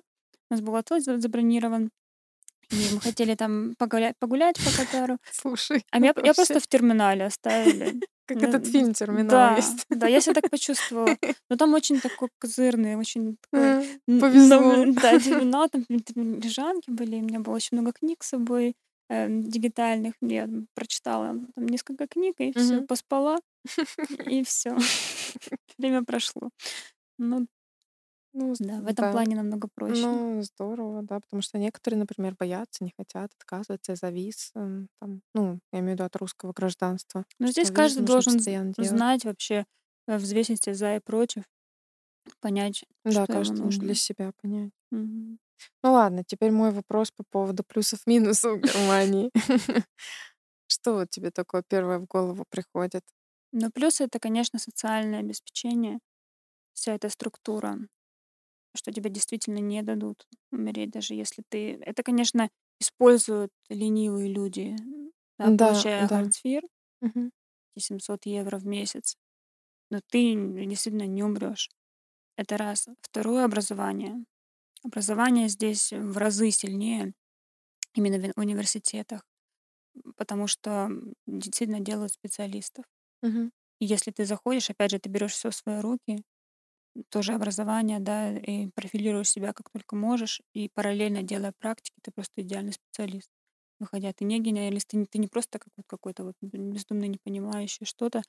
у 0.49 0.53
нас 0.53 0.61
был 0.61 0.75
отель 0.75 1.01
за- 1.01 1.19
забронирован, 1.19 1.91
и 2.69 2.93
мы 2.93 2.99
хотели 3.01 3.35
там 3.35 3.75
погулять, 3.77 4.15
погулять 4.19 4.57
по 4.57 4.71
Катару, 4.77 5.17
Слушай, 5.31 5.83
а 5.91 5.99
меня, 5.99 6.13
я 6.23 6.33
просто 6.33 6.59
в 6.59 6.67
терминале 6.67 7.25
оставили. 7.25 7.99
как 8.27 8.43
этот 8.43 8.67
фильм 8.67 8.93
«Терминал» 8.93 9.29
Да, 9.29 9.55
есть. 9.55 9.85
да, 9.89 10.07
я 10.07 10.19
себя 10.19 10.33
так 10.33 10.49
почувствовала. 10.51 11.15
Но 11.49 11.55
там 11.55 11.73
очень 11.73 12.01
такой 12.01 12.27
козырный, 12.39 12.95
очень 12.95 13.37
такой... 13.49 13.99
Н- 14.07 14.19
Повезло. 14.19 14.85
Да, 15.01 15.17
терминал, 15.17 15.69
там 15.69 15.85
лежанки 15.89 16.89
были, 16.91 17.15
у 17.15 17.21
меня 17.21 17.39
было 17.39 17.55
очень 17.55 17.77
много 17.77 17.93
книг 17.93 18.23
с 18.23 18.29
собой 18.29 18.75
эм, 19.09 19.43
дигитальных. 19.43 20.15
Я 20.19 20.49
прочитала 20.73 21.39
там 21.55 21.65
несколько 21.67 22.05
книг, 22.07 22.35
и 22.39 22.51
все, 22.51 22.81
поспала, 22.81 23.39
и 24.25 24.43
все. 24.43 24.77
Время 25.77 26.03
прошло. 26.03 26.49
Ну, 27.17 27.47
Ну, 28.39 28.55
да, 28.59 28.81
в 28.81 28.87
этом 28.87 29.05
да. 29.05 29.09
плане 29.09 29.35
намного 29.35 29.67
проще. 29.67 30.21
Ну, 30.33 30.41
здорово, 30.43 31.01
да, 31.03 31.19
потому 31.21 31.41
что 31.41 31.57
некоторые, 31.59 31.99
например, 31.99 32.35
боятся, 32.39 32.83
не 32.83 32.93
хотят, 32.97 33.31
отказываются 33.39 33.93
из-за 33.93 34.09
виз, 34.09 34.51
м, 34.55 34.89
там, 35.01 35.21
ну, 35.35 35.59
я 35.73 35.79
имею 35.79 35.91
в 35.91 35.95
виду 35.95 36.05
от 36.05 36.15
русского 36.17 36.53
гражданства. 36.53 37.25
Но 37.39 37.47
здесь 37.47 37.71
каждый 37.71 38.03
должен 38.03 38.39
з- 38.39 38.49
постоянно 38.49 38.73
делать. 38.73 38.97
знать 38.97 39.25
вообще, 39.25 39.65
э, 40.07 40.17
взвесить 40.17 40.65
за 40.65 40.95
и 40.95 40.99
против, 40.99 41.43
понять, 42.41 42.85
Да, 43.05 43.25
что 43.25 43.27
каждый 43.27 43.63
нужно 43.63 43.87
для 43.87 43.95
себя 43.95 44.31
понять. 44.41 44.73
Мгм. 44.91 45.39
Ну 45.83 45.93
ладно, 45.93 46.23
теперь 46.25 46.51
мой 46.51 46.71
вопрос 46.71 47.11
по 47.11 47.23
поводу 47.29 47.63
плюсов-минусов 47.63 48.59
Германии. 48.61 49.31
Что 50.67 50.93
вот 50.95 51.09
тебе 51.11 51.31
такое 51.31 51.63
первое 51.67 51.99
в 51.99 52.05
голову 52.05 52.45
приходит? 52.49 53.03
Но 53.51 53.71
плюс 53.71 53.99
это, 54.01 54.19
конечно, 54.19 54.59
социальное 54.59 55.19
обеспечение, 55.19 55.99
вся 56.73 56.95
эта 56.95 57.09
структура, 57.09 57.79
что 58.77 58.91
тебе 58.93 59.09
действительно 59.09 59.59
не 59.59 59.83
дадут 59.83 60.25
умереть, 60.51 60.91
даже 60.91 61.15
если 61.15 61.43
ты... 61.49 61.75
Это, 61.81 62.03
конечно, 62.03 62.49
используют 62.79 63.51
ленивые 63.69 64.31
люди, 64.33 64.75
да, 65.39 65.51
Да, 65.61 65.87
получая 65.91 66.07
да. 66.11 66.19
Хартфир, 66.19 66.61
Мгм. 67.01 67.31
эти 67.75 67.83
700 67.85 68.25
евро 68.25 68.57
в 68.57 68.65
месяц. 68.65 69.15
Но 69.91 70.01
ты 70.11 70.35
действительно 70.67 71.07
не 71.07 71.23
умрешь. 71.23 71.69
Это 72.37 72.57
раз. 72.57 72.87
Второе 73.01 73.45
образование. 73.45 74.25
Образование 74.83 75.49
здесь 75.49 75.93
в 75.93 76.17
разы 76.17 76.51
сильнее 76.51 77.13
именно 77.95 78.33
в 78.35 78.39
университетах, 78.39 79.23
потому 80.17 80.47
что 80.47 80.89
действительно 81.27 81.79
делают 81.81 82.13
специалистов. 82.13 82.85
Мгм. 83.21 83.49
И 83.79 83.85
если 83.85 84.11
ты 84.11 84.25
заходишь, 84.25 84.69
опять 84.69 84.91
же, 84.91 84.99
ты 84.99 85.09
берешь 85.09 85.33
все 85.33 85.49
в 85.51 85.55
свои 85.55 85.79
руки, 85.81 86.23
тоже 87.09 87.33
образование, 87.33 87.99
да, 87.99 88.31
и 88.37 88.67
профилируешь 88.75 89.29
себя 89.29 89.53
как 89.53 89.69
только 89.71 89.95
можешь, 89.95 90.41
и 90.53 90.69
параллельно 90.69 91.23
делая 91.23 91.53
практики, 91.57 91.95
ты 92.03 92.11
просто 92.11 92.41
идеальный 92.41 92.73
специалист. 92.73 93.29
Выходя, 93.79 94.11
ты 94.13 94.25
не 94.25 94.39
генералист, 94.39 94.87
ты 94.89 94.97
не, 94.97 95.05
ты 95.05 95.19
не 95.19 95.27
просто 95.27 95.59
как 95.59 95.69
вот 95.77 95.85
какой-то 95.87 96.23
вот 96.25 96.35
бездумный, 96.41 97.07
не 97.09 97.19
понимающий 97.23 97.85
что-то. 97.85 98.23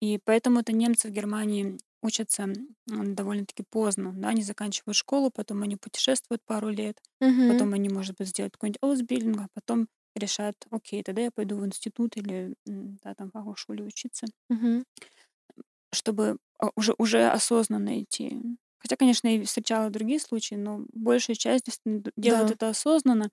И 0.00 0.18
поэтому 0.24 0.60
это 0.60 0.72
немцы 0.72 1.08
в 1.08 1.12
Германии 1.12 1.78
учатся 2.02 2.48
довольно-таки 2.86 3.64
поздно, 3.68 4.12
да, 4.14 4.28
они 4.28 4.42
заканчивают 4.42 4.96
школу, 4.96 5.30
потом 5.30 5.62
они 5.62 5.76
путешествуют 5.76 6.42
пару 6.44 6.68
лет, 6.70 6.98
Мгм. 7.20 7.46
потом 7.46 7.74
они, 7.74 7.88
может 7.90 8.16
быть, 8.16 8.28
сделают 8.28 8.54
какой-нибудь 8.54 8.80
Ausbildung, 8.82 9.40
а 9.44 9.48
потом 9.54 9.88
решат, 10.16 10.54
окей, 10.70 11.02
тогда 11.02 11.22
я 11.22 11.30
пойду 11.30 11.56
в 11.58 11.66
институт 11.66 12.16
или 12.16 12.54
да, 12.66 13.14
там 13.14 13.30
в 13.34 13.56
школе 13.56 13.84
учиться 13.84 14.26
Мгм. 14.50 14.84
Чтобы 15.92 16.38
а, 16.58 16.70
уже, 16.76 16.94
уже 16.98 17.28
осознанно 17.30 18.02
идти. 18.02 18.36
Хотя, 18.78 18.96
конечно, 18.96 19.28
и 19.28 19.44
встречала 19.44 19.90
другие 19.90 20.20
случаи, 20.20 20.54
но 20.54 20.84
большая 20.92 21.36
часть 21.36 21.64
действительно 21.66 22.02
д- 22.02 22.12
делает 22.16 22.50
Да. 22.50 22.56
это 22.56 22.68
осознанно 22.70 23.30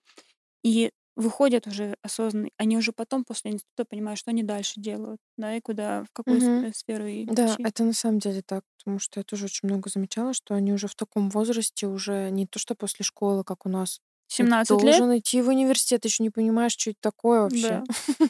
и 0.63 0.91
выходят 1.15 1.67
уже 1.67 1.95
осознанно. 2.03 2.49
Они 2.57 2.77
уже 2.77 2.91
потом, 2.93 3.23
после 3.25 3.51
института, 3.51 3.85
понимают, 3.85 4.19
что 4.19 4.31
они 4.31 4.43
дальше 4.43 4.79
делают, 4.81 5.19
да, 5.37 5.55
и 5.55 5.61
куда, 5.61 6.03
в 6.03 6.07
какую 6.13 6.41
э, 6.61 6.71
сферу 6.73 7.07
и 7.07 7.25
Да, 7.29 7.57
идти. 7.57 7.63
это 7.63 7.83
на 7.83 7.93
самом 7.93 8.19
деле 8.19 8.41
так, 8.41 8.63
потому 8.77 8.99
что 8.99 9.19
я 9.19 9.23
тоже 9.23 9.45
очень 9.45 9.67
много 9.67 9.89
замечала, 9.89 10.33
что 10.33 10.53
они 10.55 10.71
уже 10.73 10.87
в 10.87 10.95
таком 10.95 11.29
возрасте, 11.29 11.87
уже 11.87 12.29
не 12.31 12.47
то, 12.47 12.57
что 12.59 12.73
после 12.75 13.03
школы, 13.03 13.43
как 13.43 13.65
у 13.65 13.69
нас. 13.69 13.99
Ты 14.37 14.47
17 14.53 14.83
лет, 14.83 15.05
должен 15.05 15.17
идти 15.17 15.41
в 15.41 15.49
университет, 15.49 16.01
ты 16.01 16.07
еще 16.07 16.23
не 16.23 16.29
понимаешь, 16.29 16.73
что 16.73 16.91
это 16.91 16.99
такое 17.01 17.41
вообще. 17.41 17.81
да. 17.81 17.87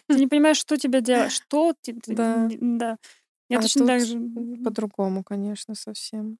Ты 0.10 0.20
не 0.20 0.28
понимаешь, 0.28 0.58
что 0.58 0.78
тебе 0.78 1.02
делать, 1.02 1.32
что 1.34 1.74
ты, 1.82 1.96
Да. 2.08 2.52
да. 2.60 2.98
Я 3.50 3.60
А 3.60 3.62
точно 3.62 3.80
тут 3.80 3.88
так 3.88 4.06
же. 4.06 4.20
по-другому, 4.64 5.24
конечно, 5.24 5.74
совсем. 5.76 6.38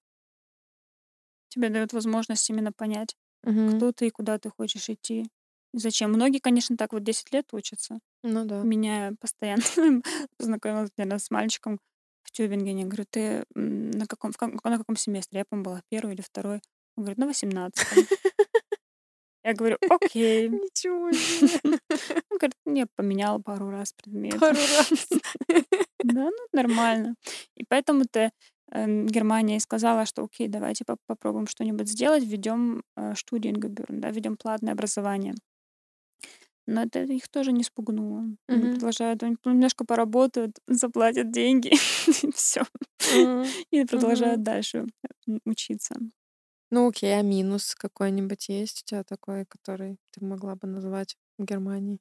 Тебе 1.50 1.70
дают 1.70 1.94
возможность 1.94 2.50
именно 2.50 2.72
понять, 2.72 3.16
Мгм. 3.44 3.78
кто 3.78 3.92
ты 3.94 4.08
и 4.08 4.12
куда 4.12 4.38
ты 4.38 4.50
хочешь 4.50 4.90
идти. 4.90 5.22
и 5.22 5.28
Зачем? 5.74 6.12
Многие, 6.12 6.40
конечно, 6.40 6.76
так 6.78 6.92
вот 6.94 7.04
10 7.04 7.32
лет 7.32 7.46
учатся. 7.54 8.00
Ну 8.24 8.46
да. 8.46 8.62
Меня 8.64 9.14
постоянно 9.22 9.62
познакомилась 10.38 10.90
наверное, 10.98 11.20
с 11.20 11.32
мальчиком 11.32 11.80
в 12.24 12.32
Тюбингене. 12.32 12.86
Говорю, 12.86 13.06
ты 13.10 13.46
на 13.56 14.06
каком, 14.08 14.32
в 14.34 14.38
как- 14.38 14.64
на 14.64 14.78
каком 14.78 14.96
семестре? 14.98 15.40
Я, 15.40 15.46
по-моему, 15.46 15.66
была 15.66 15.82
первый 15.90 16.14
или 16.16 16.22
второй. 16.22 16.62
Он 16.98 17.04
говорит, 17.04 17.18
на 17.20 17.28
18 17.28 17.88
Я 19.44 19.52
Я 19.52 19.54
говорю, 19.54 19.78
окей. 19.90 20.50
Ничего 20.50 21.12
себе. 21.14 21.80
Он 22.30 22.38
говорит, 22.38 22.56
не, 22.66 22.86
поменял 22.96 23.42
пару 23.42 23.70
раз 23.70 23.94
предмет. 23.94 24.38
Пару 24.40 24.56
раз. 24.58 25.08
Да, 26.04 26.26
ну 26.30 26.48
нормально. 26.54 27.16
И 27.56 27.64
поэтому-то 27.68 28.32
эм, 28.72 29.08
Германия 29.08 29.58
и 29.58 29.60
сказала, 29.60 30.06
что 30.06 30.24
окей, 30.24 30.48
давайте 30.48 30.86
поп- 30.86 31.00
попробуем 31.08 31.48
что-нибудь 31.48 31.90
сделать, 31.90 32.24
введем 32.24 32.84
э, 32.96 33.14
Studiengebühren, 33.14 34.00
да, 34.00 34.12
введем 34.12 34.38
платное 34.38 34.74
образование. 34.74 35.34
Но 36.66 36.84
это 36.84 37.02
их 37.04 37.30
тоже 37.30 37.52
не 37.54 37.64
спугнуло. 37.64 38.26
Они 38.48 38.68
Мгм. 38.68 38.68
продолжают, 38.68 39.24
они 39.24 39.38
немножко 39.46 39.86
поработают, 39.86 40.58
заплатят 40.68 41.32
деньги, 41.32 41.70
и 42.24 42.32
все. 42.34 42.64
Мгм. 43.06 43.56
И 43.72 43.86
продолжают 43.86 44.40
Мгм. 44.40 44.44
дальше 44.44 44.86
учиться. 45.46 45.96
Ну 46.72 46.88
окей, 46.88 47.14
а 47.20 47.22
минус 47.24 47.76
какой-нибудь 47.76 48.48
есть 48.48 48.84
у 48.84 48.86
тебя 48.86 49.04
такой, 49.04 49.46
который 49.46 49.98
ты 50.12 50.24
могла 50.24 50.56
бы 50.56 50.68
назвать 50.68 51.18
в 51.38 51.44
Германии? 51.44 52.00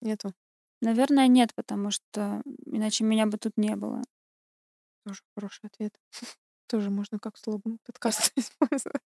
Нету? 0.00 0.32
Наверное, 0.84 1.28
нет, 1.28 1.54
потому 1.54 1.90
что 1.90 2.42
иначе 2.66 3.04
меня 3.04 3.26
бы 3.26 3.38
тут 3.38 3.52
не 3.56 3.74
было. 3.74 4.02
Тоже 5.06 5.20
хороший 5.34 5.66
ответ. 5.66 5.92
Тоже 6.68 6.90
можно 6.90 7.18
как 7.18 7.38
слоган 7.38 7.78
подкаста 7.86 8.30
использовать. 8.36 9.02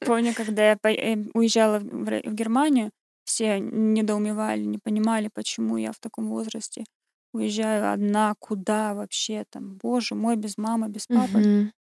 Помню, 0.00 0.34
когда 0.34 0.70
я 0.70 0.78
э, 0.82 1.16
уезжала 1.34 1.78
в 1.78 2.34
Германию, 2.34 2.90
все 3.24 3.60
недоумевали, 3.60 4.64
не 4.64 4.78
понимали, 4.78 5.30
почему 5.32 5.76
я 5.76 5.92
в 5.92 5.98
таком 5.98 6.28
возрасте 6.28 6.84
уезжаю 7.32 7.92
одна, 7.92 8.34
куда 8.38 8.94
вообще 8.94 9.44
там, 9.50 9.76
боже 9.76 10.14
мой, 10.14 10.36
без 10.36 10.58
мамы, 10.58 10.88
без 10.88 11.06
папы. 11.06 11.72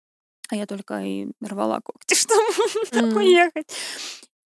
А 0.49 0.55
я 0.55 0.65
только 0.67 1.01
и 1.01 1.27
рвала 1.41 1.79
когти, 1.81 2.13
чтобы 2.85 3.15
уехать. 3.17 3.73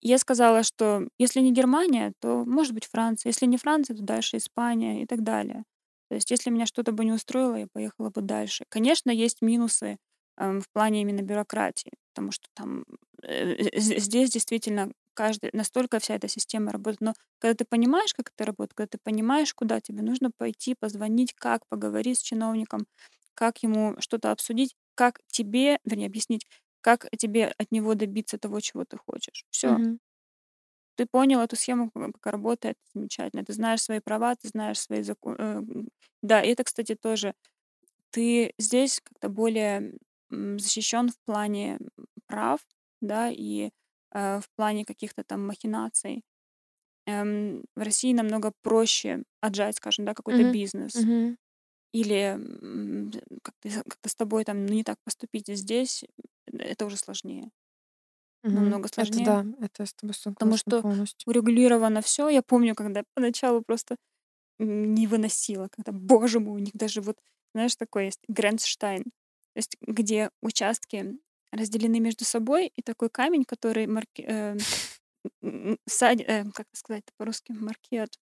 Я 0.07 0.19
сказала, 0.19 0.63
что 0.63 1.07
если 1.17 1.39
не 1.41 1.51
Германия, 1.51 2.13
то 2.19 2.45
может 2.45 2.73
быть 2.73 2.85
Франция. 2.87 3.29
Если 3.31 3.45
не 3.47 3.57
Франция, 3.57 3.95
то 3.95 4.03
дальше 4.03 4.37
Испания 4.37 5.01
и 5.03 5.05
так 5.07 5.23
далее. 5.23 5.63
То 6.09 6.15
есть 6.15 6.29
если 6.31 6.51
меня 6.51 6.65
что-то 6.67 6.91
бы 6.91 7.05
не 7.05 7.11
устроило, 7.13 7.55
я 7.55 7.67
поехала 7.73 8.09
бы 8.11 8.21
дальше. 8.21 8.65
Конечно, 8.69 9.09
есть 9.11 9.41
минусы 9.41 9.97
эм, 10.37 10.61
в 10.61 10.69
плане 10.71 11.01
именно 11.01 11.21
бюрократии, 11.23 11.91
потому 12.13 12.31
что 12.31 12.45
там 12.53 12.85
э, 13.23 13.79
з- 13.79 13.97
здесь 13.99 14.29
действительно 14.29 14.91
каждый, 15.15 15.49
настолько 15.53 15.99
вся 15.99 16.15
эта 16.15 16.27
система 16.27 16.71
работает. 16.71 17.01
Но 17.01 17.13
когда 17.39 17.55
ты 17.55 17.65
понимаешь, 17.65 18.13
как 18.13 18.31
это 18.35 18.45
работает, 18.45 18.73
когда 18.75 18.89
ты 18.89 18.99
понимаешь, 19.03 19.53
куда 19.55 19.81
тебе 19.81 20.03
нужно 20.03 20.29
пойти, 20.37 20.75
позвонить, 20.79 21.33
как 21.33 21.61
поговорить 21.67 22.19
с 22.19 22.21
чиновником, 22.21 22.85
как 23.33 23.63
ему 23.63 23.95
что-то 23.99 24.31
обсудить, 24.31 24.75
как 24.95 25.19
тебе, 25.27 25.79
вернее, 25.85 26.07
объяснить, 26.07 26.45
как 26.85 27.09
тебе 27.17 27.47
от 27.57 27.71
него 27.71 27.95
добиться 27.95 28.37
того, 28.39 28.59
чего 28.61 28.85
ты 28.85 28.97
хочешь. 28.97 29.45
Все. 29.51 29.77
Мгм. 29.77 29.99
Ты 30.97 31.05
понял 31.07 31.41
эту 31.41 31.55
схему, 31.57 31.91
как 31.91 32.25
работает, 32.27 32.77
замечательно. 32.93 33.43
Ты 33.43 33.53
знаешь 33.53 33.81
свои 33.81 33.99
права, 33.99 34.35
ты 34.35 34.47
знаешь 34.47 34.79
свои 34.79 35.01
законы. 35.03 35.87
Да, 36.21 36.41
и 36.41 36.49
это, 36.51 36.63
кстати, 36.63 36.95
тоже. 36.95 37.33
Ты 38.11 38.53
здесь 38.59 39.01
как-то 39.03 39.29
более 39.29 39.93
защищен 40.31 41.09
в 41.09 41.19
плане 41.25 41.79
прав, 42.27 42.61
да, 43.01 43.29
и 43.31 43.71
э, 44.13 44.39
в 44.41 44.49
плане 44.57 44.85
каких-то 44.85 45.23
там 45.23 45.47
махинаций. 45.47 46.23
Эм, 47.07 47.65
в 47.75 47.81
России 47.83 48.13
намного 48.13 48.53
проще 48.63 49.23
отжать, 49.41 49.77
скажем, 49.77 50.05
да, 50.05 50.13
какой-то 50.15 50.43
Мгм. 50.43 50.45
бизнес. 50.45 51.07
Мгм. 51.07 51.35
Или 51.93 52.37
как-то, 53.43 53.69
как-то 53.83 54.09
с 54.09 54.15
тобой 54.15 54.43
там 54.45 54.65
ну, 54.65 54.73
не 54.73 54.83
так 54.83 54.97
поступить. 55.03 55.47
Здесь 55.47 56.03
это 56.53 56.85
уже 56.85 56.97
сложнее. 56.97 57.51
Мгм. 58.43 58.73
Намного 58.73 58.87
Это 58.97 59.19
сложнее. 59.19 59.21
да, 59.21 59.45
это 59.61 59.85
с 59.85 59.93
тобой 59.93 60.13
Потому 60.37 60.57
согласна 60.57 60.57
что 60.57 60.83
полностью. 60.83 61.27
урегулировано 61.27 62.01
все. 62.01 62.29
Я 62.29 62.41
помню, 62.43 62.75
когда 62.75 63.03
поначалу 63.15 63.61
просто 63.63 63.97
не 64.59 65.07
выносила, 65.07 65.69
когда, 65.71 65.91
боже 65.93 66.39
мой, 66.39 66.55
у 66.61 66.63
них 66.63 66.73
даже 66.75 67.01
вот, 67.01 67.17
знаешь, 67.55 67.75
такой 67.77 68.05
есть 68.07 68.21
Грэнштайн, 68.29 69.03
то 69.05 69.11
есть 69.57 69.77
где 69.81 70.31
участки 70.41 71.17
разделены 71.51 71.99
между 71.99 72.25
собой, 72.25 72.71
и 72.75 72.81
такой 72.83 73.09
камень, 73.09 73.45
который 73.45 73.87
марки, 73.87 74.23
э, 74.27 74.57
э, 75.41 75.77
как 76.53 76.67
это 76.67 76.79
сказать 76.79 77.03
по-русски, 77.17 77.53
маркирует, 77.53 78.17
эм, 78.17 78.24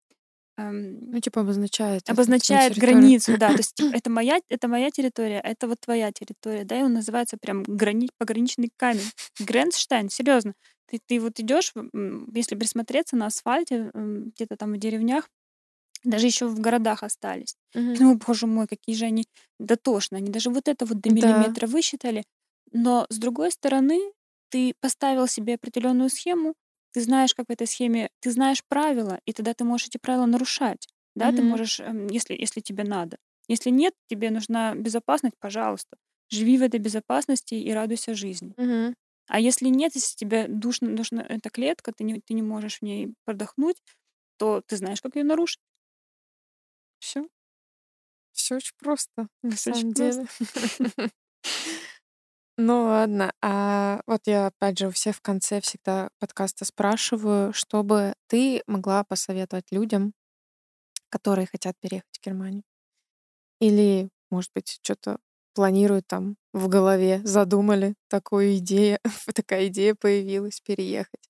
Ну, 0.71 1.21
типа 1.21 1.41
обозначает 1.41 2.09
обозначает 2.09 2.77
границу, 2.77 3.37
да, 3.39 3.53
то 3.53 3.61
есть 3.61 3.75
типа, 3.75 3.89
это 3.97 4.11
моя, 4.11 4.41
это 4.49 4.69
моя 4.69 4.91
территория, 4.91 5.41
а 5.41 5.49
это 5.49 5.69
вот 5.69 5.81
твоя 5.81 6.13
территория, 6.13 6.65
да, 6.65 6.79
и 6.81 6.83
он 6.83 6.93
называется 6.93 7.37
прям 7.41 7.63
грани, 7.63 8.09
пограничный 8.19 8.71
камень. 8.77 9.11
Грэнштайн, 9.39 10.11
серьезно. 10.11 10.55
Ты, 10.87 10.99
ты 11.07 11.21
вот 11.21 11.39
идешь, 11.41 11.73
если 12.35 12.57
присмотреться 12.57 13.17
на 13.17 13.27
асфальте, 13.27 13.91
где-то 13.95 14.57
там 14.57 14.73
в 14.73 14.79
деревнях, 14.79 15.29
даже 16.05 16.27
еще 16.27 16.47
в 16.47 16.61
городах 16.61 17.03
остались. 17.03 17.57
Я 17.95 18.01
думаю, 18.01 18.21
боже 18.27 18.47
мой, 18.47 18.67
какие 18.67 18.97
же 18.97 19.05
они 19.07 19.27
дотошные. 19.59 20.19
Они 20.21 20.31
даже 20.31 20.51
вот 20.51 20.69
это 20.69 20.87
вот 20.87 21.01
до 21.01 21.11
Да. 21.11 21.17
миллиметра 21.17 21.67
высчитали. 21.67 22.25
Но 22.73 23.07
с 23.11 23.19
другой 23.19 23.51
стороны, 23.53 23.99
ты 24.51 24.75
поставил 24.81 25.27
себе 25.29 25.55
определенную 25.55 26.09
схему, 26.11 26.55
ты 26.93 27.01
знаешь, 27.03 27.35
как 27.35 27.47
в 27.49 27.53
этой 27.53 27.67
схеме, 27.67 28.11
ты 28.21 28.31
знаешь 28.33 28.63
правила, 28.69 29.21
и 29.27 29.33
тогда 29.33 29.55
ты 29.55 29.65
можешь 29.65 29.89
эти 29.89 29.99
правила 29.99 30.27
нарушать. 30.27 30.89
Да, 31.17 31.33
ты 31.33 31.43
Мгм. 31.43 31.43
можешь, 31.43 31.81
эм, 31.81 32.07
если, 32.09 32.35
если 32.35 32.61
тебе 32.61 32.85
надо. 32.85 33.19
Если 33.49 33.71
нет, 33.71 33.95
тебе 34.09 34.31
нужна 34.31 34.75
безопасность, 34.75 35.37
пожалуйста. 35.41 35.97
Живи 36.31 36.59
в 36.59 36.63
этой 36.63 36.81
безопасности 36.81 37.55
и 37.55 37.73
радуйся 37.73 38.15
жизни. 38.15 38.55
Мгм. 38.57 38.95
А 39.29 39.41
если 39.41 39.69
нет, 39.69 39.95
если 39.97 40.17
тебе 40.17 40.49
душно, 40.49 40.97
душно 40.97 41.21
эта 41.29 41.51
клетка, 41.51 41.93
ты 41.97 42.05
не, 42.05 42.21
ты 42.21 42.35
не 42.35 42.43
можешь 42.43 42.79
в 42.81 42.83
ней 42.83 43.15
продохнуть, 43.25 43.83
то 44.39 44.63
ты 44.67 44.77
знаешь, 44.77 45.03
как 45.03 45.17
ее 45.17 45.25
нарушить. 45.25 45.59
Все. 47.03 47.31
Все 48.37 48.57
очень 48.57 48.75
просто, 48.79 49.29
на 49.43 49.57
Всё 49.69 49.73
самом 49.73 49.93
деле. 49.93 50.27
Ну 52.63 52.85
ладно, 52.85 53.33
а 53.41 54.03
вот 54.07 54.23
я 54.27 54.47
опять 54.49 54.79
же 54.79 54.89
у 54.89 54.91
всех 54.91 55.17
в 55.17 55.21
конце 55.23 55.61
всегда 55.63 56.11
подкаста 56.19 56.65
спрашиваю, 56.67 57.53
чтобы 57.55 58.15
ты 58.27 58.63
могла 58.67 59.03
посоветовать 59.05 59.67
людям, 59.71 60.13
которые 61.11 61.47
хотят 61.47 61.77
переехать 61.81 62.19
в 62.21 62.25
Германию. 62.25 62.63
Или, 63.61 64.11
может 64.31 64.53
быть, 64.55 64.79
что-то 64.83 65.19
планируют 65.55 66.07
там 66.09 66.37
в 66.53 66.69
голове, 66.69 67.21
задумали 67.25 67.95
такую 68.09 68.59
идею, 68.59 68.99
такая 69.35 69.69
идея 69.69 69.95
появилась 69.95 70.61
переехать. 70.61 71.21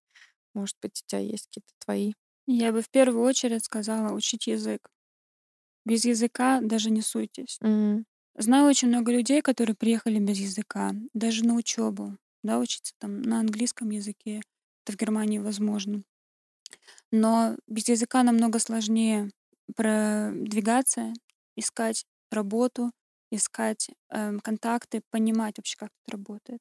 Может 0.54 0.76
быть, 0.82 1.02
у 1.04 1.08
тебя 1.08 1.20
есть 1.20 1.46
какие-то 1.48 1.72
твои? 1.84 2.14
Я 2.46 2.72
бы 2.72 2.82
в 2.82 2.90
первую 2.90 3.24
очередь 3.24 3.64
сказала 3.64 4.14
учить 4.14 4.46
язык. 4.48 4.90
Без 5.84 6.04
языка 6.06 6.60
даже 6.62 6.90
не 6.90 7.02
суйтесь. 7.02 7.58
М, 7.62 8.06
Знаю 8.36 8.66
очень 8.66 8.88
много 8.88 9.12
людей, 9.12 9.40
которые 9.40 9.76
приехали 9.76 10.18
без 10.18 10.38
языка, 10.38 10.92
даже 11.14 11.44
на 11.44 11.54
учебу, 11.54 12.16
да, 12.42 12.58
учиться 12.58 12.92
там 12.98 13.22
на 13.22 13.38
английском 13.40 13.90
языке. 13.90 14.40
Это 14.84 14.96
в 14.96 15.00
Германии 15.00 15.38
возможно. 15.38 16.02
Но 17.10 17.56
без 17.66 17.88
языка 17.88 18.22
намного 18.22 18.58
сложнее 18.58 19.30
продвигаться, 19.76 21.12
искать 21.56 22.04
работу, 22.30 22.92
искать 23.30 23.88
эм, 24.10 24.40
контакты, 24.40 25.02
понимать 25.10 25.58
вообще, 25.58 25.76
как 25.76 25.90
это 26.04 26.16
работает. 26.16 26.60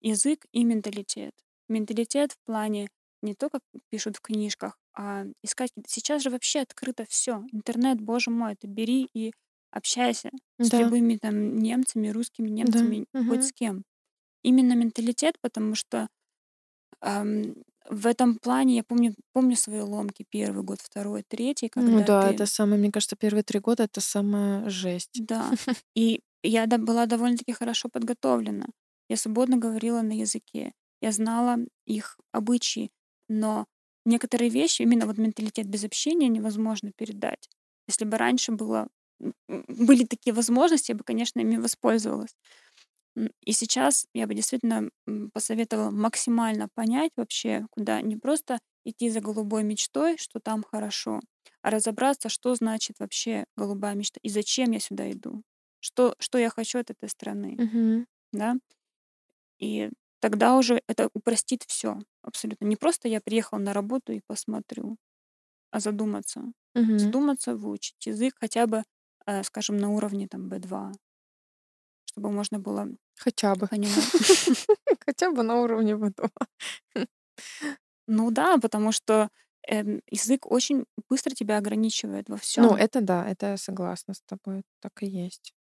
Язык 0.00 0.46
и 0.52 0.64
менталитет. 0.64 1.34
Менталитет 1.68 2.32
в 2.32 2.38
плане 2.46 2.88
не 3.22 3.34
то, 3.34 3.50
как 3.50 3.62
пишут 3.90 4.16
в 4.16 4.20
книжках, 4.22 4.78
а 4.94 5.24
искать. 5.42 5.70
Сейчас 5.86 6.22
же 6.22 6.30
вообще 6.30 6.60
открыто 6.60 7.04
все. 7.08 7.44
Интернет, 7.52 8.00
боже 8.00 8.30
мой, 8.30 8.56
ты 8.56 8.66
бери 8.66 9.08
и 9.14 9.32
общайся 9.72 10.30
с 10.60 10.72
Да, 10.72 10.78
любыми 10.78 11.16
там 11.16 11.58
немцами, 11.58 12.08
русскими 12.08 12.48
да. 12.62 12.80
немцами, 12.84 13.06
хоть 13.26 13.42
мгм. 13.42 13.44
с 13.44 13.52
кем. 13.52 13.84
Именно 14.44 14.74
менталитет, 14.74 15.36
потому 15.42 15.74
что 15.76 16.08
ам, 17.00 17.54
в 17.90 18.06
этом 18.06 18.38
плане 18.38 18.76
я 18.76 18.84
помню, 18.84 19.14
помню 19.32 19.56
свои 19.56 19.80
ломки 19.80 20.24
первый 20.30 20.64
год, 20.64 20.80
второй, 20.80 21.24
третий, 21.28 21.68
Ну 21.76 22.00
когда 22.00 22.04
да, 22.04 22.28
ты 22.28 22.30
это 22.30 22.46
самое, 22.46 22.78
мне 22.80 22.92
кажется, 22.92 23.16
первые 23.16 23.42
три 23.42 23.60
года 23.60 23.84
это 23.84 24.00
самая 24.00 24.68
жесть. 24.68 25.22
Да. 25.28 25.50
И 25.94 26.20
я 26.42 26.66
да- 26.66 26.78
была 26.78 27.06
довольно-таки 27.06 27.52
хорошо 27.52 27.88
подготовлена. 27.88 28.66
Я 29.08 29.16
свободно 29.16 29.56
говорила 29.56 30.02
на 30.02 30.12
языке. 30.12 30.72
Я 31.00 31.12
знала 31.12 31.56
их 31.86 32.18
обычаи. 32.32 32.90
Но 33.28 33.66
некоторые 34.04 34.50
вещи, 34.50 34.82
именно 34.82 35.06
вот 35.06 35.18
менталитет 35.18 35.66
без 35.66 35.84
общения 35.84 36.28
невозможно 36.28 36.92
передать. 36.96 37.48
Если 37.88 38.04
бы 38.04 38.16
раньше 38.18 38.52
было, 38.52 38.88
были 39.48 40.04
такие 40.04 40.32
возможности, 40.34 40.92
я 40.92 40.96
бы, 40.96 41.04
конечно, 41.04 41.40
ими 41.40 41.56
воспользовалась. 41.56 42.34
И 43.44 43.52
сейчас 43.52 44.06
я 44.14 44.26
бы 44.26 44.34
действительно 44.34 44.90
посоветовала 45.34 45.90
максимально 45.90 46.68
понять 46.74 47.10
вообще, 47.16 47.66
куда 47.70 48.00
не 48.02 48.16
просто 48.16 48.58
идти 48.84 49.10
за 49.10 49.20
голубой 49.20 49.62
мечтой, 49.64 50.16
что 50.16 50.40
там 50.40 50.62
хорошо, 50.62 51.20
а 51.62 51.70
разобраться, 51.70 52.28
что 52.28 52.54
значит 52.54 52.96
вообще 53.00 53.44
голубая 53.56 53.94
мечта 53.94 54.20
и 54.22 54.28
зачем 54.28 54.70
я 54.70 54.80
сюда 54.80 55.10
иду, 55.10 55.42
что, 55.80 56.14
что 56.18 56.38
я 56.38 56.50
хочу 56.50 56.78
от 56.78 56.90
этой 56.90 57.08
страны, 57.08 57.58
Мгм. 57.58 58.04
да. 58.32 58.56
И 59.58 59.90
тогда 60.20 60.56
уже 60.56 60.82
это 60.86 61.10
упростит 61.14 61.64
все 61.66 61.98
абсолютно. 62.22 62.64
Не 62.66 62.76
просто 62.76 63.08
я 63.08 63.20
приехал 63.20 63.58
на 63.58 63.72
работу 63.72 64.12
и 64.12 64.20
посмотрю, 64.26 64.96
а 65.70 65.80
задуматься. 65.80 66.42
Мгм. 66.74 67.14
Задуматься, 67.14 67.56
выучить 67.56 68.06
язык 68.06 68.34
хотя 68.40 68.66
бы, 68.66 68.84
э, 69.26 69.42
скажем, 69.44 69.76
на 69.78 69.90
уровне 69.90 70.28
там 70.28 70.48
B2, 70.48 70.92
чтобы 72.06 72.30
можно 72.32 72.58
было 72.60 72.88
Хотя 73.18 73.54
бы. 73.54 73.68
понимать. 73.68 74.12
Хотя 75.06 75.30
бы 75.32 75.42
на 75.42 75.60
уровне 75.62 75.96
ВДО. 75.96 76.30
Ну 78.06 78.30
да, 78.30 78.58
потому 78.58 78.92
что 78.92 79.28
эм, 79.66 80.02
язык 80.10 80.46
очень 80.50 80.84
быстро 81.08 81.34
тебя 81.34 81.58
ограничивает 81.58 82.28
во 82.28 82.36
Ну, 82.56 82.74
всем. 82.74 82.76
это 82.76 83.00
да, 83.00 83.26
это 83.28 83.46
я 83.48 83.56
согласна 83.56 84.14
с 84.14 84.22
тобой. 84.22 84.62
Так 84.80 85.02
и 85.02 85.06
есть. 85.06 85.54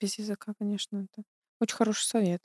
Без 0.00 0.18
языка, 0.18 0.54
конечно, 0.58 0.98
это 1.10 1.24
очень 1.60 1.76
хороший 1.76 2.06
совет. 2.06 2.42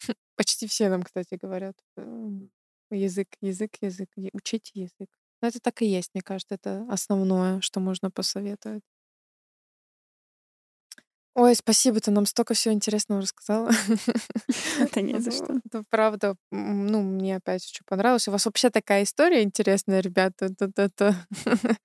Почти 0.36 0.66
все 0.66 0.88
нам, 0.88 1.02
кстати, 1.02 1.34
говорят. 1.34 1.76
эм, 1.96 2.50
Язык, 2.90 3.28
язык, 3.40 3.76
язык. 3.80 4.08
Учите 4.32 4.72
язык. 4.80 5.08
Но 5.42 5.48
это 5.48 5.60
так 5.60 5.82
и 5.82 5.86
есть, 5.86 6.10
мне 6.14 6.22
кажется, 6.22 6.54
это 6.54 6.86
основное, 6.90 7.60
что 7.60 7.80
можно 7.80 8.10
посоветовать. 8.10 8.82
Ой, 11.36 11.54
спасибо, 11.54 12.00
ты 12.00 12.10
нам 12.10 12.26
столько 12.26 12.54
всего 12.54 12.74
интересного 12.74 13.20
рассказала. 13.22 13.70
Это 14.80 15.00
не 15.00 15.20
за 15.20 15.30
Ну, 15.30 15.36
что. 15.36 15.54
Это 15.64 15.82
правда, 15.88 16.34
ну, 16.50 17.02
мне 17.02 17.36
опять 17.36 17.64
очень 17.64 17.84
понравилось. 17.86 18.26
У 18.28 18.32
вас 18.32 18.46
вообще 18.46 18.68
такая 18.70 19.04
история 19.04 19.42
интересная, 19.42 20.00
ребята. 20.00 20.48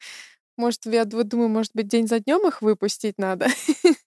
Может, 0.57 0.85
я 0.85 1.05
думаю, 1.05 1.49
может 1.49 1.71
быть, 1.73 1.87
день 1.89 2.07
за 2.07 2.19
днем 2.21 2.47
их 2.47 2.61
выпустить 2.61 3.17
надо. 3.17 3.47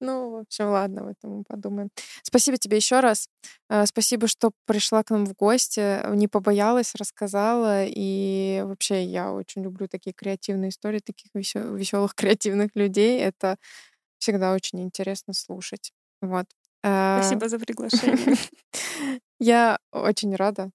Ну, 0.00 0.30
в 0.30 0.36
общем, 0.36 0.66
ладно, 0.70 1.02
об 1.02 1.08
этом 1.08 1.38
мы 1.38 1.44
подумаем. 1.44 1.90
Спасибо 2.22 2.56
тебе 2.58 2.76
еще 2.76 3.00
раз. 3.00 3.28
Э, 3.70 3.86
Спасибо, 3.86 4.26
что 4.28 4.52
пришла 4.66 5.02
к 5.02 5.10
нам 5.10 5.26
в 5.26 5.34
гости, 5.34 5.80
э, 5.80 6.14
не 6.14 6.28
побоялась, 6.28 6.94
рассказала. 6.94 7.84
И 7.86 8.62
вообще 8.64 9.04
я 9.04 9.32
очень 9.32 9.62
люблю 9.62 9.88
такие 9.88 10.12
креативные 10.12 10.70
истории, 10.70 11.00
таких 11.00 11.30
веселых 11.34 12.14
креативных 12.16 12.70
людей. 12.74 13.20
Это 13.20 13.56
всегда 14.18 14.54
очень 14.54 14.80
интересно 14.82 15.32
слушать. 15.34 15.92
Вот. 16.22 16.46
Э, 16.84 17.20
Спасибо 17.20 17.48
за 17.48 17.58
приглашение. 17.58 18.36
Я 19.40 19.78
очень 19.92 20.34
рада. 20.34 20.70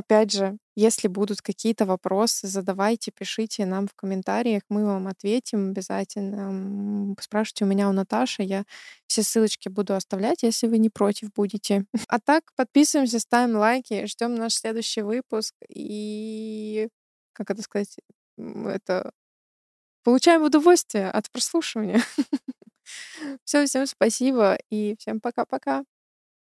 Опять 0.00 0.32
же, 0.32 0.56
если 0.76 1.08
будут 1.08 1.42
какие-то 1.42 1.84
вопросы, 1.84 2.46
задавайте, 2.46 3.10
пишите 3.10 3.66
нам 3.66 3.86
в 3.86 3.92
комментариях, 3.94 4.62
мы 4.70 4.86
вам 4.86 5.08
ответим 5.08 5.70
обязательно. 5.72 7.14
Спрашивайте 7.20 7.66
у 7.66 7.68
меня, 7.68 7.86
у 7.90 7.92
Наташи, 7.92 8.42
я 8.42 8.64
все 9.08 9.22
ссылочки 9.22 9.68
буду 9.68 9.94
оставлять, 9.94 10.42
если 10.42 10.68
вы 10.68 10.78
не 10.78 10.88
против 10.88 11.32
будете. 11.34 11.84
А 12.08 12.18
так, 12.18 12.44
подписываемся, 12.56 13.20
ставим 13.20 13.56
лайки, 13.56 14.06
ждем 14.06 14.36
наш 14.36 14.54
следующий 14.54 15.02
выпуск 15.02 15.54
и, 15.68 16.88
как 17.34 17.50
это 17.50 17.60
сказать, 17.60 17.98
это 18.38 19.12
получаем 20.02 20.42
удовольствие 20.44 21.10
от 21.10 21.30
прослушивания. 21.30 22.00
Все, 23.44 23.66
всем 23.66 23.86
спасибо 23.86 24.58
и 24.70 24.96
всем 24.98 25.20
пока-пока. 25.20 25.84